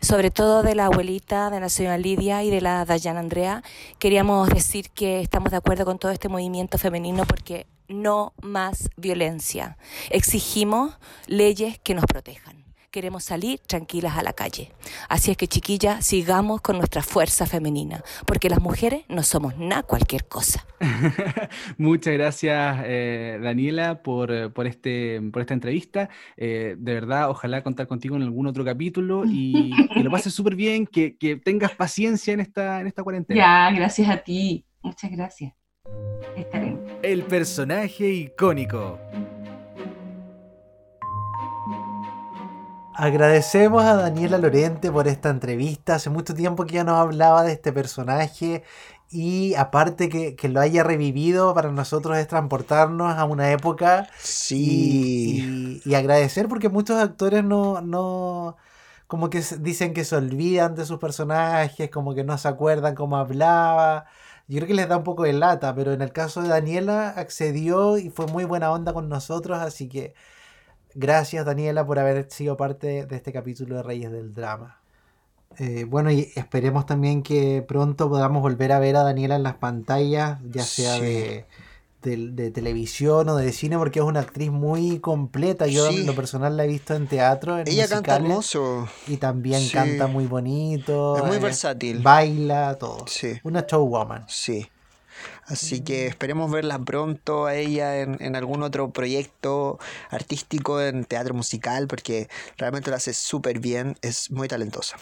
[0.00, 3.62] sobre todo de la abuelita, de la señora Lidia y de la Dayana Andrea,
[3.98, 9.76] queríamos decir que estamos de acuerdo con todo este movimiento femenino porque no más violencia.
[10.10, 12.69] Exigimos leyes que nos protejan.
[12.90, 14.72] Queremos salir tranquilas a la calle.
[15.08, 19.84] Así es que, chiquillas, sigamos con nuestra fuerza femenina, porque las mujeres no somos nada
[19.84, 20.66] cualquier cosa.
[21.78, 26.10] Muchas gracias, eh, Daniela, por, por, este, por esta entrevista.
[26.36, 30.56] Eh, de verdad, ojalá contar contigo en algún otro capítulo y que lo pases súper
[30.56, 33.38] bien, que, que tengas paciencia en esta, en esta cuarentena.
[33.38, 34.64] Ya, gracias a ti.
[34.82, 35.52] Muchas gracias.
[36.36, 36.76] Estaré.
[37.02, 38.98] El personaje icónico.
[42.92, 45.94] Agradecemos a Daniela Lorente por esta entrevista.
[45.94, 48.64] Hace mucho tiempo que ya nos hablaba de este personaje
[49.08, 54.58] y aparte que, que lo haya revivido para nosotros es transportarnos a una época Sí.
[54.58, 58.56] y, y- y agradecer porque muchos actores no, no
[59.06, 63.16] como que dicen que se olvidan de sus personajes, como que no se acuerdan cómo
[63.16, 64.06] hablaba.
[64.48, 67.10] Yo creo que les da un poco de lata, pero en el caso de Daniela
[67.10, 70.14] accedió y fue muy buena onda con nosotros, así que
[70.94, 74.78] gracias Daniela por haber sido parte de este capítulo de Reyes del Drama.
[75.58, 79.54] Eh, bueno, y esperemos también que pronto podamos volver a ver a Daniela en las
[79.56, 81.00] pantallas, ya sea Sí.
[81.02, 81.44] de,
[82.02, 85.66] de- de televisión o de cine, porque es una actriz muy completa.
[85.66, 85.96] Yo Sí.
[86.00, 88.88] en lo personal la he visto en teatro, en Ella canta hermoso.
[89.08, 89.72] y también Sí.
[89.72, 91.16] canta muy bonito.
[91.18, 91.98] Es muy eh, versátil.
[92.00, 93.04] Baila, todo.
[93.06, 93.32] Sí.
[93.42, 94.24] Una showwoman.
[94.28, 94.66] Sí.
[95.50, 99.78] Así que esperemos verla pronto a ella en, en algún otro proyecto
[100.10, 104.96] artístico, en teatro musical, porque realmente lo hace súper bien, es muy talentosa.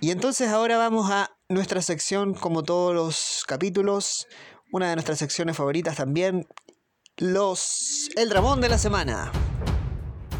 [0.00, 4.26] Y entonces ahora vamos a nuestra sección, como todos los capítulos,
[4.72, 6.46] una de nuestras secciones favoritas también,
[7.16, 8.10] los...
[8.16, 9.30] El Dramón de la Semana.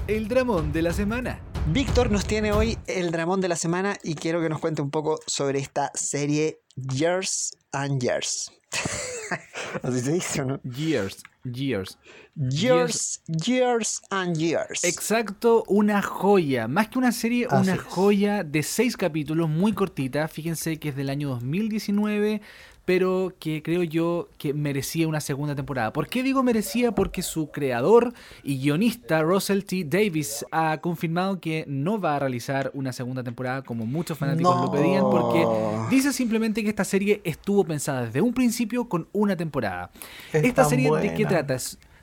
[0.09, 1.41] El dramón de la semana.
[1.69, 4.91] Víctor nos tiene hoy el dramón de la semana y quiero que nos cuente un
[4.93, 8.53] poco sobre esta serie Years and Years.
[9.83, 10.61] Así se dice, ¿o ¿no?
[10.63, 11.99] Years, years.
[12.37, 14.85] Years, Years and Years.
[14.85, 16.69] Exacto, una joya.
[16.69, 17.81] Más que una serie, Así una es.
[17.81, 20.29] joya de seis capítulos, muy cortita.
[20.29, 22.43] Fíjense que es del año 2019,
[22.87, 25.93] pero que creo yo que merecía una segunda temporada.
[25.93, 26.93] ¿Por qué digo merecía?
[26.93, 28.15] Porque su creador
[28.45, 29.85] y guionista, Russell T.
[29.85, 34.71] Davis, ha confirmado que no va a realizar una segunda temporada como muchos fanáticos lo
[34.71, 35.45] pedían, porque
[35.91, 39.91] dice simplemente que esta serie estuvo pensada desde un principio con una temportemporada.
[40.33, 41.57] Es Esta serie de qué trata?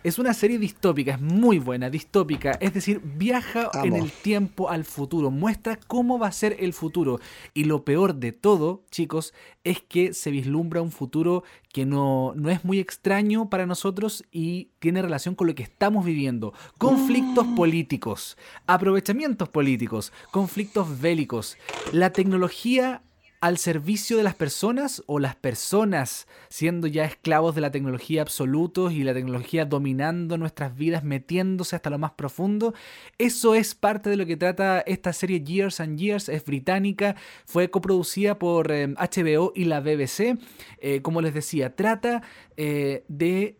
[0.03, 2.51] Es- una serie distópica, es muy buena, distópica.
[2.59, 7.19] Es decir, viaja en el tiempo al futuro, muestra cómo va a ser el futuro.
[7.53, 12.49] Y lo peor de todo, chicos, es que se vislumbra un futuro que no, no
[12.49, 16.53] es muy extraño para nosotros y tiene relación con lo que estamos viviendo.
[16.77, 21.57] Conflictos políticos, aprovechamientos políticos, conflictos bélicos.
[21.91, 23.01] La tecnología
[23.43, 28.93] al servicio de las personas o las personas siendo ya esclavos de la tecnología absolutos
[28.93, 32.73] y la tecnología dominando nuestras vidas, metiéndose hasta lo más profundo.
[33.17, 37.69] Eso es parte de lo que trata esta serie Years and Years, es británica, fue
[37.69, 40.37] coproducida por eh, HBO y la BBC.
[40.77, 42.23] Eh, como les decía, trata
[42.55, 43.57] eh, de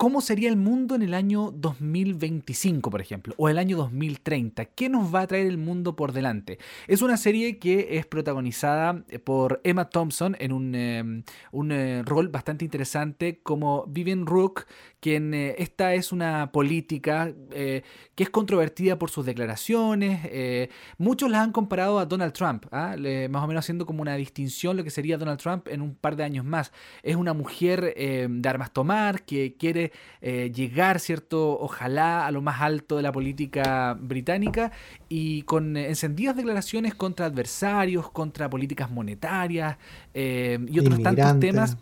[0.00, 3.34] ¿Cómo sería el mundo en el año 2025, por ejemplo?
[3.36, 4.64] O el año 2030.
[4.64, 6.58] ¿Qué nos va a traer el mundo por delante?
[6.86, 11.22] Es una serie que es protagonizada eh, por Emma Thompson en un, eh,
[11.52, 14.64] un eh, rol bastante interesante como Vivian Rook,
[15.00, 17.82] quien eh, esta es una política eh,
[18.14, 20.20] que es controvertida por sus declaraciones.
[20.24, 20.68] eh,
[20.98, 22.94] muchos la han comparado a Donald Trump, ¿ah?
[22.96, 25.94] Le- más o menos haciendo como una distinción lo que sería Donald Trump en un
[25.94, 26.72] par de años más.
[27.02, 31.58] Es una mujer eh, de armas tomar que quiere eh, llegar, ¿cierto?
[31.58, 34.72] Ojalá a lo más alto de la política británica
[35.08, 39.78] y con encendidas declaraciones contra adversarios, contra políticas monetarias
[40.14, 41.76] eh, y otros tantos temas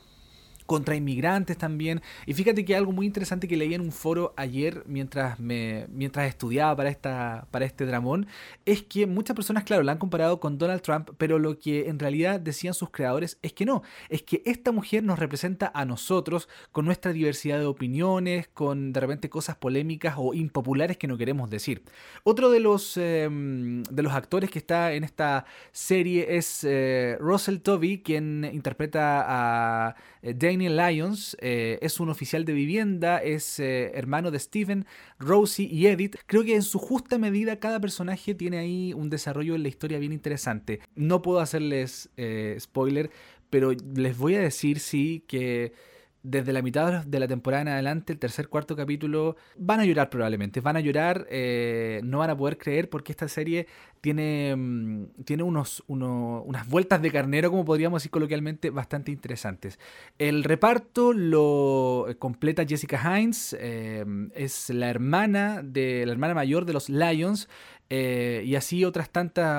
[0.68, 2.02] contra inmigrantes también.
[2.26, 6.76] Y fíjate que algo muy interesante que leí en un foro ayer mientras mientras estudiaba
[6.76, 8.26] para esta para este dramón
[8.66, 11.98] es que muchas personas, claro, la han comparado con Donald Trump, pero lo que en
[11.98, 16.50] realidad decían sus creadores es que no, es que esta mujer nos representa a nosotros
[16.70, 21.48] con nuestra diversidad de opiniones, con de repente cosas polémicas o impopulares que no queremos
[21.48, 21.82] decir.
[22.24, 27.60] Otro de los eh, de los actores que está en esta serie es eh, Russell
[27.60, 30.34] Tovey, quien interpreta a eh,
[30.66, 31.36] Lyons.
[31.40, 34.86] eh, es un oficial de vivienda, es eh, hermano de Steven,
[35.18, 36.16] Rosie y Edith.
[36.26, 39.98] Creo que en su justa medida cada personaje tiene ahí un desarrollo en la historia
[39.98, 40.80] bien interesante.
[40.94, 43.10] No puedo hacerles eh, spoiler,
[43.50, 45.72] pero les voy a decir sí que
[46.22, 50.10] desde la mitad de la temporada en adelante, el tercer, cuarto capítulo, van a llorar
[50.10, 50.60] probablemente.
[50.60, 51.26] Van a llorar,
[52.02, 53.66] no van a poder creer porque esta serie
[54.00, 59.78] tiene, mm, tiene unos, uno- unas vueltas de carnero, como podríamos decir coloquialmente, bastante interesantes.
[60.18, 64.04] El reparto lo completa Jessica Hines, eh,
[64.34, 67.48] es la hermana de la hermana mayor de los Lions.
[67.90, 69.08] eh, y así otras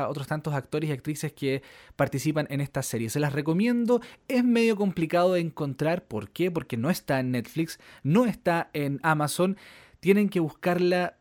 [0.08, 1.64] otros tantos actores y actrices que
[1.96, 3.10] participan en esta serie.
[3.10, 4.02] Se las recomiendo.
[4.28, 6.04] Es medio complicado de encontrar.
[6.04, 6.52] ¿Por qué?
[6.52, 9.58] Porque no está en Netflix, no está en Amazon.
[10.00, 11.18] Tienen que buscarla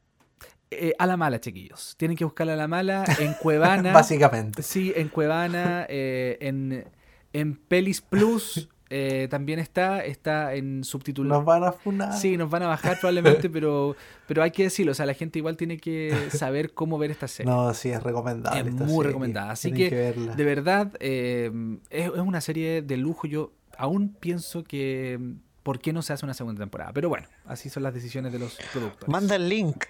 [0.70, 1.94] eh, a la mala, chiquillos.
[1.96, 3.92] Tienen que buscarla a la mala en Cuevana.
[3.92, 4.62] Básicamente.
[4.62, 6.84] Sí, en Cuevana, eh, en,
[7.32, 11.40] en Pelis Plus eh, también está, está en subtitulado.
[11.40, 12.12] Nos van a funar.
[12.14, 13.96] Sí, nos van a bajar probablemente, pero,
[14.26, 17.28] pero hay que decirlo, o sea, la gente igual tiene que saber cómo ver esta
[17.28, 17.50] serie.
[17.52, 18.60] No, sí, es recomendable.
[18.60, 19.06] es esta muy serie.
[19.08, 20.34] recomendada, así Tienen que, verla.
[20.34, 21.50] de verdad eh,
[21.90, 23.26] es, es una serie de lujo.
[23.26, 25.18] Yo aún pienso que
[25.62, 26.92] ¿por qué no se hace una segunda temporada?
[26.94, 29.08] Pero bueno, así son las decisiones de los productores.
[29.08, 29.84] Manda el link.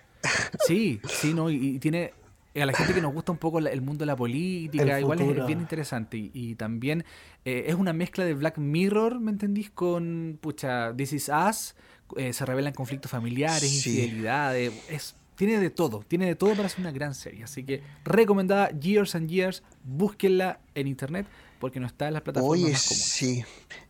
[0.66, 1.50] Sí, sí, ¿no?
[1.50, 2.12] Y, y tiene
[2.54, 5.02] a la gente que nos gusta un poco la- el mundo de la política, El
[5.02, 6.16] igual es bien interesante.
[6.16, 7.04] Y, y también
[7.44, 9.70] eh, es una mezcla de Black Mirror, ¿me entendís?
[9.70, 11.76] Con, pucha, This Is Us,
[12.16, 13.90] eh, se revelan conflictos familiares, Sí.
[13.90, 15.14] infidelidades, es...
[15.38, 17.44] Tiene de todo, tiene de todo para ser una gran serie.
[17.44, 21.26] Así que recomendada Years and Years, búsquenla en internet
[21.60, 23.12] porque no está en las plataformas Oye, más comunes.
[23.14, 23.44] sí.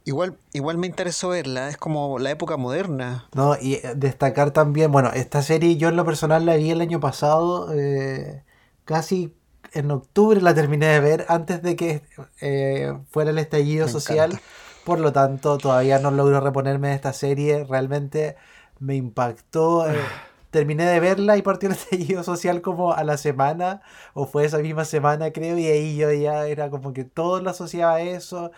[0.04, 1.68] Igual, igual me interesó verla.
[1.68, 3.28] Es como la época moderna.
[3.34, 6.80] No, y eh, destacar también, bueno, esta serie yo en lo personal la vi el
[6.82, 8.44] año pasado, eh,
[8.84, 9.34] casi
[9.72, 12.02] en octubre la terminé de ver antes de que
[12.40, 14.42] eh, fuera el estallido Me social, encanta.
[14.84, 18.36] por lo tanto todavía no logro reponerme de esta serie, realmente
[18.78, 19.94] me impactó, eh,
[20.50, 23.82] terminé de verla y partió el estallido social como a la semana,
[24.14, 27.50] o fue esa misma semana creo, y ahí yo ya era como que todo lo
[27.50, 28.50] asociaba a eso,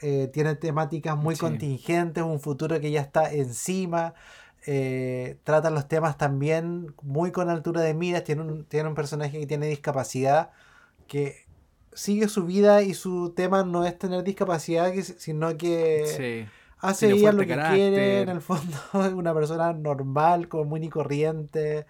[0.00, 1.40] eh, tiene temáticas muy Sí.
[1.40, 4.14] contingentes, un futuro que ya está encima,
[4.66, 9.38] eh, tratan los temas también muy con altura de miras, tiene un, tiene un personaje
[9.40, 10.50] que tiene discapacidad,
[11.08, 11.46] que
[11.94, 16.48] sigue su vida y su tema no es tener discapacidad, sino que Sí.
[16.82, 17.76] Hace ella lo que carácter.
[17.76, 21.86] quiere, en el fondo es una persona normal, común y corriente.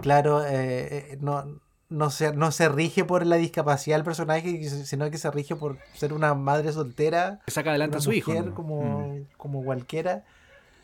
[0.00, 5.10] Claro, eh, eh, no, no, se, no se rige por la discapacidad del personaje, sino
[5.10, 8.32] que se rige por ser una madre soltera, Que saca adelante a su hijo.
[8.54, 9.26] como, Mm.
[9.36, 10.24] como cualquiera.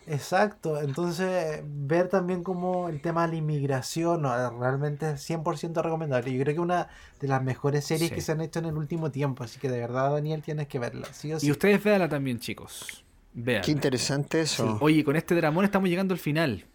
[0.07, 6.33] Exacto, entonces ver también como el tema de la inmigración no, realmente es 100% recomendable.
[6.33, 6.89] Yo creo que una
[7.21, 8.15] de las mejores series Sí.
[8.15, 10.79] que se han hecho en el último tiempo, así que de verdad Daniel tienes que
[10.79, 11.47] verla, sí o sí.
[11.47, 13.05] Y ustedes véanla también, chicos.
[13.35, 13.63] Vean.
[13.63, 14.79] Qué interesante eso.
[14.81, 16.67] Oye, con este dramón estamos llegando al final,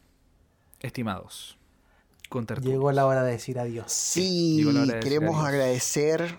[0.80, 1.58] estimados.
[2.62, 3.92] Llegó la hora de decir adiós.
[3.92, 5.48] Sí, de queremos adiós.
[5.48, 6.36] agradecer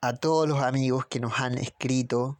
[0.00, 2.38] a todos los amigos que nos han escrito,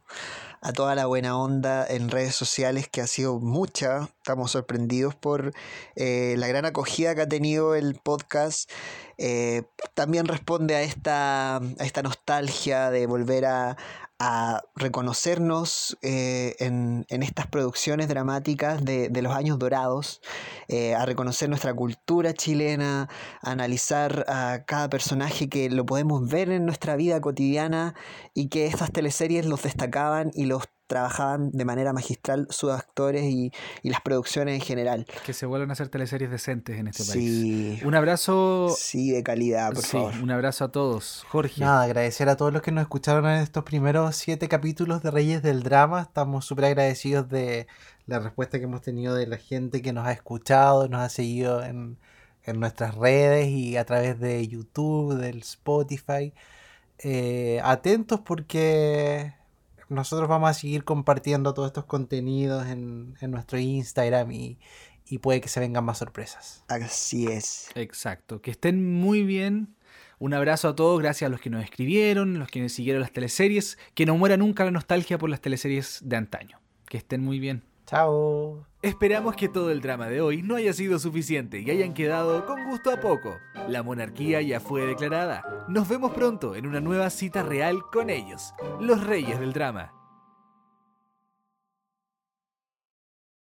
[0.61, 4.09] a toda la buena onda en redes sociales, que ha sido mucha.
[4.17, 5.53] Estamos sorprendidos por
[5.95, 8.69] eh, la gran acogida que ha tenido el podcast.
[9.17, 9.63] Eh,
[9.95, 13.75] también responde a esta, a esta nostalgia de volver a,
[14.23, 20.21] a reconocernos eh, en, en estas producciones dramáticas de, de los años dorados,
[20.67, 23.09] eh, a reconocer nuestra cultura chilena,
[23.41, 27.95] a analizar a cada personaje que lo podemos ver en nuestra vida cotidiana
[28.35, 33.53] y que estas teleseries los destacaban y los trabajaban de manera magistral sus actores y,
[33.81, 35.05] y las producciones en general.
[35.25, 37.13] Que se vuelvan a hacer teleseries decentes en este país.
[37.13, 38.75] Sí, Un abrazo.
[38.77, 40.13] sí, de calidad, por sí, favor.
[40.21, 41.23] un abrazo a todos.
[41.29, 41.61] Jorge.
[41.61, 45.41] Nada, agradecer a todos los que nos escucharon en estos primeros siete capítulos de Reyes
[45.41, 46.01] del Drama.
[46.01, 47.67] Estamos súper agradecidos de
[48.05, 51.63] la respuesta que hemos tenido de la gente que nos ha escuchado, nos ha seguido
[51.63, 51.97] en,
[52.43, 56.33] en nuestras redes y a través de YouTube, del Spotify.
[56.99, 59.33] Eh, atentos porque
[59.91, 64.57] nosotros vamos a seguir compartiendo todos estos contenidos en, en nuestro Instagram y,
[65.05, 66.63] y puede que se vengan más sorpresas.
[66.69, 67.69] Así es.
[67.75, 68.41] Exacto.
[68.41, 69.75] Que estén muy bien.
[70.19, 73.77] Un abrazo a todos, gracias a los que nos escribieron, los que siguieron las teleseries.
[73.93, 76.59] Que no muera nunca la nostalgia por las teleseries de antaño.
[76.87, 77.63] Que estén muy bien.
[77.85, 78.70] Chao.
[78.83, 82.67] Esperamos que todo el drama de hoy no haya sido suficiente y hayan quedado con
[82.67, 83.37] gusto a poco.
[83.67, 85.65] La monarquía ya fue declarada.
[85.67, 90.00] Nos vemos pronto en una nueva cita real con ellos, los reyes del drama.